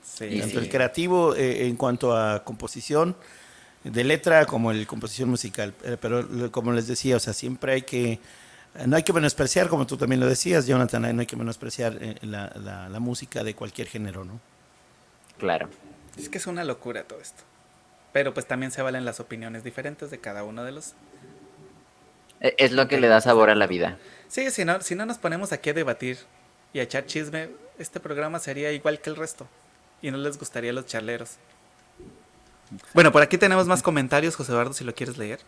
[0.04, 0.40] Sí.
[0.40, 3.16] Tanto el creativo eh, en cuanto a composición
[3.86, 5.74] de letra como el composición musical.
[5.84, 8.20] Eh, pero como les decía, o sea, siempre hay que...
[8.86, 12.16] No hay que menospreciar, como tú también lo decías, Jonathan, no hay que menospreciar eh,
[12.24, 12.50] la,
[12.90, 14.42] la música de cualquier género, ¿no?
[15.38, 15.70] Claro.
[16.18, 17.44] Es que es una locura todo esto.
[18.12, 20.94] Pero pues también se valen las opiniones diferentes de cada uno de los...
[22.42, 23.98] E, es lo que le da sabor a la vida.
[24.28, 26.18] Sí, si no, si no nos ponemos aquí a debatir
[26.74, 27.50] y a echar chisme,
[27.80, 29.48] este programa sería igual que el resto.
[30.02, 31.38] Y no les gustaría a los charleros.
[32.94, 35.40] Bueno, por aquí tenemos más comentarios, José Eduardo, si lo quieres leer.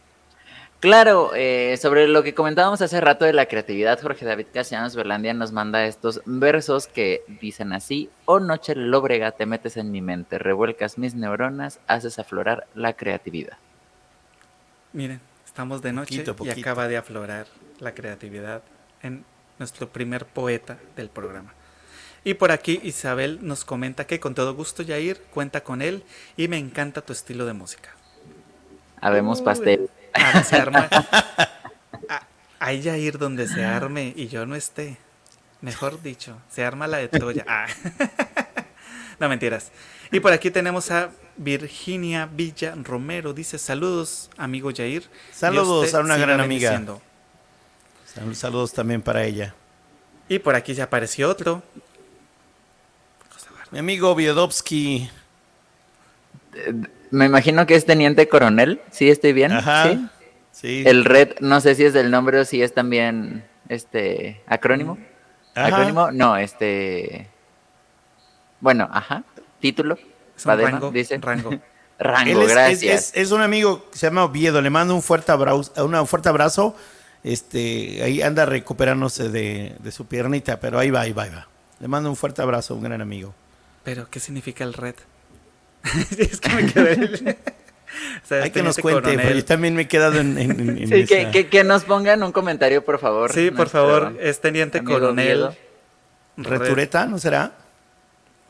[0.79, 5.33] Claro, eh, sobre lo que comentábamos hace rato de la creatividad, Jorge David Castellanos Berlandia
[5.33, 10.37] nos manda estos versos que dicen así, oh noche lóbrega te metes en mi mente,
[10.37, 13.57] revuelcas mis neuronas, haces aflorar la creatividad.
[14.93, 17.47] Miren, estamos de noche y acaba de aflorar
[17.79, 18.61] la creatividad
[19.01, 19.25] en
[19.57, 21.53] nuestro primer poeta del programa.
[22.27, 26.03] Y por aquí Isabel nos comenta que con todo gusto Yair cuenta con él
[26.35, 27.95] y me encanta tu estilo de música.
[28.99, 29.89] Habemos pastel.
[30.13, 30.89] Ah, se arma.
[32.59, 34.97] Hay ya ir donde se arme y yo no esté.
[35.61, 37.45] Mejor dicho, se arma la de Troya.
[37.47, 37.67] Ah.
[39.21, 39.71] no mentiras.
[40.11, 43.31] Y por aquí tenemos a Virginia Villa Romero.
[43.31, 45.05] Dice: Saludos, amigo Jair.
[45.31, 46.83] Saludos a una gran amiga.
[48.33, 49.55] Saludos también para ella.
[50.27, 51.63] Y por aquí ya apareció otro.
[53.71, 55.09] Mi amigo Viedovsky.
[57.11, 59.51] Me imagino que es teniente coronel, ¿sí estoy bien?
[59.51, 60.11] Ajá.
[60.51, 60.83] ¿Sí?
[60.85, 64.97] El red, no sé si es del nombre o si es también este acrónimo.
[65.53, 66.11] ¿Acrónimo?
[66.11, 67.27] No, este.
[68.59, 69.23] Bueno, ajá.
[69.59, 69.97] Título.
[70.35, 71.17] Es un rango, dice.
[71.17, 71.51] Rango.
[71.99, 73.11] rango, gracias.
[73.15, 74.61] Es, un amigo que se llama Oviedo.
[74.61, 75.71] Le mando un fuerte abrazo.
[75.83, 76.75] Un fuerte abrazo.
[77.23, 81.47] Este, ahí anda recuperándose de, de, su piernita, pero ahí va, ahí va, ahí va.
[81.79, 83.33] Le mando un fuerte abrazo, un gran amigo.
[83.87, 84.95] Pero, ¿qué significa el red?
[86.17, 87.37] es que me quedé.
[88.43, 90.89] Hay que nos cuente, yo también me he quedado en.
[90.89, 93.31] sí, que, que, nos pongan un comentario, por favor.
[93.31, 95.51] Sí, por favor, es teniente coronel.
[96.35, 97.53] ¿Retureta, no será?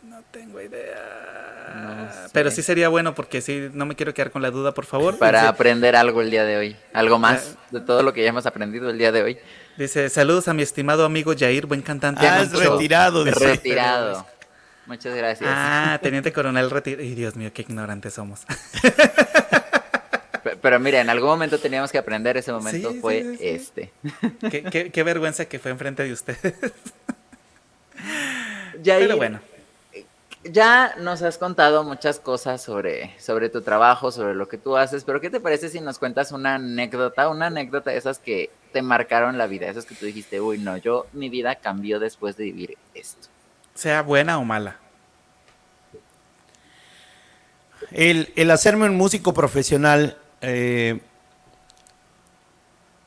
[0.01, 2.30] No tengo idea.
[2.34, 5.19] Pero sí sería bueno porque sí, no me quiero quedar con la duda, por favor.
[5.19, 6.76] Para aprender algo el día de hoy.
[6.93, 7.68] Algo más ah.
[7.69, 9.38] de todo lo que ya hemos aprendido el día de hoy.
[9.77, 12.26] Dice, saludos a mi estimado amigo Jair, buen cantante.
[12.26, 13.23] Ah, es retirado.
[13.23, 14.26] Retirado.
[14.88, 15.49] Muchas gracias.
[15.53, 17.03] Ah, teniente coronel retirado.
[17.03, 18.45] Ay, Dios mío, qué ignorantes somos.
[20.61, 23.91] Pero mira, en algún momento teníamos que aprender, ese momento fue este.
[24.91, 26.55] Qué, vergüenza que fue enfrente de ustedes.
[28.84, 29.39] Pero bueno.
[30.43, 35.03] Ya nos has contado muchas cosas sobre, sobre tu trabajo, sobre lo que tú haces,
[35.03, 38.81] pero ¿qué te parece si nos cuentas una anécdota, una anécdota de esas que te
[38.81, 42.45] marcaron la vida, esas que tú dijiste, uy, no, yo, mi vida cambió después de
[42.45, 43.27] vivir esto?
[43.78, 44.78] Sea buena o mala.
[47.91, 50.99] El, hacerme un músico profesional, eh,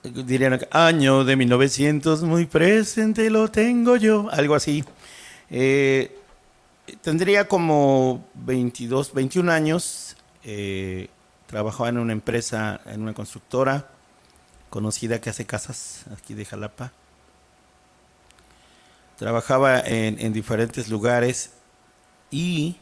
[0.02, 4.84] dirían, año de 1900, muy presente lo tengo yo, algo así.
[5.50, 6.16] Eh,
[7.02, 11.08] tendría como 22, 21 años, eh,
[11.46, 13.88] trabajaba en una empresa, en una constructora
[14.70, 16.92] conocida que hace casas aquí de Jalapa.
[19.20, 21.50] Trabajaba en, diferentes lugares
[22.30, 22.78] y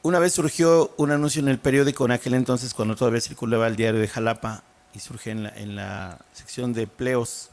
[0.00, 3.76] una vez surgió un anuncio en el periódico en aquel entonces cuando todavía circulaba el
[3.76, 4.62] diario de Jalapa
[4.94, 7.50] y surge en la, en la sección de empleos.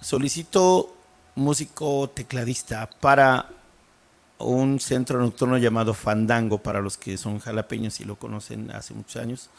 [0.00, 0.96] Solicitó
[1.34, 3.50] músico tecladista para
[4.38, 9.16] un centro nocturno llamado Fandango, para los que son jalapeños y lo conocen hace muchos
[9.16, 9.50] años.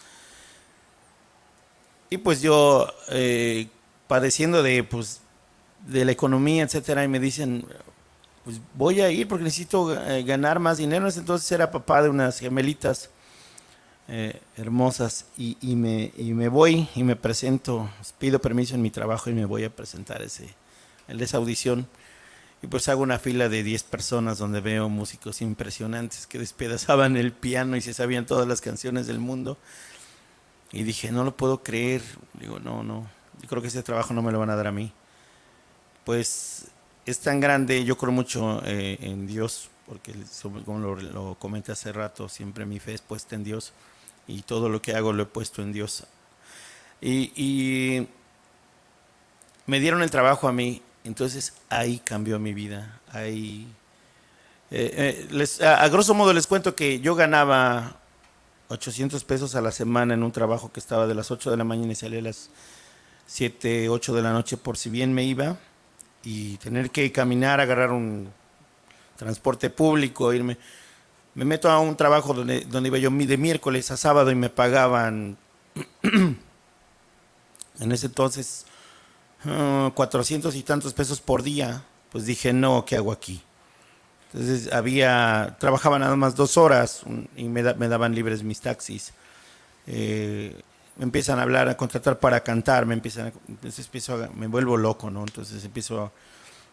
[2.09, 3.69] Y pues yo, eh,
[4.07, 5.21] padeciendo de pues,
[5.87, 7.65] de la economía, etcétera, y me dicen,
[8.43, 11.07] pues voy a ir porque necesito eh, ganar más dinero.
[11.09, 13.09] Entonces era papá de unas gemelitas
[14.07, 17.89] eh, hermosas y, me, y me voy y me presento,
[18.19, 20.53] pido permiso en mi trabajo y me voy a presentar ese,
[21.07, 21.87] esa audición.
[22.63, 27.31] Y pues hago una fila de 10 personas donde veo músicos impresionantes que despedazaban el
[27.31, 29.57] piano y se sabían todas las canciones del mundo.
[30.71, 32.03] Y dije, no lo puedo creer.
[32.39, 33.07] Digo, no, no,
[33.41, 34.93] yo creo que ese trabajo no me lo van a dar a mí
[36.05, 36.65] pues
[37.05, 40.13] es tan grande, yo creo mucho eh, en Dios, porque
[40.65, 43.73] como lo, lo comenté hace rato, siempre mi fe es puesta en Dios
[44.27, 46.05] y todo lo que hago lo he puesto en Dios.
[47.01, 48.07] Y,
[49.67, 52.99] me dieron el trabajo a mí, entonces ahí cambió mi vida.
[53.11, 53.67] Ahí,
[54.69, 57.95] eh, eh, a, grosso modo les cuento que yo ganaba
[58.67, 61.63] 800 pesos a la semana en un trabajo que estaba de las 8 de la
[61.63, 62.49] mañana y salía a las
[63.27, 65.57] 7, 8 de la noche por si bien me iba
[66.23, 68.31] y tener que caminar, agarrar un
[69.15, 70.57] transporte público, irme.
[71.33, 74.49] Me meto a un trabajo donde, donde iba yo de miércoles a sábado y me
[74.49, 75.37] pagaban
[76.03, 76.37] en
[77.91, 78.65] ese entonces
[79.43, 81.83] 400 ah, y tantos pesos por día.
[82.11, 83.41] Pues dije, no, ¿qué hago aquí?
[84.33, 87.03] Entonces había, trabajaba nada más dos horas
[87.35, 89.13] y me, me daban libres mis taxis.
[89.87, 90.55] Eh,
[91.01, 93.33] me empiezan a hablar, a contratar para cantar, me empiezan a,
[93.63, 95.21] empiezo me vuelvo loco, ¿no?
[95.21, 96.11] Entonces empiezo,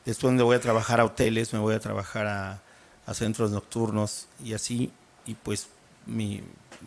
[0.05, 4.53] después donde voy a trabajar a hoteles, me voy a trabajar a, centros nocturnos y
[4.53, 4.93] así,
[5.25, 5.69] y pues
[6.05, 6.43] mi,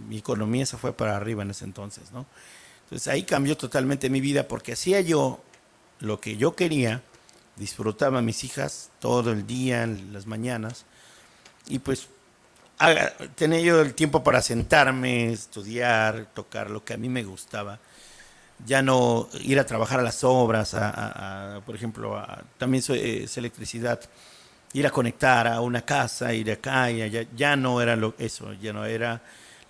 [0.07, 2.27] mi, economía se fue para arriba en ese entonces, ¿no?
[2.83, 5.41] Entonces ahí cambió totalmente mi vida porque hacía yo
[5.99, 7.01] lo que yo quería,
[7.55, 10.85] disfrutaba a mis hijas todo el día, en las mañanas,
[11.67, 12.07] y pues
[13.35, 17.79] tenía yo el tiempo para sentarme, estudiar, tocar lo que a mí me gustaba.
[18.65, 22.23] Ya no ir a trabajar a las obras, a, por ejemplo,
[22.57, 23.99] también es electricidad,
[24.73, 27.25] ir a conectar a una casa, ir acá y allá.
[27.35, 29.21] Ya no era lo, eso, ya no era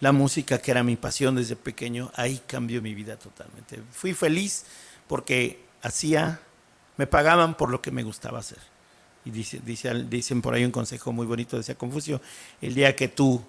[0.02, 2.12] la música que era mi pasión desde pequeño.
[2.16, 3.82] Ahí cambió mi vida totalmente.
[3.92, 4.66] Fui feliz
[5.08, 6.42] porque hacía,
[6.98, 8.71] me pagaban por lo que me gustaba hacer.
[9.24, 12.22] Y dice, dicen por ahí un consejo muy bonito, decía Confucio,
[12.62, 13.42] el día que tú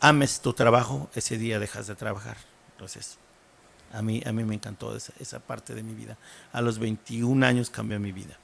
[0.00, 2.38] ames tu trabajo, ese día dejas de trabajar.
[2.72, 3.18] Entonces,
[3.92, 6.16] a mí, a mí me encantó esa, esa parte de mi vida.
[6.52, 8.38] A los 21 años cambió mi vida.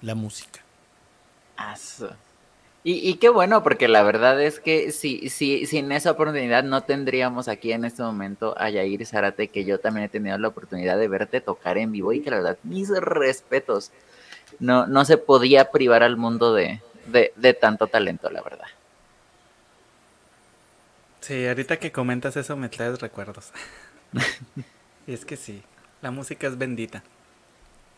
[0.00, 0.60] La música.
[2.82, 6.82] Y, y, qué bueno, porque la verdad es que si, si, sin esa oportunidad no
[6.82, 10.98] tendríamos aquí en este momento a Yair Zárate, que yo también he tenido la oportunidad
[10.98, 13.92] de verte tocar en vivo y que la verdad, mis respetos
[14.58, 16.80] no, no se podía privar al mundo de,
[17.60, 18.66] tanto talento, la verdad.
[21.20, 23.50] Sí, ahorita que comentas eso me traes recuerdos.
[25.06, 25.62] y es que sí,
[26.02, 27.02] la música es bendita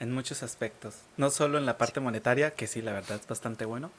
[0.00, 3.64] en muchos aspectos, no solo en la parte monetaria, que sí, la verdad es bastante
[3.64, 3.90] bueno.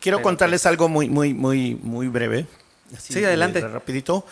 [0.00, 2.46] Quiero contarles pues algo muy, muy, muy, muy breve.
[2.98, 3.60] sí, adelante.
[3.60, 4.24] rapidito.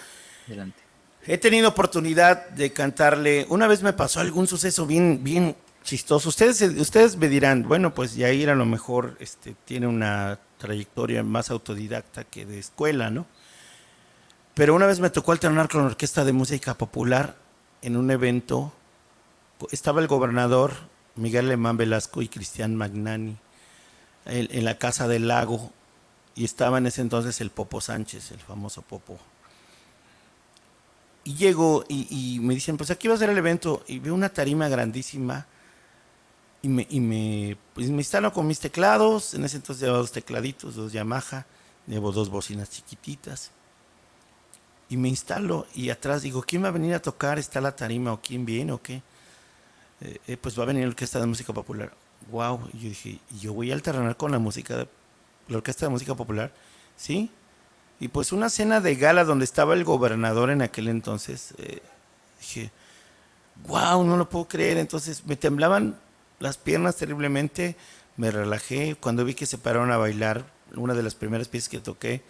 [0.47, 0.85] Adelante.
[1.27, 3.47] He tenido oportunidad de cantarle.
[3.49, 6.31] Una vez me pasó algún suceso bien, bien chistoso.
[6.31, 11.51] Ustedes, ustedes me dirán, bueno, pues Yair a lo mejor este, tiene una trayectoria más
[11.51, 13.27] autodidacta que de escuela, ¿no?
[14.55, 17.37] Pero una vez me tocó alternar con la Orquesta de Música Popular
[17.83, 18.73] en un evento.
[19.71, 20.73] Estaba el gobernador
[21.17, 23.37] Miguel Alemán Velasco y Cristian Magnani
[24.27, 25.71] en, la Casa del Lago
[26.35, 29.19] y estaba en ese entonces el Popo Sánchez, el famoso Popo.
[31.25, 34.15] Y llego y, y, me dicen, pues aquí va a ser el evento y veo
[34.15, 35.47] una tarima grandísima
[36.65, 39.35] y me, y me, pues me instalo con mis teclados.
[39.35, 41.45] En ese entonces llevaba dos tecladitos, dos Yamaha,
[41.87, 43.51] llevo dos bocinas chiquititas.
[44.89, 47.39] Y me instalo y atrás digo, ¿quién va a venir a tocar?
[47.39, 49.03] ¿Está la tarima o quién viene o qué?
[50.01, 51.93] Eh, eh, pues va a venir la Orquesta de Música Popular.
[52.31, 54.87] Wow, y yo dije, yo voy a alternar con la música,
[55.49, 56.51] la Orquesta de Música Popular,
[56.97, 57.31] ¿sí?
[58.01, 61.83] Y pues una cena de gala donde estaba el gobernador en aquel entonces, eh,
[62.41, 62.73] dije,
[63.67, 64.79] wow, no lo puedo creer.
[64.79, 66.03] Entonces me temblaban
[66.45, 67.75] las piernas terriblemente,
[68.19, 68.97] me relajé.
[68.97, 70.45] Cuando vi que se pararon a bailar,
[70.77, 72.23] una de las primeras piezas que toqué,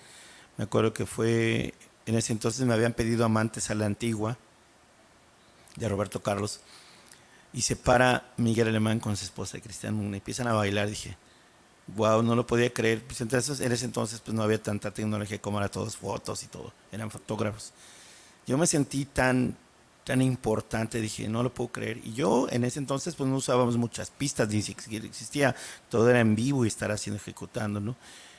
[0.57, 1.75] me acuerdo que fue,
[2.07, 4.39] en ese entonces me habían pedido Amantes a la Antigua,
[5.75, 6.61] de Roberto Carlos,
[7.53, 10.89] y se para Miguel Alemán con su esposa Cristian y empiezan a bailar.
[10.89, 11.17] Dije,
[11.97, 13.03] wow, no lo podía creer.
[13.03, 16.47] Pues entonces, en ese entonces pues no había tanta tecnología como era todos fotos y
[16.47, 17.73] todo, eran fotógrafos.
[18.47, 19.57] Yo me sentí tan
[20.05, 22.01] tan importante, dije, no lo puedo creer.
[22.05, 25.57] Y yo en ese entonces pues no usábamos muchas pistas, ni siquiera existía,
[25.89, 27.97] todo era en vivo y estar haciendo, ejecutando, ¿no?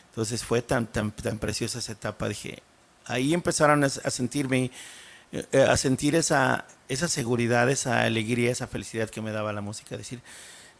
[0.10, 2.62] Entonces fue tan, tan, tan preciosa esa etapa, dije,
[3.06, 4.72] ahí empezaron a, sentirme,
[5.32, 9.98] eh, a sentir esa, esa seguridad, esa alegría, esa felicidad que me daba la música,
[9.98, 10.22] decir,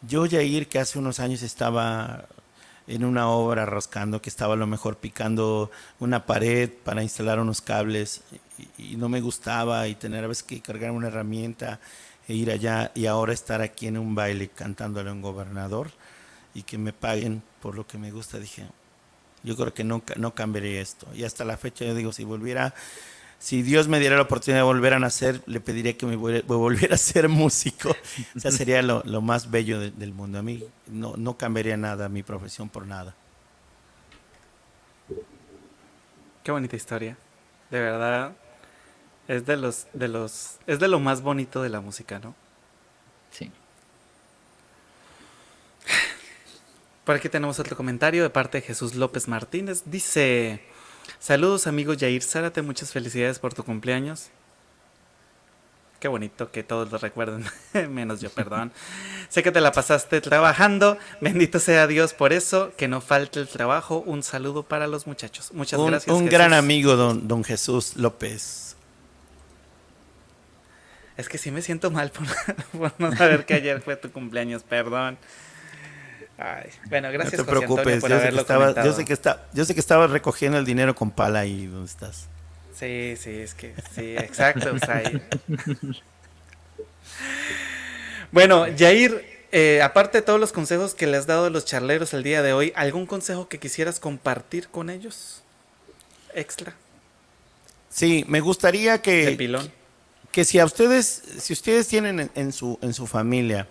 [0.08, 2.26] yo Jair, que hace unos años estaba
[2.88, 7.62] en una obra rascando, que estaba a lo mejor picando una pared para instalar unos
[7.62, 8.22] cables
[8.78, 11.80] y, no me gustaba y tener a veces que cargar una herramienta
[12.28, 15.92] e ir allá y ahora estar aquí en un baile cantándole a un gobernador
[16.54, 18.66] y que me paguen por lo que me gusta, dije,
[19.44, 21.08] yo creo que no, no cambiaría esto.
[21.14, 22.74] Y hasta la fecha yo digo, si volviera,
[23.40, 26.96] si Dios me diera la oportunidad de volver a nacer, le pediría que me volviera
[26.96, 27.96] a ser músico.
[28.36, 30.40] O sea, sería lo, más bello del mundo.
[30.40, 33.16] A mí no, no cambiaría nada mi profesión por nada.
[36.44, 37.18] Qué bonita historia.
[37.72, 38.34] De verdad,
[39.28, 42.36] es de los, de los, es de lo más bonito de la música, ¿no?
[43.32, 43.52] Sí.
[47.04, 49.84] Por aquí tenemos otro comentario de parte de Jesús López Martínez.
[49.86, 50.64] Dice,
[51.20, 54.30] saludos amigo Jair Zárate, muchas felicidades por tu cumpleaños.
[56.00, 57.46] Qué bonito que todos lo recuerden,
[57.90, 58.72] menos yo, perdón.
[59.30, 63.48] sé que te la pasaste trabajando, bendito sea Dios por eso, que no falte el
[63.48, 64.04] trabajo.
[64.06, 65.52] Un saludo para los muchachos.
[65.54, 66.16] Muchas un, gracias.
[66.16, 68.76] Un gran amigo, don, don Jesús López.
[71.18, 75.18] Es que sí me siento mal por, no saber que ayer fue tu cumpleaños, perdón.
[76.38, 79.46] Ay, bueno, gracias no te preocupes, por yo, sé que estaba, yo, sé que está,
[79.54, 82.28] yo sé que estabas recogiendo el dinero con pala ahí donde estás.
[82.78, 84.76] Sí, sí, es que sí, exacto.
[88.34, 92.14] bueno, Jair, eh, aparte de todos los consejos que le has dado a los charleros
[92.14, 95.42] el día de hoy, ¿algún consejo que quisieras compartir con ellos?
[96.34, 96.74] Extra.
[97.90, 99.38] Sí, me gustaría que,
[100.34, 103.70] que si a ustedes, si ustedes tienen en, su, en su familia,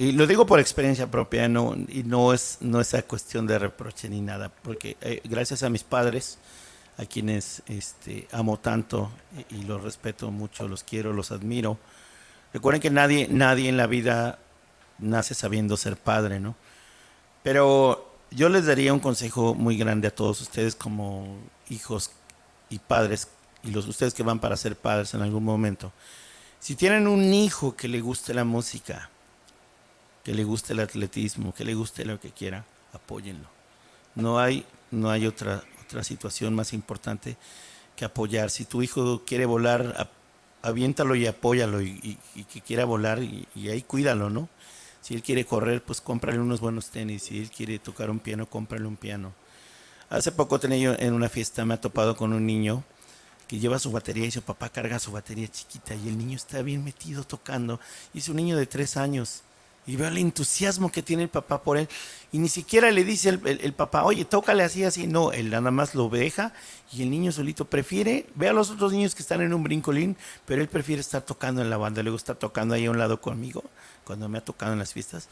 [0.00, 4.08] y lo digo por experiencia propia, no, y no es, no es cuestión de reproche
[4.08, 6.38] ni nada, porque eh, gracias a mis padres,
[6.96, 9.10] a quienes este, amo tanto
[9.50, 11.76] y, los respeto mucho, los quiero, los admiro.
[12.54, 14.38] Recuerden que nadie, nadie en la vida
[15.00, 16.56] nace sabiendo ser padre, ¿no?
[17.42, 21.36] Pero yo les daría un consejo muy grande a todos ustedes como
[21.68, 22.10] hijos
[22.70, 23.28] y padres,
[23.62, 25.92] y los ustedes que van para ser padres en algún momento.
[26.58, 29.10] Si tienen un hijo que le guste la música,
[30.24, 33.48] que le guste el atletismo, que le guste lo que quiera, apóyenlo.
[34.14, 37.36] No hay, no hay otra, otra situación más importante
[37.96, 38.50] que apoyar.
[38.50, 40.10] Si tu hijo quiere volar,
[40.62, 42.18] aviéntalo y apóyalo y,
[42.52, 44.48] que quiera volar y, ahí cuídalo, ¿no?
[45.00, 47.22] Si él quiere correr, pues cómprale unos buenos tenis.
[47.22, 49.32] Si él quiere tocar un piano, cómprale un piano.
[50.10, 52.84] Hace poco tenía yo en una fiesta, me ha topado con un niño
[53.48, 56.62] que lleva su batería y su papá carga su batería chiquita y el niño está
[56.62, 57.80] bien metido tocando.
[58.12, 59.42] Y es un niño de tres años
[59.90, 61.88] y veo el entusiasmo que tiene el papá por él.
[62.30, 65.08] Y ni siquiera le dice el, papá, oye, tócale así, así.
[65.08, 66.52] No, él nada más lo deja
[66.92, 70.16] y el niño solito prefiere, ve a los otros niños que están en un brincolín,
[70.46, 72.04] pero él prefiere estar tocando en la banda.
[72.04, 73.64] Luego está tocando ahí a un lado conmigo,
[74.04, 75.28] cuando me ha tocado en las fiestas.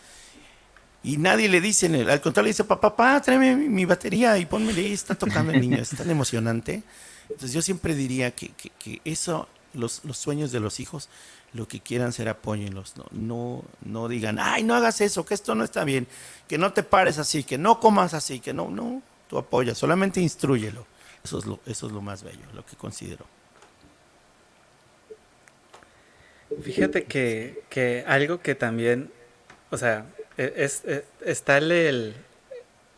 [1.05, 4.73] Y nadie le dice, al contrario, le dice, papá, papá, tráeme mi, batería y ponme
[4.73, 5.77] ahí, está tocando el niño.
[5.77, 6.83] Es tan emocionante.
[7.29, 11.09] Entonces yo siempre diría que, que, eso, los, los sueños de los hijos,
[11.53, 15.55] lo que quieran ser apóyenlos, no, no, no digan, ay, no hagas eso, que esto
[15.55, 16.07] no está bien,
[16.47, 20.21] que no te pares así, que no comas así, que no, no, tú apoyas, solamente
[20.21, 20.87] instruyelo.
[21.25, 23.27] Eso es lo, eso es lo más bello, lo que considero.
[26.63, 29.11] Fíjate que, que algo que también,
[29.71, 30.07] o sea,
[30.37, 32.15] e, es, es, está el,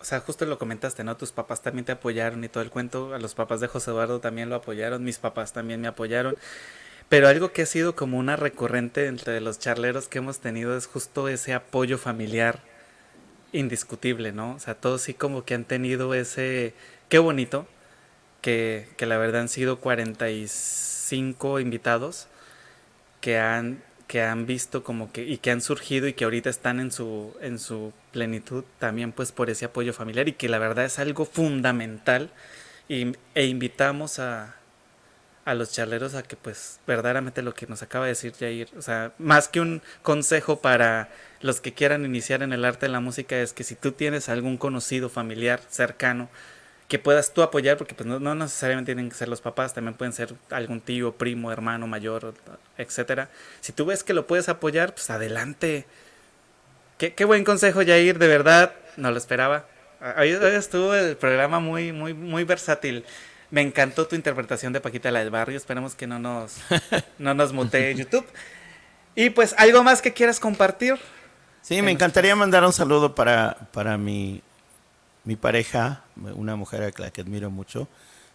[0.01, 1.16] o sea, justo lo comentaste, ¿no?
[1.16, 4.20] Tus papás también te apoyaron y todo el cuento, a los papás de José Eduardo
[4.20, 6.36] también lo apoyaron, mis papás también me apoyaron.
[7.11, 10.87] Pero algo que ha sido como una recurrente entre los charleros que hemos tenido es
[10.87, 12.61] justo ese apoyo familiar
[13.53, 14.55] indiscutible, ¿no?
[14.55, 16.73] O sea, todos sí como que han tenido ese...
[17.09, 17.66] Qué bonito,
[18.43, 22.28] que, que la verdad han sido 45 invitados
[23.20, 25.24] que han, que han visto como que...
[25.24, 29.32] y que han surgido y que ahorita están en su, en su plenitud también pues
[29.32, 32.31] por ese apoyo familiar y que la verdad es algo fundamental
[32.89, 34.60] y, e invitamos a,
[35.45, 38.83] a los charleros a que pues verdaderamente lo que nos acaba de decir Jair, o
[38.83, 41.09] sea, más que un consejo para
[41.41, 44.29] los que quieran iniciar en el arte de la música es que si tú tienes
[44.29, 46.29] algún conocido, familiar, cercano,
[46.89, 50.12] que puedas tú apoyar, porque pues no, necesariamente tienen que ser los papás, también pueden
[50.12, 52.35] ser algún tío, primo, hermano, mayor,
[52.77, 53.29] etcétera.
[53.61, 55.87] Si tú ves que lo puedes apoyar, pues adelante.
[56.99, 59.67] Qué, qué buen consejo, Jair, de verdad, no lo esperaba.
[60.19, 63.05] Hoy, estuvo el programa muy, muy, muy versátil.
[63.51, 65.56] Me encantó tu interpretación de Paquita la del Barrio.
[65.56, 66.56] Esperemos que no nos,
[67.18, 68.27] no nos mutee YouTube.
[69.14, 70.94] Y pues, ¿algo más que quieras compartir?
[71.62, 74.40] Sí, me encantaría mandar un saludo para, para mi,
[75.24, 77.89] mi pareja, una mujer a la que admiro mucho,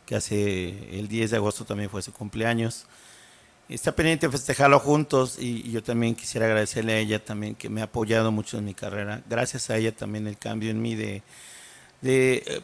[0.05, 2.85] que hace el 10 de agosto también fue su cumpleaños.
[3.67, 7.81] Está pendiente de festejarlo juntos y, yo también quisiera agradecerle a ella también que me
[7.81, 9.23] ha apoyado mucho en mi carrera.
[9.27, 11.23] Gracias a ella también el cambio en mí de,
[12.01, 12.61] de eh,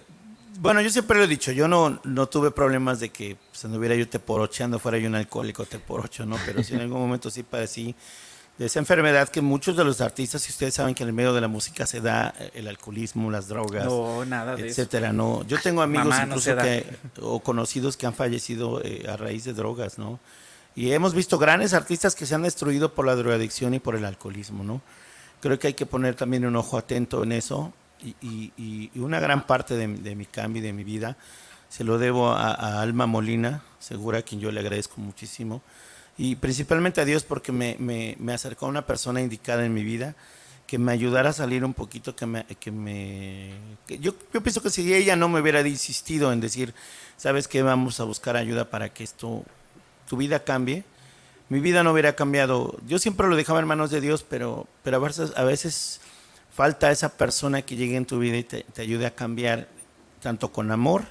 [0.60, 3.78] bueno, yo siempre lo he dicho, yo no, no tuve problemas de que se no
[3.78, 6.38] hubiera yo teporocheando, fuera yo un alcohólico teporocho, ¿no?
[6.45, 7.95] Pero sí en algún momento sí padecí
[8.57, 11.34] de esa enfermedad que muchos de los artistas, y ustedes saben que en el medio
[11.34, 15.44] de la música se da el alcoholismo, las drogas, no, nada de etcétera, ¿no?
[15.48, 16.86] Yo tengo amigos incluso que,
[17.22, 20.19] o conocidos que han fallecido eh, a raíz de drogas, ¿no?
[20.76, 24.06] Y hemos visto grandes artistas que se han destruido por la drogadicción y por el
[24.06, 24.82] alcoholismo, ¿no?
[25.41, 29.76] Creo que hay que poner también un ojo atento en eso y, una gran parte
[29.76, 31.18] de, mi cambio y de mi vida
[31.69, 35.61] Se lo debo a, Alma Molina, segura, a quien yo le agradezco muchísimo.
[36.18, 39.84] Y principalmente a Dios porque me, me, me acercó a una persona indicada en mi
[39.84, 40.15] vida
[40.68, 42.45] que me ayudara a salir un poquito, que me...
[42.60, 43.52] Que me
[43.88, 46.73] yo, yo pienso que si ella no me hubiera insistido en decir,
[47.18, 49.44] sabes que vamos a buscar ayuda para que esto,
[50.07, 50.84] tu vida cambie,
[51.49, 52.78] mi vida no hubiera cambiado.
[52.88, 56.01] Yo siempre lo dejaba en manos de Dios, pero, pero a, veces, a veces
[56.53, 59.68] falta esa persona que llegue en tu vida y te, ayude a cambiar,
[60.22, 61.03] tanto con amor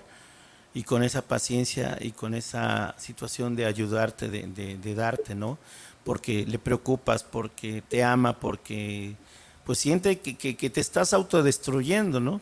[0.74, 5.58] y con esa paciencia y con esa situación de ayudarte, de, darte, ¿no?
[6.04, 9.16] Porque le preocupas, porque te ama, porque
[9.64, 12.40] pues siente que, que, te estás autodestruyendo, ¿no?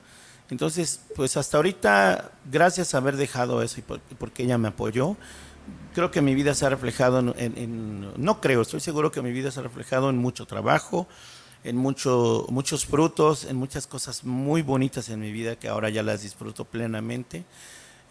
[0.51, 5.17] Entonces, pues hasta ahorita, gracias a haber dejado eso y porque ella me apoyó,
[5.95, 9.51] creo que mi vida se ha reflejado en, no creo, estoy seguro que mi vida
[9.51, 11.09] se ha reflejado en mucho trabajo,
[11.65, 16.03] en mucho, muchos frutos, en muchas cosas muy bonitas en mi vida que ahora ya
[16.03, 17.45] las disfruto plenamente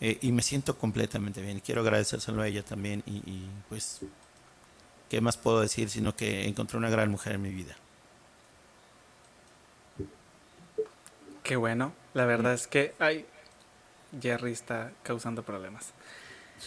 [0.01, 1.59] eh, y me siento completamente bien.
[1.59, 4.01] Quiero agradecérselo a ella también y, y, pues,
[5.09, 7.75] ¿qué más puedo decir sino que encontré una gran mujer en mi vida?
[11.43, 13.25] Qué bueno, la verdad es que ay,
[14.21, 15.93] Jerry está causando problemas.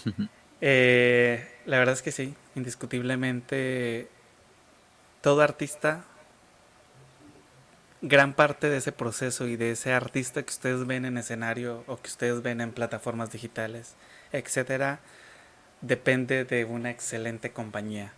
[0.62, 4.10] Eh, la verdad es que sí, indiscutiblemente
[5.22, 6.04] todo artista,
[8.02, 11.96] gran parte de ese proceso y de ese artista que ustedes ven en escenario o
[12.00, 13.94] que ustedes ven en plataformas digitales,
[14.32, 15.00] etcétera,
[15.82, 18.12] depende de una excelente compañía.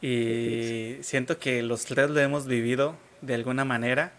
[0.00, 4.12] Y siento que los tres lo hemos vivido de alguna manera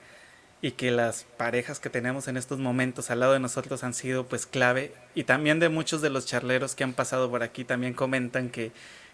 [0.62, 4.26] y que las parejas que tenemos en estos momentos al lado de nosotros han sido
[4.26, 7.94] pues clave y también de muchos de los charleros que han pasado por aquí también
[7.94, 8.72] comentan que,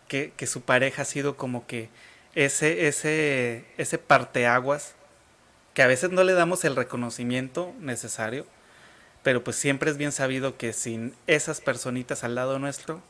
[0.08, 1.90] que, su pareja ha sido como que
[2.36, 4.96] ese, ese, ese parteaguas
[5.74, 8.46] que a veces no le damos el reconocimiento necesario,
[9.24, 13.02] pero pues siempre es bien sabido que sin esas personitas al lado nuestro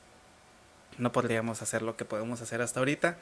[0.98, 3.18] no podríamos hacer lo que podemos hacer hasta ahorita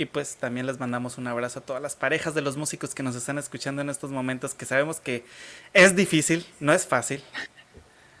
[0.00, 3.02] y pues también les mandamos un abrazo a todas las parejas de los músicos que
[3.02, 5.26] nos están escuchando en estos momentos, que sabemos que
[5.74, 7.22] es difícil, no es fácil.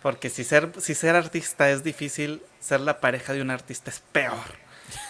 [0.02, 4.00] Porque si ser, si ser artista es difícil, ser la pareja de un artista es
[4.12, 4.36] peor.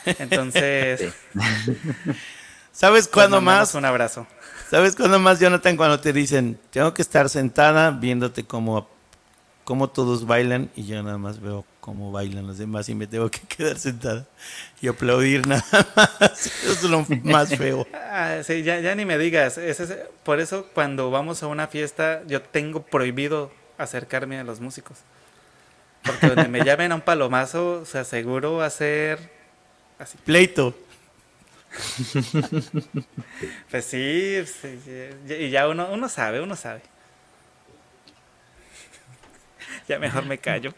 [0.05, 1.13] Entonces,
[2.73, 3.75] ¿sabes cuándo más?
[3.75, 4.29] Un abrazo.
[4.71, 8.89] ¿Sabes cuándo más, Jonathan, cuando te dicen, tengo que estar sentada viéndote como
[9.65, 13.29] cómo todos bailan y yo nada más veo cómo bailan los demás y me tengo
[13.33, 14.29] que quedar sentada
[14.81, 15.65] y aplaudir nada
[15.97, 16.47] más.
[16.63, 17.85] Eso es lo más feo.
[17.93, 19.59] Ah, sí, ya, ya, ni me digas.
[20.23, 24.99] por eso cuando vamos a una fiesta yo tengo prohibido acercarme a los músicos.
[26.05, 29.33] Porque donde me llamen a un palomazo, se aseguro hacer
[29.99, 30.17] así.
[30.25, 30.77] Pleito.
[33.71, 34.81] pues sí, sí,
[35.29, 36.83] y ya uno, uno sabe, uno sabe.
[39.89, 40.73] Ya mejor me callo.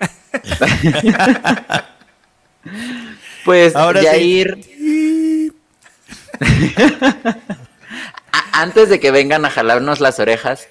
[3.45, 4.59] pues Ahora Yair.
[8.53, 10.67] Antes de que vengan a jalarnos las orejas,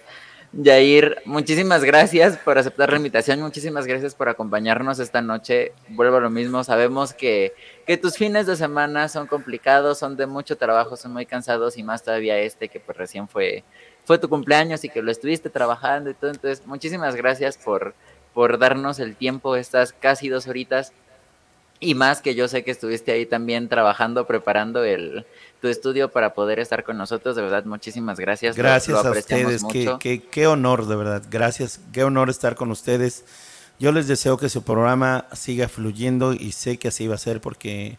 [0.54, 5.74] Yair, muchísimas gracias por aceptar la invitación, muchísimas gracias por acompañarnos esta noche.
[5.90, 7.54] Vuelvo a lo mismo, sabemos que,
[7.92, 11.84] que, tus fines de semana son complicados, son de mucho trabajo, son muy cansados y
[11.84, 13.64] más todavía este que pues recién fue,
[14.06, 16.32] fue tu cumpleaños y que lo estuviste trabajando y todo.
[16.32, 17.94] Entonces, muchísimas gracias por,
[18.34, 20.94] por darnos el tiempo, estas casi dos horitas.
[21.84, 25.26] Y más que yo sé que estuviste ahí también trabajando, preparando el,
[25.62, 27.36] tu estudio para poder estar con nosotros.
[27.36, 28.56] De verdad, muchísimas gracias.
[28.56, 29.64] Gracias a ustedes.
[30.00, 31.24] Qué, qué, honor, de verdad.
[31.30, 31.80] Gracias.
[31.92, 33.26] Qué honor estar con ustedes.
[33.82, 37.42] Yo les deseo que su programa siga fluyendo y sé que así va a ser
[37.42, 37.98] porque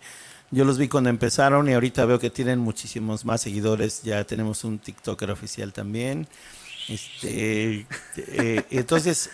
[0.52, 4.04] yo los vi cuando empezaron y ahorita veo que tienen muchísimos más seguidores.
[4.04, 6.28] Ya tenemos un TikToker oficial también.
[6.88, 7.84] Este,
[8.16, 9.30] eh, entonces,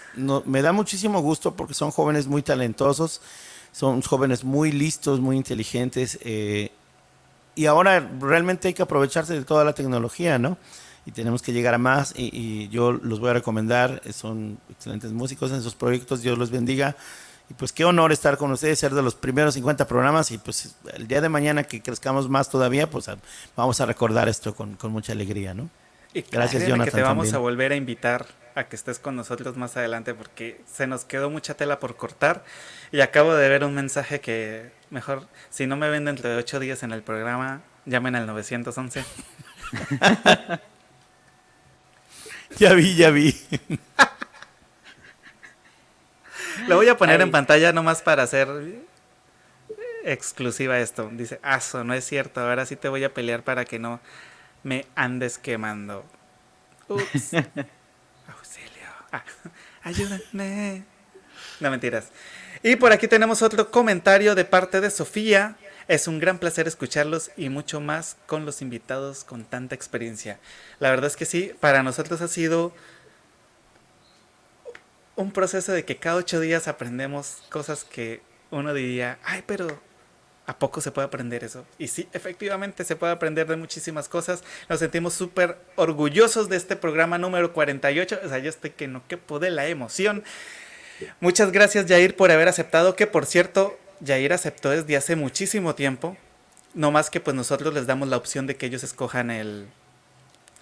[0.46, 3.20] me da muchísimo gusto porque son jóvenes muy talentosos,
[3.70, 6.18] son jóvenes muy listos, muy inteligentes.
[6.22, 6.72] Eh,
[7.56, 10.56] y ahora realmente hay que aprovecharse de toda la tecnología, ¿no?
[11.08, 12.12] Y tenemos que llegar a más.
[12.14, 14.02] Y, yo los voy a recomendar.
[14.12, 16.20] Son excelentes músicos en sus proyectos.
[16.20, 16.96] Dios los bendiga.
[17.48, 20.30] Y pues qué honor estar con ustedes, ser de los primeros 50 programas.
[20.32, 23.06] Y pues el día de mañana que crezcamos más todavía, pues
[23.56, 25.70] vamos a recordar esto con, con mucha alegría, ¿no?
[26.12, 26.84] Y Gracias, Jonathan.
[26.84, 30.60] Que te vamos a volver a invitar a que estés con nosotros más adelante porque
[30.70, 32.44] se nos quedó mucha tela por cortar
[32.92, 36.60] y acabo de ver un mensaje que mejor, si no me ven dentro de ocho
[36.60, 39.04] días en el programa, llamen al 911.
[42.58, 43.34] ya vi, ya vi.
[46.66, 48.48] Lo voy a poner en pantalla nomás para hacer
[50.04, 51.08] exclusiva esto.
[51.12, 54.00] Dice, aso, no es cierto, ahora sí te voy a pelear para que no
[54.62, 56.04] me andes quemando.
[56.88, 57.32] Ups.
[58.28, 58.88] Auxilio.
[59.12, 59.22] Ah,
[59.82, 60.84] ayúdame.
[61.60, 62.08] No mentiras.
[62.62, 65.56] Y por aquí tenemos otro comentario de parte de Sofía.
[65.88, 70.38] Es un gran placer escucharlos y mucho más con los invitados con tanta experiencia.
[70.80, 72.74] La verdad es que sí, para nosotros ha sido
[75.16, 78.20] un proceso de que cada ocho días aprendemos cosas que
[78.50, 79.80] uno diría, ay, pero
[80.46, 81.66] ¿a poco se puede aprender eso?
[81.78, 84.44] Y sí, efectivamente se puede aprender de muchísimas cosas.
[84.68, 88.20] Nos sentimos súper orgullosos de este programa número 48.
[88.24, 90.22] O sea, yo estoy que no quepo de la emoción.
[91.20, 92.94] Muchas gracias, Jair, por haber aceptado.
[92.94, 96.16] Que por cierto, Jair aceptó desde hace muchísimo tiempo.
[96.74, 99.66] No más que pues nosotros les damos la opción de que ellos escojan el,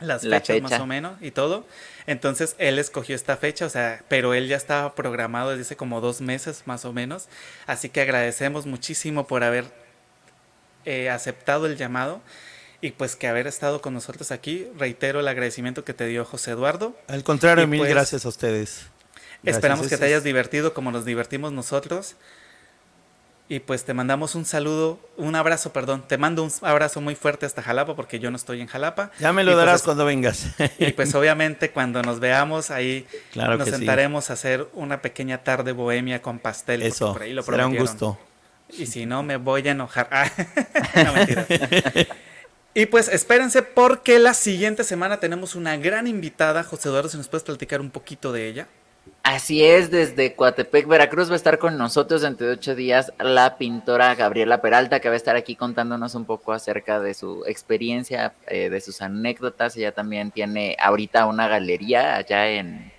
[0.01, 1.67] las fechas más o menos y todo.
[2.07, 6.01] Entonces él escogió esta fecha, o sea, pero él ya estaba programado desde hace como
[6.01, 7.29] dos meses más o menos.
[7.67, 9.65] Así que agradecemos muchísimo por haber
[10.85, 12.21] eh, aceptado el llamado
[12.81, 14.67] y pues que haber estado con nosotros aquí.
[14.79, 16.97] Reitero el agradecimiento que te dio José Eduardo.
[17.09, 18.87] Al contrario, mil pues, gracias a ustedes.
[19.45, 22.17] esperamos que te hayas divertido como nos divertimos nosotros.
[23.49, 26.03] Y pues te mandamos un saludo, un abrazo, perdón.
[26.09, 29.13] Te mando un abrazo muy fuerte hasta Jalapa porque yo no estoy en Jalapa.
[29.21, 30.49] Ya me lo pues darás cuando vengas.
[30.79, 36.23] Y pues obviamente cuando nos veamos ahí nos sentaremos a hacer una pequeña tarde bohemia
[36.23, 36.83] con pastel.
[36.83, 38.19] Eso, por ahí lo será un gusto.
[38.69, 40.09] Y si no, me voy a enojar.
[40.13, 40.31] Ah,
[41.05, 41.47] no, mentira.
[42.75, 46.65] Y pues espérense porque la siguiente semana tenemos una gran invitada.
[46.65, 48.69] José Eduardo, si nos puedes platicar un poquito de ella.
[49.29, 53.59] Así es, desde Coatepec, Veracruz va a estar con nosotros dentro de ocho días la
[53.59, 58.35] pintora Gabriela Peralta, que va a estar aquí contándonos un poco acerca de su experiencia,
[58.47, 59.77] eh, de sus anécdotas.
[59.77, 62.93] Ella también tiene ahorita una galería allá en,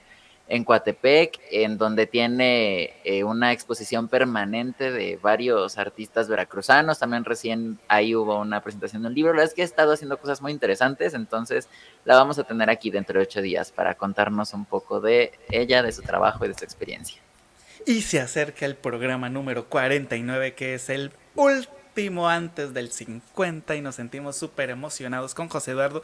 [0.50, 7.00] en Coatepec, en donde tiene eh, una exposición permanente de varios artistas veracruzanos.
[7.00, 9.34] También recién ahí hubo una presentación de un libro.
[9.34, 11.68] La verdad es que ha estado haciendo cosas muy interesantes, entonces
[12.06, 15.84] la vamos a tener aquí dentro de ocho días para contarnos un poco de ella,
[15.84, 17.22] de su trabajo y de su experiencia.
[17.86, 23.82] Y se acerca el programa número 49, que es el último antes del 50, y
[23.82, 26.02] nos sentimos súper emocionados con José Eduardo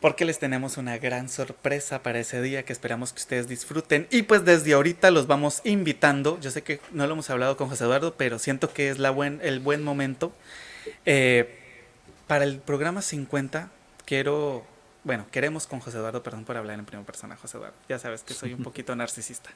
[0.00, 4.06] porque les tenemos una gran sorpresa para ese día que esperamos que ustedes disfruten.
[4.10, 6.38] Y pues desde ahorita los vamos invitando.
[6.40, 9.10] Yo sé que no lo hemos hablado con José Eduardo, pero siento que es la
[9.10, 10.32] buen, el buen momento.
[11.04, 11.58] Eh,
[12.26, 13.70] para el programa 50
[14.04, 14.64] quiero,
[15.02, 17.76] bueno, queremos con José Eduardo, perdón por hablar en primera persona, José Eduardo.
[17.88, 19.50] Ya sabes que soy un poquito narcisista.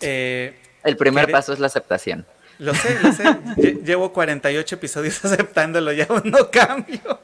[0.00, 2.26] Eh, el primer paso es la aceptación.
[2.58, 3.24] Lo sé, lo sé.
[3.84, 7.20] Llevo 48 episodios aceptándolo, ya no cambio.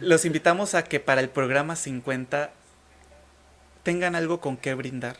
[0.00, 2.50] Los invitamos a que para el programa 50
[3.82, 5.16] tengan algo con qué brindar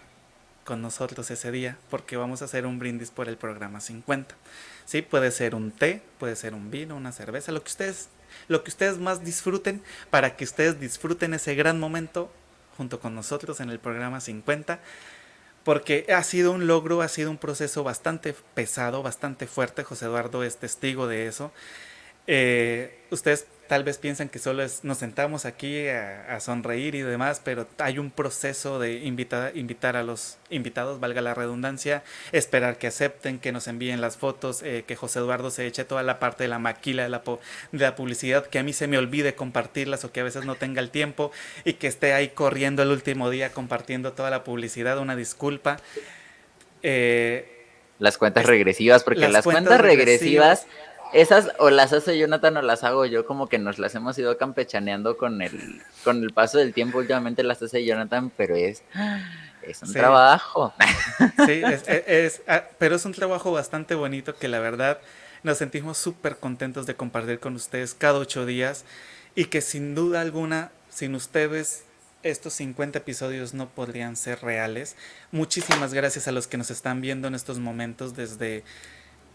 [0.65, 4.35] con nosotros ese día, porque vamos a hacer un brindis por el programa 50.
[4.85, 8.09] Sí, puede ser un té, puede ser un vino, una cerveza, lo que ustedes
[8.49, 12.31] lo que ustedes más disfruten para que ustedes disfruten ese gran momento
[12.77, 14.81] junto con nosotros en el programa 50
[15.65, 19.83] porque ha sido un logro, ha sido un proceso bastante pesado, bastante fuerte.
[19.83, 21.51] José Eduardo es testigo de eso.
[22.29, 27.41] Eh, ustedes tal vez piensan que solo es, nos sentamos aquí a, sonreír y demás,
[27.43, 32.03] pero hay un proceso de invitar, invitar a los invitados, valga la redundancia,
[32.33, 36.03] esperar que acepten, que nos envíen las fotos, eh, que José Eduardo se eche toda
[36.03, 37.23] la parte de la maquila de la,
[37.73, 40.55] de la publicidad, que a mí se me olvide compartirlas o que a veces no
[40.55, 41.33] tenga el tiempo
[41.65, 45.79] y que esté ahí corriendo el último día compartiendo toda la publicidad, una disculpa.
[46.83, 47.53] Eh,
[47.99, 50.67] las cuentas regresivas, porque las, cuentas, regresivas
[51.13, 54.37] esas o las hace Jonathan o las hago yo, como que nos las hemos ido
[54.39, 56.99] campechaneando con el, con el paso del tiempo.
[56.99, 58.83] Últimamente las hace Jonathan, pero es,
[59.63, 60.73] es un trabajo.
[61.47, 61.63] Sí,
[62.07, 64.99] es, ah, pero es un trabajo bastante bonito que la verdad
[65.43, 68.85] nos sentimos súper contentos de compartir con ustedes cada ocho días
[69.35, 71.85] y que sin duda alguna, sin ustedes,
[72.23, 74.97] estos 50 episodios no podrían ser reales.
[75.31, 78.65] Muchísimas gracias a los que nos están viendo en estos momentos desde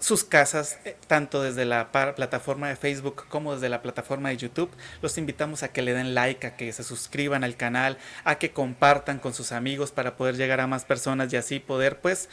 [0.01, 4.71] sus casas, eh, tanto desde la plataforma de Facebook como desde la plataforma de YouTube.
[5.01, 8.51] Los invitamos a que le den like, a que se suscriban al canal, a que
[8.51, 12.27] compartan con sus amigos para poder llegar a más personas y así poder, pues...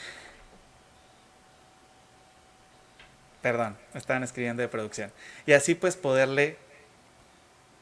[3.43, 5.13] Perdón, estaban escribiendo de producción.
[5.47, 6.57] Y así pues poderle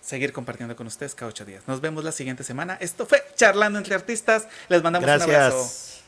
[0.03, 1.63] seguir compartiendo con ustedes cada ocho días.
[1.67, 2.77] Nos vemos la siguiente semana.
[2.81, 4.49] Esto fue Charlando entre Artistas.
[4.69, 6.03] Les mandamos un abrazo.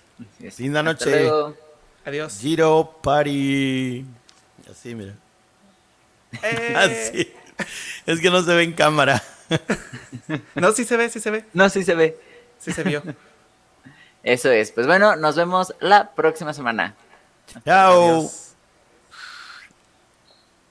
[0.59, 1.31] Linda noche.
[2.09, 2.39] Adiós.
[2.41, 4.03] Giro Party.
[4.71, 5.13] Así, mira.
[6.43, 6.75] Eh.
[6.75, 7.35] Así.
[8.07, 9.23] Es que no se ve en cámara.
[10.55, 11.45] no, sí se ve, sí se ve.
[11.53, 12.19] No, sí se ve.
[12.59, 13.03] Sí se vio.
[14.23, 14.73] Eso es.
[14.73, 16.95] Pues bueno, nos vemos la próxima semana.
[17.67, 18.31] Chao.